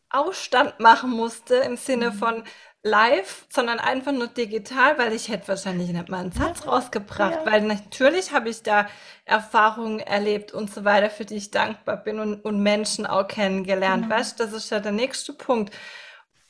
Ausstand 0.09 0.81
machen 0.81 1.11
musste 1.11 1.57
im 1.57 1.77
Sinne 1.77 2.11
mhm. 2.11 2.15
von 2.15 2.45
live, 2.83 3.47
sondern 3.49 3.79
einfach 3.79 4.11
nur 4.13 4.27
digital, 4.27 4.99
weil 4.99 5.13
ich 5.13 5.29
hätte 5.29 5.49
wahrscheinlich 5.49 5.91
nicht 5.91 6.09
mal 6.09 6.21
einen 6.21 6.33
Satz 6.33 6.67
rausgebracht, 6.67 7.45
ja. 7.45 7.47
weil 7.47 7.61
natürlich 7.61 8.33
habe 8.33 8.49
ich 8.49 8.63
da 8.63 8.89
Erfahrungen 9.25 10.01
erlebt 10.01 10.53
und 10.53 10.73
so 10.73 10.85
weiter, 10.85 11.09
für 11.09 11.25
die 11.25 11.37
ich 11.37 11.53
dankbar 11.53 11.97
bin 11.97 12.19
und, 12.19 12.45
und 12.45 12.61
Menschen 12.61 13.07
auch 13.07 13.29
kennengelernt. 13.29 14.07
Mhm. 14.07 14.11
Weißt 14.11 14.41
du, 14.41 14.45
das 14.45 14.53
ist 14.53 14.71
ja 14.71 14.81
der 14.81 14.93
nächste 14.93 15.33
Punkt. 15.33 15.73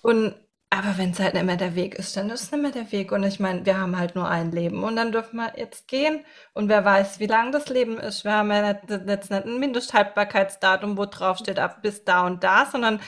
Und 0.02 0.34
aber 0.72 0.96
wenn 0.96 1.10
es 1.10 1.20
halt 1.20 1.34
nicht 1.34 1.44
mehr 1.44 1.58
der 1.58 1.74
Weg 1.74 1.96
ist, 1.96 2.16
dann 2.16 2.30
ist 2.30 2.44
es 2.44 2.50
nicht 2.50 2.62
mehr 2.62 2.70
der 2.70 2.90
Weg. 2.92 3.12
Und 3.12 3.24
ich 3.24 3.38
meine, 3.38 3.66
wir 3.66 3.78
haben 3.78 3.98
halt 3.98 4.14
nur 4.14 4.26
ein 4.26 4.52
Leben 4.52 4.82
und 4.84 4.96
dann 4.96 5.12
dürfen 5.12 5.36
wir 5.36 5.52
jetzt 5.58 5.86
gehen. 5.86 6.24
Und 6.54 6.70
wer 6.70 6.82
weiß, 6.82 7.20
wie 7.20 7.26
lang 7.26 7.52
das 7.52 7.68
Leben 7.68 7.98
ist. 7.98 8.24
Wir 8.24 8.32
haben 8.32 8.50
ja 8.50 8.70
jetzt 8.70 8.88
nicht 9.30 9.32
ein 9.32 9.60
Mindesthaltbarkeitsdatum, 9.60 10.96
wo 10.96 11.04
drauf 11.04 11.36
steht, 11.36 11.58
ab 11.58 11.82
bis 11.82 12.04
da 12.04 12.26
und 12.26 12.42
da, 12.42 12.64
sondern 12.64 13.00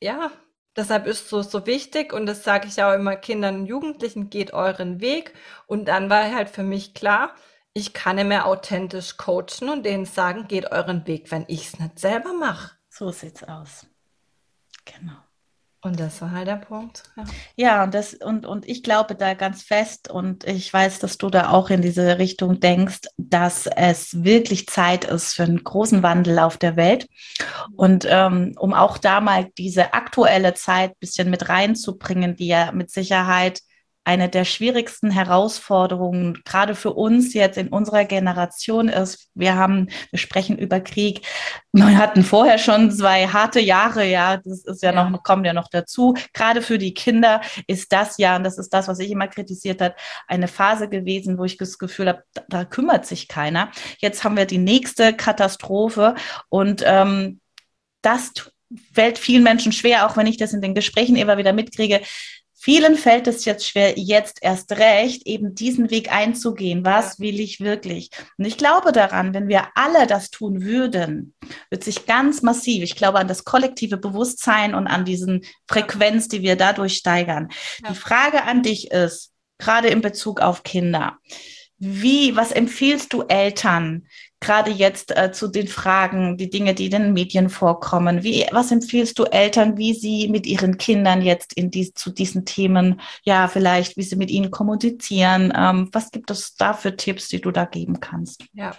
ja, 0.00 0.30
deshalb 0.76 1.08
ist 1.08 1.24
es 1.24 1.28
so, 1.28 1.42
so 1.42 1.66
wichtig. 1.66 2.12
Und 2.12 2.26
das 2.26 2.44
sage 2.44 2.68
ich 2.68 2.80
auch 2.84 2.94
immer 2.94 3.16
Kindern 3.16 3.62
und 3.62 3.66
Jugendlichen, 3.66 4.30
geht 4.30 4.52
euren 4.52 5.00
Weg. 5.00 5.34
Und 5.66 5.86
dann 5.86 6.10
war 6.10 6.32
halt 6.32 6.50
für 6.50 6.62
mich 6.62 6.94
klar, 6.94 7.34
ich 7.72 7.94
kann 7.94 8.14
nicht 8.14 8.28
mehr 8.28 8.46
authentisch 8.46 9.16
coachen 9.16 9.68
und 9.70 9.84
denen 9.84 10.04
sagen, 10.04 10.46
geht 10.46 10.70
euren 10.70 11.04
Weg, 11.08 11.32
wenn 11.32 11.46
ich 11.48 11.66
es 11.66 11.80
nicht 11.80 11.98
selber 11.98 12.32
mache. 12.32 12.76
So 12.90 13.10
sieht's 13.10 13.42
aus. 13.42 13.86
Genau. 14.84 15.27
Und 15.88 15.98
das 15.98 16.20
war 16.20 16.32
halt 16.32 16.46
der 16.46 16.56
Punkt. 16.56 17.02
Ja, 17.16 17.24
ja 17.56 17.84
und, 17.84 17.94
das, 17.94 18.12
und, 18.12 18.44
und 18.44 18.68
ich 18.68 18.82
glaube 18.82 19.14
da 19.14 19.32
ganz 19.32 19.62
fest 19.62 20.10
und 20.10 20.44
ich 20.44 20.70
weiß, 20.70 20.98
dass 20.98 21.16
du 21.16 21.30
da 21.30 21.50
auch 21.50 21.70
in 21.70 21.80
diese 21.80 22.18
Richtung 22.18 22.60
denkst, 22.60 23.08
dass 23.16 23.66
es 23.66 24.22
wirklich 24.22 24.66
Zeit 24.66 25.06
ist 25.06 25.32
für 25.32 25.44
einen 25.44 25.64
großen 25.64 26.02
Wandel 26.02 26.40
auf 26.40 26.58
der 26.58 26.76
Welt. 26.76 27.08
Und 27.74 28.06
ähm, 28.06 28.52
um 28.58 28.74
auch 28.74 28.98
da 28.98 29.22
mal 29.22 29.48
diese 29.56 29.94
aktuelle 29.94 30.52
Zeit 30.52 30.90
ein 30.90 31.00
bisschen 31.00 31.30
mit 31.30 31.48
reinzubringen, 31.48 32.36
die 32.36 32.48
ja 32.48 32.70
mit 32.72 32.90
Sicherheit 32.90 33.60
eine 34.08 34.30
der 34.30 34.46
schwierigsten 34.46 35.10
Herausforderungen, 35.10 36.40
gerade 36.46 36.74
für 36.74 36.94
uns 36.94 37.34
jetzt 37.34 37.58
in 37.58 37.68
unserer 37.68 38.06
Generation 38.06 38.88
ist. 38.88 39.28
Wir 39.34 39.54
haben, 39.54 39.90
wir 40.10 40.18
sprechen 40.18 40.56
über 40.56 40.80
Krieg. 40.80 41.26
Wir 41.74 41.98
hatten 41.98 42.24
vorher 42.24 42.56
schon 42.56 42.90
zwei 42.90 43.26
harte 43.26 43.60
Jahre, 43.60 44.06
ja, 44.06 44.38
das 44.38 44.64
ist 44.64 44.82
ja, 44.82 44.94
ja. 44.94 45.10
noch, 45.10 45.22
kommt 45.22 45.44
ja 45.44 45.52
noch 45.52 45.68
dazu. 45.68 46.14
Gerade 46.32 46.62
für 46.62 46.78
die 46.78 46.94
Kinder 46.94 47.42
ist 47.66 47.92
das 47.92 48.16
ja, 48.16 48.36
und 48.36 48.44
das 48.44 48.56
ist 48.56 48.70
das, 48.70 48.88
was 48.88 48.98
ich 48.98 49.10
immer 49.10 49.28
kritisiert 49.28 49.82
habe, 49.82 49.94
eine 50.26 50.48
Phase 50.48 50.88
gewesen, 50.88 51.36
wo 51.36 51.44
ich 51.44 51.58
das 51.58 51.76
Gefühl 51.76 52.08
habe, 52.08 52.22
da, 52.32 52.44
da 52.48 52.64
kümmert 52.64 53.04
sich 53.04 53.28
keiner. 53.28 53.70
Jetzt 53.98 54.24
haben 54.24 54.38
wir 54.38 54.46
die 54.46 54.56
nächste 54.56 55.12
Katastrophe 55.12 56.14
und 56.48 56.82
ähm, 56.86 57.40
das 58.00 58.32
fällt 58.92 59.18
vielen 59.18 59.42
Menschen 59.42 59.72
schwer, 59.72 60.06
auch 60.06 60.16
wenn 60.16 60.26
ich 60.26 60.36
das 60.36 60.52
in 60.52 60.60
den 60.60 60.74
Gesprächen 60.74 61.16
immer 61.16 61.38
wieder 61.38 61.52
mitkriege. 61.52 62.00
Vielen 62.60 62.96
fällt 62.96 63.28
es 63.28 63.44
jetzt 63.44 63.68
schwer, 63.68 63.96
jetzt 63.96 64.38
erst 64.42 64.72
recht 64.72 65.26
eben 65.26 65.54
diesen 65.54 65.90
Weg 65.90 66.12
einzugehen. 66.12 66.84
Was 66.84 67.20
will 67.20 67.38
ich 67.38 67.60
wirklich? 67.60 68.10
Und 68.36 68.46
ich 68.46 68.56
glaube 68.56 68.90
daran, 68.90 69.32
wenn 69.32 69.46
wir 69.46 69.68
alle 69.76 70.08
das 70.08 70.30
tun 70.30 70.62
würden, 70.62 71.34
wird 71.70 71.84
sich 71.84 72.06
ganz 72.06 72.42
massiv, 72.42 72.82
ich 72.82 72.96
glaube 72.96 73.20
an 73.20 73.28
das 73.28 73.44
kollektive 73.44 73.96
Bewusstsein 73.96 74.74
und 74.74 74.88
an 74.88 75.04
diesen 75.04 75.44
Frequenz, 75.68 76.26
die 76.26 76.42
wir 76.42 76.56
dadurch 76.56 76.96
steigern. 76.96 77.48
Die 77.88 77.94
Frage 77.94 78.42
an 78.42 78.62
dich 78.64 78.90
ist, 78.90 79.32
gerade 79.58 79.88
in 79.88 80.00
Bezug 80.00 80.40
auf 80.40 80.64
Kinder, 80.64 81.18
wie, 81.78 82.34
was 82.34 82.50
empfiehlst 82.50 83.12
du 83.12 83.22
Eltern, 83.22 84.08
gerade 84.40 84.70
jetzt 84.70 85.16
äh, 85.16 85.32
zu 85.32 85.48
den 85.48 85.68
Fragen, 85.68 86.36
die 86.36 86.50
Dinge, 86.50 86.74
die 86.74 86.86
in 86.86 86.90
den 86.90 87.12
Medien 87.12 87.50
vorkommen? 87.50 88.22
Wie, 88.22 88.46
was 88.52 88.70
empfiehlst 88.70 89.18
du 89.18 89.24
Eltern, 89.24 89.76
wie 89.76 89.94
sie 89.94 90.28
mit 90.28 90.46
ihren 90.46 90.78
Kindern 90.78 91.22
jetzt 91.22 91.52
in 91.54 91.70
dies, 91.70 91.94
zu 91.94 92.10
diesen 92.10 92.44
Themen, 92.44 93.00
ja, 93.24 93.48
vielleicht, 93.48 93.96
wie 93.96 94.02
sie 94.02 94.16
mit 94.16 94.30
ihnen 94.30 94.50
kommunizieren? 94.50 95.52
Ähm, 95.56 95.88
was 95.92 96.10
gibt 96.10 96.30
es 96.30 96.54
da 96.54 96.72
für 96.72 96.96
Tipps, 96.96 97.28
die 97.28 97.40
du 97.40 97.50
da 97.50 97.64
geben 97.64 98.00
kannst? 98.00 98.44
Ja. 98.52 98.72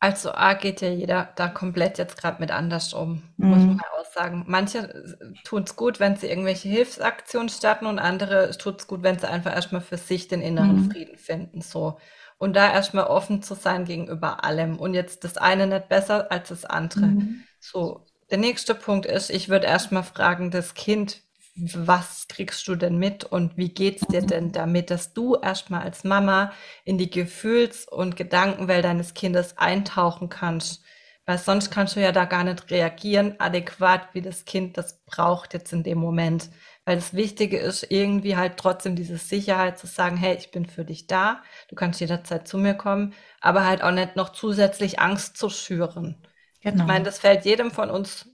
Also 0.00 0.32
A 0.32 0.54
geht 0.54 0.80
ja 0.80 0.88
jeder 0.88 1.28
da 1.36 1.46
komplett 1.46 1.96
jetzt 1.96 2.20
gerade 2.20 2.40
mit 2.40 2.50
anders 2.50 2.92
um, 2.92 3.22
mhm. 3.36 3.48
muss 3.48 3.64
man 3.64 3.80
auch 3.96 4.12
sagen. 4.12 4.42
Manche 4.48 4.78
äh, 4.78 5.32
tun 5.44 5.62
es 5.62 5.76
gut, 5.76 6.00
wenn 6.00 6.16
sie 6.16 6.26
irgendwelche 6.26 6.68
Hilfsaktionen 6.68 7.48
starten 7.48 7.86
und 7.86 8.00
andere 8.00 8.50
tut 8.58 8.80
es 8.80 8.88
gut, 8.88 9.04
wenn 9.04 9.20
sie 9.20 9.28
einfach 9.28 9.54
erstmal 9.54 9.80
für 9.80 9.98
sich 9.98 10.26
den 10.26 10.40
inneren 10.40 10.86
mhm. 10.86 10.90
Frieden 10.90 11.16
finden. 11.16 11.60
So. 11.60 11.98
Und 12.42 12.54
da 12.54 12.72
erstmal 12.72 13.04
offen 13.04 13.40
zu 13.40 13.54
sein 13.54 13.84
gegenüber 13.84 14.42
allem 14.42 14.80
und 14.80 14.94
jetzt 14.94 15.22
das 15.22 15.36
eine 15.36 15.68
nicht 15.68 15.88
besser 15.88 16.32
als 16.32 16.48
das 16.48 16.64
andere. 16.64 17.06
Mhm. 17.06 17.44
So, 17.60 18.04
der 18.32 18.38
nächste 18.38 18.74
Punkt 18.74 19.06
ist, 19.06 19.30
ich 19.30 19.48
würde 19.48 19.68
erstmal 19.68 20.02
fragen, 20.02 20.50
das 20.50 20.74
Kind, 20.74 21.22
was 21.54 22.26
kriegst 22.26 22.66
du 22.66 22.74
denn 22.74 22.98
mit 22.98 23.22
und 23.22 23.56
wie 23.56 23.68
geht's 23.68 24.08
dir 24.08 24.22
denn 24.22 24.50
damit, 24.50 24.90
dass 24.90 25.14
du 25.14 25.36
erstmal 25.36 25.82
als 25.82 26.02
Mama 26.02 26.50
in 26.84 26.98
die 26.98 27.10
Gefühls- 27.10 27.86
und 27.86 28.16
Gedankenwelt 28.16 28.84
deines 28.84 29.14
Kindes 29.14 29.56
eintauchen 29.56 30.28
kannst? 30.28 30.82
Weil 31.24 31.38
sonst 31.38 31.70
kannst 31.70 31.94
du 31.94 32.00
ja 32.00 32.10
da 32.10 32.24
gar 32.24 32.42
nicht 32.42 32.72
reagieren, 32.72 33.36
adäquat, 33.38 34.08
wie 34.14 34.20
das 34.20 34.44
Kind 34.44 34.76
das 34.76 35.04
braucht 35.04 35.54
jetzt 35.54 35.72
in 35.72 35.84
dem 35.84 35.98
Moment. 35.98 36.50
Weil 36.84 36.96
das 36.96 37.14
Wichtige 37.14 37.58
ist 37.58 37.86
irgendwie 37.90 38.36
halt 38.36 38.56
trotzdem 38.56 38.96
diese 38.96 39.16
Sicherheit 39.16 39.78
zu 39.78 39.86
sagen, 39.86 40.16
hey, 40.16 40.36
ich 40.36 40.50
bin 40.50 40.66
für 40.66 40.84
dich 40.84 41.06
da, 41.06 41.42
du 41.68 41.76
kannst 41.76 42.00
jederzeit 42.00 42.48
zu 42.48 42.58
mir 42.58 42.74
kommen, 42.74 43.14
aber 43.40 43.64
halt 43.64 43.82
auch 43.82 43.92
nicht 43.92 44.16
noch 44.16 44.30
zusätzlich 44.30 44.98
Angst 44.98 45.36
zu 45.36 45.48
schüren. 45.48 46.26
Genau. 46.60 46.82
Ich 46.82 46.88
meine, 46.88 47.04
das 47.04 47.20
fällt 47.20 47.44
jedem 47.44 47.70
von 47.70 47.90
uns 47.90 48.28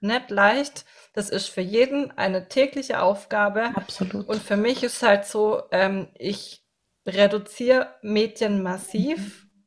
nicht 0.00 0.30
leicht. 0.30 0.84
Das 1.12 1.30
ist 1.30 1.48
für 1.48 1.60
jeden 1.60 2.16
eine 2.16 2.48
tägliche 2.48 3.02
Aufgabe. 3.02 3.72
Absolut. 3.74 4.28
Und 4.28 4.42
für 4.42 4.56
mich 4.56 4.82
ist 4.84 5.02
halt 5.02 5.24
so, 5.24 5.62
ähm, 5.72 6.08
ich 6.14 6.64
reduziere 7.06 7.94
Medien 8.02 8.62
massiv, 8.62 9.18
mhm. 9.18 9.64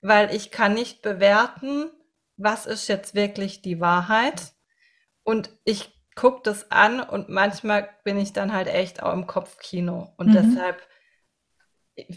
weil 0.00 0.34
ich 0.34 0.50
kann 0.50 0.74
nicht 0.74 1.00
bewerten, 1.02 1.90
was 2.36 2.66
ist 2.66 2.88
jetzt 2.88 3.14
wirklich 3.14 3.62
die 3.62 3.80
Wahrheit. 3.80 4.52
Und 5.22 5.50
ich 5.64 5.91
gucke 6.14 6.40
das 6.44 6.70
an 6.70 7.00
und 7.00 7.28
manchmal 7.28 7.88
bin 8.04 8.18
ich 8.18 8.32
dann 8.32 8.52
halt 8.52 8.68
echt 8.68 9.02
auch 9.02 9.12
im 9.12 9.26
Kopfkino. 9.26 10.12
Und 10.16 10.28
mhm. 10.28 10.32
deshalb 10.32 10.82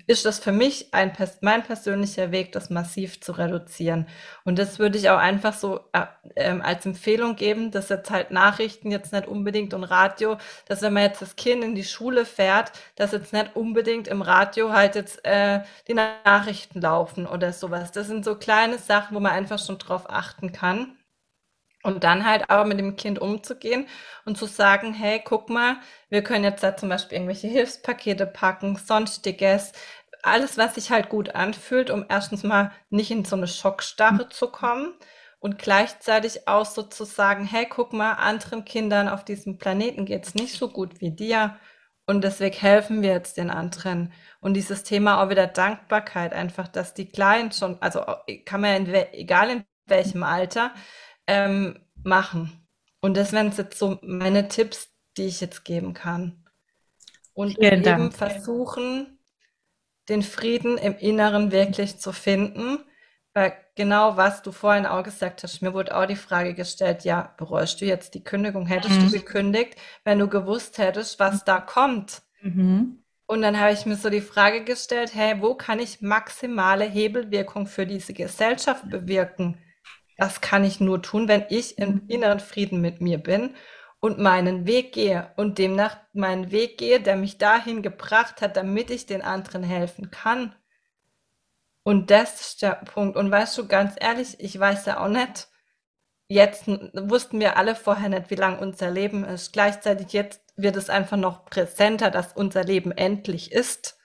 ist 0.07 0.25
das 0.25 0.39
für 0.39 0.53
mich 0.53 0.93
ein, 0.93 1.11
mein 1.41 1.63
persönlicher 1.63 2.31
Weg, 2.31 2.53
das 2.53 2.69
massiv 2.69 3.19
zu 3.19 3.33
reduzieren. 3.33 4.07
Und 4.45 4.57
das 4.57 4.79
würde 4.79 4.97
ich 4.97 5.09
auch 5.09 5.17
einfach 5.17 5.53
so 5.53 5.81
äh, 5.91 6.05
ähm, 6.37 6.61
als 6.61 6.85
Empfehlung 6.85 7.35
geben, 7.35 7.71
dass 7.71 7.89
jetzt 7.89 8.09
halt 8.09 8.31
Nachrichten 8.31 8.89
jetzt 8.89 9.11
nicht 9.11 9.27
unbedingt 9.27 9.73
und 9.73 9.83
Radio, 9.83 10.37
dass 10.65 10.81
wenn 10.81 10.93
man 10.93 11.03
jetzt 11.03 11.21
das 11.21 11.35
Kind 11.35 11.61
in 11.63 11.75
die 11.75 11.83
Schule 11.83 12.25
fährt, 12.25 12.71
dass 12.95 13.11
jetzt 13.11 13.33
nicht 13.33 13.55
unbedingt 13.55 14.07
im 14.07 14.21
Radio 14.21 14.71
halt 14.71 14.95
jetzt 14.95 15.25
äh, 15.25 15.61
die 15.89 15.93
Nachrichten 15.93 16.79
laufen 16.79 17.27
oder 17.27 17.51
sowas. 17.51 17.91
Das 17.91 18.07
sind 18.07 18.23
so 18.23 18.35
kleine 18.35 18.77
Sachen, 18.77 19.15
wo 19.15 19.19
man 19.19 19.33
einfach 19.33 19.59
schon 19.59 19.77
drauf 19.77 20.09
achten 20.09 20.53
kann. 20.53 20.95
Und 21.85 22.03
dann 22.03 22.25
halt 22.25 22.49
aber 22.49 22.65
mit 22.65 22.79
dem 22.79 22.95
Kind 22.95 23.19
umzugehen 23.19 23.87
und 24.25 24.39
zu 24.39 24.47
sagen, 24.47 24.91
hey, 24.93 25.21
guck 25.23 25.49
mal, 25.51 25.77
wir 26.09 26.23
können 26.23 26.43
jetzt 26.43 26.63
da 26.63 26.75
zum 26.75 26.89
Beispiel 26.89 27.17
irgendwelche 27.17 27.47
Hilfspakete 27.47 28.25
packen, 28.25 28.75
sonstiges, 28.75 29.71
alles, 30.23 30.57
was 30.57 30.73
sich 30.73 30.89
halt 30.89 31.09
gut 31.09 31.35
anfühlt, 31.35 31.91
um 31.91 32.03
erstens 32.09 32.41
mal 32.41 32.71
nicht 32.89 33.11
in 33.11 33.23
so 33.23 33.35
eine 33.35 33.47
Schockstarre 33.47 34.25
mhm. 34.25 34.31
zu 34.31 34.47
kommen 34.47 34.95
und 35.39 35.59
gleichzeitig 35.59 36.47
auch 36.47 36.65
so 36.65 36.81
zu 36.81 37.03
sagen, 37.05 37.45
hey, 37.45 37.67
guck 37.69 37.93
mal, 37.93 38.13
anderen 38.13 38.65
Kindern 38.65 39.07
auf 39.07 39.23
diesem 39.23 39.59
Planeten 39.59 40.05
geht's 40.05 40.33
nicht 40.33 40.57
so 40.57 40.69
gut 40.69 41.01
wie 41.01 41.11
dir 41.11 41.55
und 42.07 42.23
deswegen 42.23 42.55
helfen 42.55 43.03
wir 43.03 43.11
jetzt 43.11 43.37
den 43.37 43.51
anderen. 43.51 44.11
Und 44.41 44.55
dieses 44.55 44.81
Thema 44.83 45.21
auch 45.23 45.29
wieder 45.29 45.45
Dankbarkeit, 45.45 46.33
einfach, 46.33 46.67
dass 46.67 46.95
die 46.95 47.07
Kleinen 47.07 47.51
schon, 47.51 47.79
also 47.79 48.03
kann 48.45 48.61
man 48.61 48.87
ja 48.87 49.01
in, 49.01 49.13
egal 49.13 49.49
in 49.51 49.65
welchem 49.85 50.23
Alter, 50.23 50.71
ähm, 51.27 51.79
machen. 52.03 52.51
Und 53.01 53.17
das 53.17 53.33
wären 53.33 53.51
jetzt 53.51 53.77
so 53.77 53.99
meine 54.01 54.47
Tipps, 54.47 54.89
die 55.17 55.25
ich 55.25 55.41
jetzt 55.41 55.65
geben 55.65 55.93
kann. 55.93 56.43
Und 57.33 57.55
Vielen 57.55 57.73
eben 57.73 57.83
Dank. 57.83 58.13
versuchen, 58.13 59.19
den 60.09 60.23
Frieden 60.23 60.77
im 60.77 60.97
Inneren 60.97 61.51
wirklich 61.51 61.99
zu 61.99 62.11
finden. 62.11 62.79
Weil 63.33 63.53
genau 63.75 64.15
was 64.15 64.41
du 64.41 64.51
vorhin 64.51 64.85
auch 64.85 65.03
gesagt 65.03 65.43
hast, 65.43 65.61
mir 65.61 65.73
wurde 65.73 65.95
auch 65.95 66.05
die 66.05 66.15
Frage 66.15 66.53
gestellt, 66.53 67.03
ja, 67.03 67.33
bereust 67.37 67.81
du 67.81 67.85
jetzt 67.85 68.13
die 68.13 68.23
Kündigung? 68.23 68.65
Hättest 68.65 68.99
mhm. 68.99 69.05
du 69.05 69.11
gekündigt, 69.11 69.75
wenn 70.05 70.19
du 70.19 70.29
gewusst 70.29 70.77
hättest, 70.77 71.19
was 71.19 71.43
da 71.43 71.59
kommt? 71.59 72.21
Mhm. 72.41 73.03
Und 73.27 73.41
dann 73.41 73.59
habe 73.59 73.73
ich 73.73 73.85
mir 73.85 73.97
so 73.97 74.09
die 74.09 74.21
Frage 74.21 74.63
gestellt, 74.63 75.13
hey, 75.13 75.41
wo 75.41 75.55
kann 75.55 75.79
ich 75.79 76.01
maximale 76.01 76.85
Hebelwirkung 76.85 77.67
für 77.67 77.85
diese 77.85 78.13
Gesellschaft 78.13 78.89
bewirken? 78.89 79.57
Das 80.17 80.41
kann 80.41 80.63
ich 80.63 80.79
nur 80.79 81.01
tun, 81.01 81.27
wenn 81.27 81.45
ich 81.49 81.77
im 81.77 81.95
mhm. 81.95 82.03
inneren 82.07 82.39
Frieden 82.39 82.81
mit 82.81 83.01
mir 83.01 83.17
bin 83.17 83.55
und 83.99 84.19
meinen 84.19 84.65
Weg 84.67 84.93
gehe 84.93 85.31
und 85.35 85.57
demnach 85.57 85.97
meinen 86.13 86.51
Weg 86.51 86.77
gehe, 86.77 86.99
der 87.01 87.15
mich 87.15 87.37
dahin 87.37 87.81
gebracht 87.81 88.41
hat, 88.41 88.55
damit 88.55 88.91
ich 88.91 89.05
den 89.05 89.21
anderen 89.21 89.63
helfen 89.63 90.11
kann. 90.11 90.55
Und 91.83 92.09
das 92.11 92.41
ist 92.41 92.61
der 92.61 92.75
Punkt. 92.85 93.17
Und 93.17 93.29
weißt 93.29 93.57
du, 93.57 93.67
ganz 93.67 93.95
ehrlich, 93.99 94.39
ich 94.39 94.59
weiß 94.59 94.85
ja 94.85 95.03
auch 95.03 95.07
nicht, 95.07 95.49
jetzt 96.27 96.67
wussten 96.67 97.39
wir 97.39 97.57
alle 97.57 97.75
vorher 97.75 98.09
nicht, 98.09 98.29
wie 98.29 98.35
lang 98.35 98.59
unser 98.59 98.89
Leben 98.89 99.23
ist. 99.23 99.53
Gleichzeitig 99.53 100.13
jetzt 100.13 100.41
wird 100.55 100.75
es 100.77 100.89
einfach 100.89 101.17
noch 101.17 101.45
präsenter, 101.45 102.09
dass 102.11 102.33
unser 102.33 102.63
Leben 102.63 102.91
endlich 102.91 103.51
ist. 103.51 103.97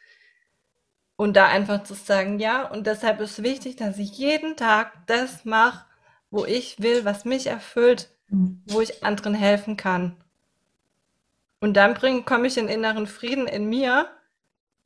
Und 1.16 1.36
da 1.36 1.46
einfach 1.46 1.84
zu 1.84 1.94
sagen, 1.94 2.38
ja, 2.38 2.66
und 2.66 2.86
deshalb 2.86 3.20
ist 3.20 3.42
wichtig, 3.42 3.76
dass 3.76 3.98
ich 3.98 4.16
jeden 4.16 4.56
Tag 4.56 5.06
das 5.06 5.44
mache, 5.44 5.84
wo 6.30 6.44
ich 6.44 6.80
will, 6.80 7.04
was 7.04 7.24
mich 7.24 7.46
erfüllt, 7.46 8.10
mhm. 8.28 8.62
wo 8.66 8.80
ich 8.80 9.04
anderen 9.04 9.34
helfen 9.34 9.76
kann. 9.76 10.16
Und 11.60 11.74
dann 11.74 11.94
komme 12.24 12.46
ich 12.46 12.56
in 12.56 12.68
inneren 12.68 13.06
Frieden 13.06 13.46
in 13.46 13.68
mir, 13.68 14.08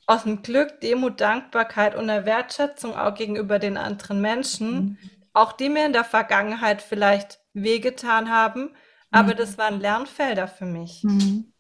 aus 0.07 0.25
dem 0.25 0.43
Glück, 0.43 0.81
Demut, 0.81 1.21
Dankbarkeit 1.21 1.95
und 1.95 2.09
der 2.09 2.27
Wertschätzung 2.27 2.95
auch 2.95 3.15
gegenüber 3.15 3.59
den 3.59 3.77
anderen 3.77 4.21
Menschen, 4.21 4.75
mhm. 4.75 4.99
auch 5.33 5.53
die 5.53 5.69
mir 5.69 5.87
in 5.87 5.93
der 5.93 6.05
Vergangenheit 6.05 6.83
vielleicht 6.83 7.41
wehgetan 7.55 8.31
haben, 8.31 8.75
aber 9.11 9.33
mhm. 9.33 9.37
das 9.37 9.57
waren 9.59 9.81
Lernfelder 9.81 10.49
für 10.49 10.67
mich. 10.67 11.05
Mhm. 11.05 11.53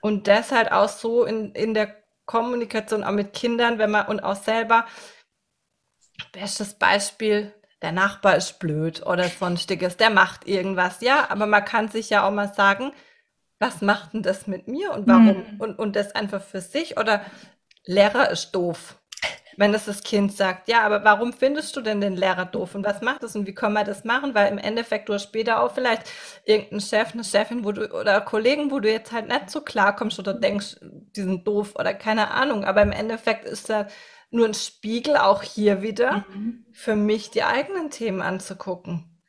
Und 0.00 0.28
das 0.28 0.52
halt 0.52 0.70
auch 0.70 0.88
so 0.88 1.24
in, 1.24 1.52
in 1.52 1.74
der 1.74 1.96
Kommunikation 2.24 3.02
auch 3.02 3.12
mit 3.12 3.32
Kindern, 3.32 3.78
wenn 3.78 3.90
man 3.90 4.06
und 4.06 4.20
auch 4.20 4.36
selber, 4.36 4.86
bestes 6.32 6.74
Beispiel, 6.74 7.52
der 7.82 7.92
Nachbar 7.92 8.36
ist 8.36 8.58
blöd 8.58 9.06
oder 9.06 9.28
sonstiges, 9.28 9.96
der 9.96 10.10
macht 10.10 10.46
irgendwas. 10.48 11.00
Ja, 11.00 11.30
aber 11.30 11.46
man 11.46 11.64
kann 11.64 11.88
sich 11.88 12.10
ja 12.10 12.26
auch 12.26 12.32
mal 12.32 12.52
sagen, 12.52 12.92
was 13.58 13.82
macht 13.82 14.14
denn 14.14 14.22
das 14.22 14.46
mit 14.46 14.68
mir 14.68 14.92
und 14.92 15.06
warum? 15.06 15.38
Mhm. 15.52 15.60
Und, 15.60 15.78
und 15.78 15.96
das 15.96 16.14
einfach 16.14 16.42
für 16.42 16.60
sich 16.60 16.96
oder 16.96 17.22
Lehrer 17.84 18.30
ist 18.30 18.52
doof. 18.52 18.96
Wenn 19.56 19.72
das 19.72 19.86
das 19.86 20.04
Kind 20.04 20.32
sagt, 20.36 20.68
ja, 20.68 20.82
aber 20.82 21.02
warum 21.02 21.32
findest 21.32 21.74
du 21.74 21.80
denn 21.80 22.00
den 22.00 22.14
Lehrer 22.14 22.44
doof 22.44 22.76
und 22.76 22.86
was 22.86 23.00
macht 23.00 23.24
das 23.24 23.34
und 23.34 23.44
wie 23.48 23.54
können 23.54 23.72
wir 23.72 23.82
das 23.82 24.04
machen? 24.04 24.32
Weil 24.32 24.52
im 24.52 24.58
Endeffekt 24.58 25.08
du 25.08 25.18
später 25.18 25.60
auch 25.60 25.74
vielleicht 25.74 26.02
irgendeinen 26.44 26.80
Chef, 26.80 27.12
eine 27.12 27.24
Chefin 27.24 27.64
wo 27.64 27.72
du, 27.72 27.92
oder 27.92 28.20
Kollegen, 28.20 28.70
wo 28.70 28.78
du 28.78 28.88
jetzt 28.88 29.10
halt 29.10 29.26
nicht 29.26 29.50
so 29.50 29.60
klar 29.60 29.96
kommst 29.96 30.20
oder 30.20 30.32
denkst, 30.34 30.76
die 30.80 31.22
sind 31.22 31.44
doof 31.44 31.74
oder 31.74 31.92
keine 31.92 32.30
Ahnung. 32.30 32.64
Aber 32.64 32.82
im 32.82 32.92
Endeffekt 32.92 33.46
ist 33.46 33.68
da 33.68 33.88
nur 34.30 34.46
ein 34.46 34.54
Spiegel, 34.54 35.16
auch 35.16 35.42
hier 35.42 35.82
wieder, 35.82 36.24
mhm. 36.32 36.66
für 36.72 36.96
mich 36.96 37.30
die 37.30 37.42
eigenen 37.42 37.90
Themen 37.90 38.22
anzugucken. 38.22 39.20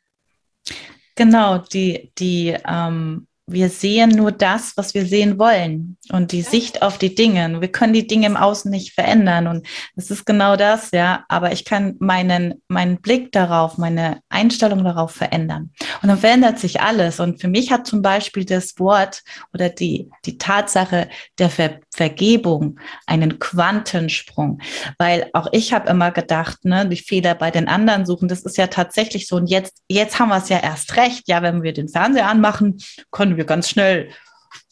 Genau, 1.16 1.58
die, 1.58 2.12
die 2.18 2.56
ähm, 2.66 3.26
wir 3.52 3.68
sehen 3.68 4.10
nur 4.10 4.32
das, 4.32 4.76
was 4.76 4.94
wir 4.94 5.06
sehen 5.06 5.38
wollen 5.38 5.96
und 6.10 6.32
die 6.32 6.42
Sicht 6.42 6.82
auf 6.82 6.98
die 6.98 7.14
Dinge. 7.14 7.60
Wir 7.60 7.72
können 7.72 7.92
die 7.92 8.06
Dinge 8.06 8.26
im 8.26 8.36
Außen 8.36 8.70
nicht 8.70 8.94
verändern 8.94 9.46
und 9.46 9.66
das 9.96 10.10
ist 10.10 10.24
genau 10.24 10.56
das, 10.56 10.90
ja. 10.92 11.24
Aber 11.28 11.52
ich 11.52 11.64
kann 11.64 11.96
meinen, 11.98 12.62
meinen 12.68 13.00
Blick 13.00 13.32
darauf, 13.32 13.78
meine 13.78 14.20
Einstellung 14.28 14.84
darauf 14.84 15.12
verändern. 15.12 15.70
Und 16.02 16.08
dann 16.08 16.18
verändert 16.18 16.58
sich 16.58 16.80
alles. 16.80 17.20
Und 17.20 17.40
für 17.40 17.48
mich 17.48 17.72
hat 17.72 17.86
zum 17.86 18.02
Beispiel 18.02 18.44
das 18.44 18.78
Wort 18.78 19.22
oder 19.52 19.68
die, 19.68 20.10
die 20.24 20.38
Tatsache 20.38 21.08
der 21.38 21.50
Ver 21.50 21.80
Vergebung 21.92 22.78
einen 23.06 23.40
Quantensprung, 23.40 24.60
weil 24.96 25.28
auch 25.34 25.48
ich 25.52 25.72
habe 25.72 25.90
immer 25.90 26.12
gedacht, 26.12 26.64
ne, 26.64 26.88
die 26.88 26.96
Fehler 26.96 27.34
bei 27.34 27.50
den 27.50 27.68
anderen 27.68 28.06
suchen, 28.06 28.28
das 28.28 28.42
ist 28.42 28.56
ja 28.56 28.68
tatsächlich 28.68 29.26
so. 29.26 29.36
Und 29.36 29.50
jetzt, 29.50 29.82
jetzt 29.88 30.18
haben 30.18 30.28
wir 30.28 30.38
es 30.38 30.48
ja 30.48 30.58
erst 30.58 30.96
recht. 30.96 31.24
Ja, 31.26 31.42
wenn 31.42 31.62
wir 31.62 31.72
den 31.72 31.88
Fernseher 31.88 32.28
anmachen, 32.28 32.78
können 33.10 33.36
wir 33.36 33.39
wir 33.40 33.46
ganz 33.46 33.70
schnell 33.70 34.10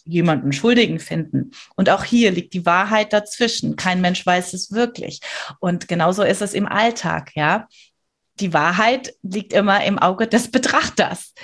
jemanden 0.04 0.52
Schuldigen 0.52 1.00
finden. 1.00 1.52
Und 1.74 1.90
auch 1.90 2.04
hier 2.04 2.30
liegt 2.30 2.52
die 2.54 2.66
Wahrheit 2.66 3.12
dazwischen. 3.12 3.76
Kein 3.76 4.00
Mensch 4.00 4.24
weiß 4.24 4.52
es 4.52 4.72
wirklich. 4.72 5.20
Und 5.58 5.88
genauso 5.88 6.22
ist 6.22 6.42
es 6.42 6.54
im 6.54 6.66
Alltag, 6.66 7.32
ja. 7.34 7.66
Die 8.40 8.54
Wahrheit 8.54 9.14
liegt 9.22 9.52
immer 9.52 9.84
im 9.84 9.98
Auge 9.98 10.28
des 10.28 10.50
Betrachters. 10.50 11.34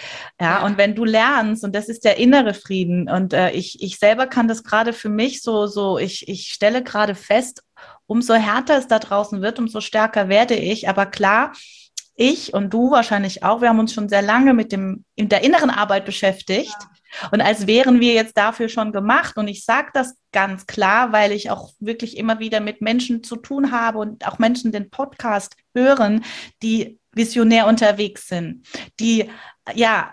Ja, 0.41 0.59
ja. 0.59 0.65
und 0.65 0.79
wenn 0.79 0.95
du 0.95 1.05
lernst, 1.05 1.65
und 1.65 1.75
das 1.75 1.89
ist 1.89 2.05
der 2.05 2.19
innere 2.19 2.55
Frieden, 2.55 3.11
und 3.11 3.33
äh, 3.33 3.51
ich, 3.51 3.83
ich 3.83 3.99
selber 3.99 4.29
kann 4.29 4.47
das 4.47 4.63
gerade 4.63 4.93
für 4.93 5.09
mich 5.09 5.43
so, 5.43 5.67
so, 5.67 5.99
ich, 5.99 6.29
ich 6.29 6.49
stelle 6.49 6.85
gerade 6.85 7.17
fest, 7.17 7.65
umso 8.07 8.35
härter 8.35 8.79
es 8.79 8.87
da 8.87 9.01
draußen 9.01 9.43
wird, 9.43 9.59
umso 9.59 9.81
stärker 9.81 10.29
werde 10.29 10.55
ich. 10.55 10.89
Aber 10.89 11.07
klar, 11.07 11.53
ich 12.15 12.55
und 12.55 12.73
du 12.73 12.93
wahrscheinlich 12.93 13.43
auch, 13.43 13.61
wir 13.61 13.71
haben 13.71 13.81
uns 13.81 13.93
schon 13.93 14.09
sehr 14.09 14.23
lange 14.23 14.55
mit 14.55 14.71
dem, 14.71 15.05
in 15.17 15.29
der 15.29 15.43
inneren 15.43 15.71
Arbeit 15.71 16.05
beschäftigt. 16.05 16.77
Ja 16.81 16.94
und 17.31 17.41
als 17.41 17.67
wären 17.67 18.01
wir 18.01 18.13
jetzt 18.15 18.37
dafür 18.37 18.69
schon 18.69 18.93
gemacht. 18.93 19.37
Und 19.37 19.49
ich 19.49 19.65
sage 19.65 19.91
das 19.95 20.17
ganz 20.33 20.67
klar, 20.67 21.13
weil 21.13 21.33
ich 21.33 21.51
auch 21.51 21.73
wirklich 21.79 22.17
immer 22.17 22.39
wieder 22.39 22.61
mit 22.61 22.81
Menschen 22.81 23.23
zu 23.23 23.37
tun 23.37 23.71
habe 23.71 23.99
und 23.99 24.27
auch 24.27 24.39
Menschen 24.39 24.73
den 24.73 24.91
Podcast 24.91 25.57
hören, 25.75 26.25
die 26.63 26.99
visionär 27.13 27.67
unterwegs 27.67 28.29
sind, 28.29 28.67
die 29.01 29.31
ja 29.75 30.11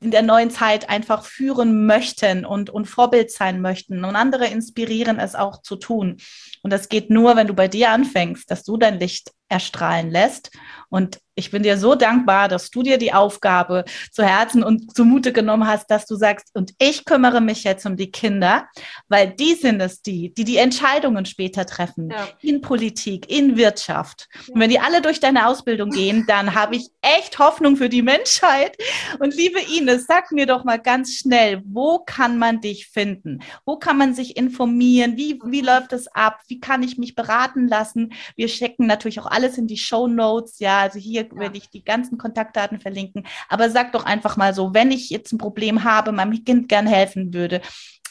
in 0.00 0.10
der 0.10 0.22
neuen 0.22 0.50
Zeit 0.50 0.88
einfach 0.88 1.24
führen 1.24 1.86
möchten 1.86 2.44
und, 2.44 2.70
und 2.70 2.86
Vorbild 2.86 3.30
sein 3.30 3.60
möchten 3.60 4.04
und 4.04 4.16
andere 4.16 4.46
inspirieren, 4.46 5.18
es 5.18 5.34
auch 5.34 5.62
zu 5.62 5.76
tun. 5.76 6.16
Und 6.62 6.72
das 6.72 6.88
geht 6.88 7.10
nur, 7.10 7.36
wenn 7.36 7.46
du 7.46 7.54
bei 7.54 7.68
dir 7.68 7.90
anfängst, 7.90 8.50
dass 8.50 8.64
du 8.64 8.76
dein 8.76 8.98
Licht 8.98 9.32
erstrahlen 9.48 10.10
lässt. 10.10 10.50
Und 10.90 11.18
ich 11.38 11.52
bin 11.52 11.62
dir 11.62 11.78
so 11.78 11.94
dankbar, 11.94 12.48
dass 12.48 12.70
du 12.70 12.82
dir 12.82 12.98
die 12.98 13.12
Aufgabe 13.12 13.84
zu 14.10 14.24
Herzen 14.24 14.64
und 14.64 14.96
zumute 14.96 15.32
genommen 15.32 15.68
hast, 15.68 15.88
dass 15.88 16.04
du 16.04 16.16
sagst, 16.16 16.50
und 16.54 16.72
ich 16.78 17.04
kümmere 17.04 17.40
mich 17.40 17.62
jetzt 17.62 17.86
um 17.86 17.96
die 17.96 18.10
Kinder, 18.10 18.66
weil 19.08 19.30
die 19.30 19.54
sind 19.54 19.80
es 19.80 20.02
die, 20.02 20.34
die 20.34 20.42
die 20.42 20.56
Entscheidungen 20.56 21.26
später 21.26 21.64
treffen, 21.64 22.10
ja. 22.10 22.26
in 22.42 22.60
Politik, 22.60 23.30
in 23.30 23.56
Wirtschaft. 23.56 24.28
Ja. 24.32 24.54
Und 24.54 24.60
wenn 24.60 24.70
die 24.70 24.80
alle 24.80 25.00
durch 25.00 25.20
deine 25.20 25.46
Ausbildung 25.46 25.90
gehen, 25.90 26.24
dann 26.26 26.54
habe 26.54 26.74
ich 26.74 26.88
echt 27.02 27.38
Hoffnung 27.38 27.76
für 27.76 27.88
die 27.88 28.02
Menschheit. 28.02 28.76
Und 29.20 29.36
liebe 29.36 29.60
Ines, 29.60 30.06
sag 30.06 30.32
mir 30.32 30.46
doch 30.46 30.64
mal 30.64 30.80
ganz 30.80 31.14
schnell, 31.14 31.62
wo 31.66 32.00
kann 32.00 32.38
man 32.38 32.60
dich 32.60 32.88
finden? 32.88 33.42
Wo 33.64 33.76
kann 33.76 33.96
man 33.96 34.12
sich 34.12 34.36
informieren? 34.36 35.16
Wie, 35.16 35.38
wie 35.44 35.60
läuft 35.60 35.92
es 35.92 36.08
ab? 36.08 36.40
Wie 36.48 36.58
kann 36.58 36.82
ich 36.82 36.98
mich 36.98 37.14
beraten 37.14 37.68
lassen? 37.68 38.12
Wir 38.34 38.48
checken 38.48 38.88
natürlich 38.88 39.20
auch 39.20 39.30
alles 39.38 39.56
in 39.56 39.66
die 39.68 39.76
Show 39.76 40.08
Notes. 40.08 40.58
Ja, 40.58 40.80
also 40.80 40.98
hier 40.98 41.22
ja. 41.22 41.38
werde 41.38 41.58
ich 41.58 41.70
die 41.70 41.84
ganzen 41.84 42.18
Kontaktdaten 42.18 42.80
verlinken. 42.80 43.26
Aber 43.48 43.70
sag 43.70 43.92
doch 43.92 44.04
einfach 44.04 44.36
mal 44.36 44.52
so, 44.52 44.74
wenn 44.74 44.90
ich 44.90 45.10
jetzt 45.10 45.32
ein 45.32 45.38
Problem 45.38 45.84
habe, 45.84 46.12
meinem 46.12 46.44
Kind 46.44 46.68
gern 46.68 46.86
helfen 46.86 47.32
würde, 47.32 47.60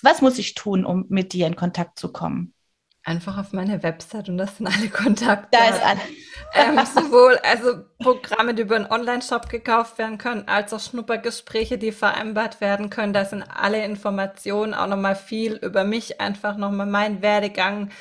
was 0.01 0.21
muss 0.21 0.38
ich 0.38 0.53
tun, 0.53 0.86
um 0.86 1.05
mit 1.09 1.34
dir 1.34 1.47
in 1.47 1.55
Kontakt 1.55 1.99
zu 1.99 2.11
kommen? 2.11 2.53
Einfach 3.03 3.38
auf 3.38 3.53
meine 3.53 3.84
Website 3.84 4.28
und 4.30 4.38
das 4.38 4.57
sind 4.57 4.67
alle 4.67 4.89
Kontakte. 4.89 5.49
Da 5.51 5.69
ist 5.69 5.82
alles. 5.82 6.03
ähm, 6.53 6.80
sowohl 6.93 7.38
also 7.38 7.84
Programme, 7.99 8.53
die 8.53 8.63
über 8.63 8.75
einen 8.75 8.91
Online-Shop 8.91 9.49
gekauft 9.49 9.97
werden 9.97 10.17
können, 10.17 10.47
als 10.47 10.73
auch 10.73 10.80
Schnuppergespräche, 10.80 11.78
die 11.78 11.91
vereinbart 11.91 12.59
werden 12.61 12.89
können. 12.89 13.13
Da 13.13 13.25
sind 13.25 13.43
alle 13.43 13.84
Informationen, 13.84 14.73
auch 14.73 14.88
nochmal 14.88 15.15
viel 15.15 15.55
über 15.55 15.84
mich, 15.84 16.19
einfach 16.19 16.57
nochmal 16.57 16.86
mein 16.86 17.21
Werdegang, 17.21 17.91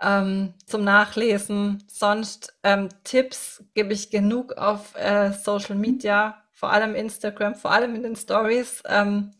ähm, 0.00 0.54
zum 0.66 0.84
Nachlesen. 0.84 1.82
Sonst 1.88 2.56
ähm, 2.62 2.88
Tipps 3.04 3.64
gebe 3.74 3.92
ich 3.92 4.10
genug 4.10 4.54
auf 4.58 4.94
äh, 4.96 5.32
Social 5.32 5.76
Media, 5.76 6.42
vor 6.52 6.72
allem 6.72 6.94
Instagram, 6.94 7.54
vor 7.54 7.72
allem 7.72 7.94
in 7.94 8.02
den 8.02 8.16
Stories, 8.16 8.82
ähm, 8.86 9.32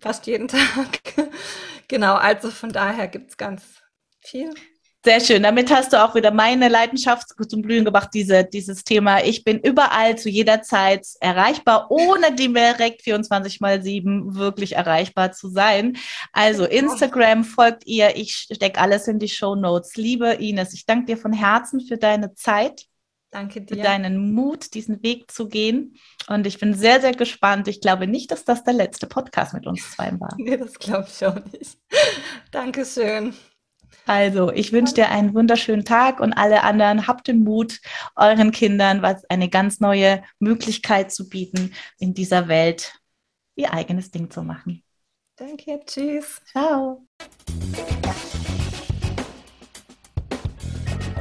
fast 0.00 0.26
jeden 0.26 0.48
Tag. 0.48 1.00
genau, 1.88 2.14
also 2.14 2.50
von 2.50 2.70
daher 2.72 3.08
gibt 3.08 3.30
es 3.30 3.36
ganz 3.36 3.82
viel. 4.20 4.54
Sehr 5.04 5.20
schön. 5.20 5.44
Damit 5.44 5.72
hast 5.72 5.92
du 5.92 6.02
auch 6.02 6.16
wieder 6.16 6.32
meine 6.32 6.68
Leidenschaft 6.68 7.28
zum 7.48 7.62
Blühen 7.62 7.84
gebracht, 7.84 8.10
diese, 8.12 8.44
dieses 8.44 8.82
Thema. 8.82 9.22
Ich 9.22 9.44
bin 9.44 9.60
überall 9.60 10.18
zu 10.18 10.28
jeder 10.28 10.62
Zeit 10.62 11.06
erreichbar, 11.20 11.88
ohne 11.90 12.34
direkt 12.34 13.02
24 13.02 13.60
mal 13.60 13.80
7 13.80 14.34
wirklich 14.34 14.74
erreichbar 14.74 15.30
zu 15.30 15.48
sein. 15.50 15.96
Also 16.32 16.64
Instagram 16.64 17.44
folgt 17.44 17.86
ihr. 17.86 18.16
Ich 18.16 18.34
stecke 18.34 18.80
alles 18.80 19.06
in 19.06 19.20
die 19.20 19.28
Show 19.28 19.54
Notes. 19.54 19.94
Liebe 19.94 20.32
Ines, 20.32 20.74
ich 20.74 20.84
danke 20.84 21.06
dir 21.06 21.16
von 21.16 21.32
Herzen 21.32 21.80
für 21.80 21.96
deine 21.96 22.34
Zeit. 22.34 22.86
Danke 23.30 23.60
dir. 23.60 23.76
Für 23.76 23.82
deinen 23.82 24.32
Mut, 24.32 24.74
diesen 24.74 25.02
Weg 25.02 25.30
zu 25.30 25.48
gehen. 25.48 25.96
Und 26.28 26.46
ich 26.46 26.58
bin 26.58 26.74
sehr, 26.74 27.00
sehr 27.00 27.12
gespannt. 27.12 27.68
Ich 27.68 27.80
glaube 27.80 28.08
nicht, 28.08 28.32
dass 28.32 28.44
das 28.44 28.64
der 28.64 28.74
letzte 28.74 29.06
Podcast 29.06 29.54
mit 29.54 29.66
uns 29.66 29.92
zwei 29.92 30.10
war. 30.18 30.34
Nee, 30.38 30.56
das 30.56 30.78
glaube 30.78 31.06
ich 31.08 31.24
auch 31.24 31.38
nicht. 31.52 31.78
Dankeschön. 32.50 33.34
Also, 34.06 34.50
ich 34.50 34.72
wünsche 34.72 34.94
dir 34.94 35.10
einen 35.10 35.34
wunderschönen 35.34 35.84
Tag 35.84 36.20
und 36.20 36.32
alle 36.32 36.62
anderen 36.62 37.06
habt 37.06 37.28
den 37.28 37.44
Mut, 37.44 37.80
euren 38.16 38.52
Kindern 38.52 39.02
was 39.02 39.24
eine 39.28 39.48
ganz 39.48 39.80
neue 39.80 40.22
Möglichkeit 40.38 41.12
zu 41.12 41.28
bieten, 41.28 41.74
in 41.98 42.14
dieser 42.14 42.48
Welt 42.48 42.94
ihr 43.54 43.72
eigenes 43.74 44.10
Ding 44.10 44.30
zu 44.30 44.42
machen. 44.42 44.82
Danke, 45.36 45.80
tschüss. 45.84 46.40
Ciao. 46.50 47.06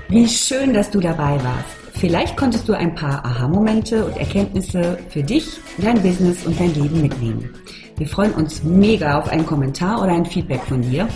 Wie 0.10 0.28
schön, 0.28 0.74
dass 0.74 0.90
du 0.90 1.02
dabei 1.02 1.44
warst. 1.44 1.78
Vielleicht 2.00 2.38
konntest 2.38 2.70
du 2.70 2.74
ein 2.74 2.96
paar 2.96 3.26
Aha-Momente 3.26 4.06
und 4.06 4.16
Erkenntnisse 4.18 4.98
für 5.10 5.24
dich, 5.24 5.60
dein 5.80 6.02
Business 6.02 6.46
und 6.46 6.60
dein 6.60 6.74
Leben 6.74 7.02
mitnehmen. 7.02 7.54
Wir 7.98 8.08
freuen 8.08 8.34
uns 8.34 8.64
mega 8.64 9.18
auf 9.18 9.28
einen 9.28 9.46
Kommentar 9.46 10.04
oder 10.04 10.12
ein 10.12 10.26
Feedback 10.26 10.62
von 10.62 10.82
dir. 10.84 11.08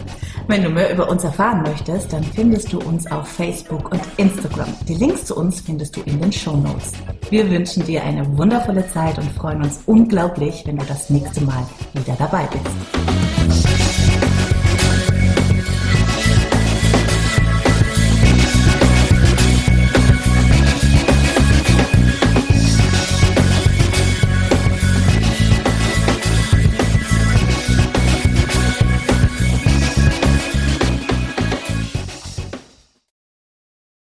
Wenn 0.48 0.64
du 0.64 0.70
mehr 0.70 0.92
über 0.92 1.08
uns 1.10 1.24
erfahren 1.24 1.62
möchtest, 1.62 2.12
dann 2.12 2.24
findest 2.24 2.74
du 2.74 2.80
uns 2.80 3.06
auf 3.12 3.28
Facebook 3.28 3.92
und 3.92 4.02
Instagram. 4.18 4.68
Die 4.88 4.96
Links 4.96 5.26
zu 5.26 5.38
uns 5.38 5.62
findest 5.62 5.96
du 5.96 6.02
in 6.02 6.20
den 6.20 6.32
Show 6.32 6.58
Notes. 6.58 6.94
Wir 7.30 7.50
wünschen 7.52 7.86
dir 7.86 8.04
eine 8.04 8.26
wundervolle 8.36 8.88
Zeit 8.88 9.18
und 9.20 9.32
freuen 9.34 9.62
uns 9.62 9.82
unglaublich, 9.86 10.64
wenn 10.66 10.78
du 10.78 10.86
das 10.86 11.12
nächste 11.12 11.42
Mal 11.46 11.64
wieder 11.94 12.16
dabei 12.18 12.48
bist. 12.52 13.81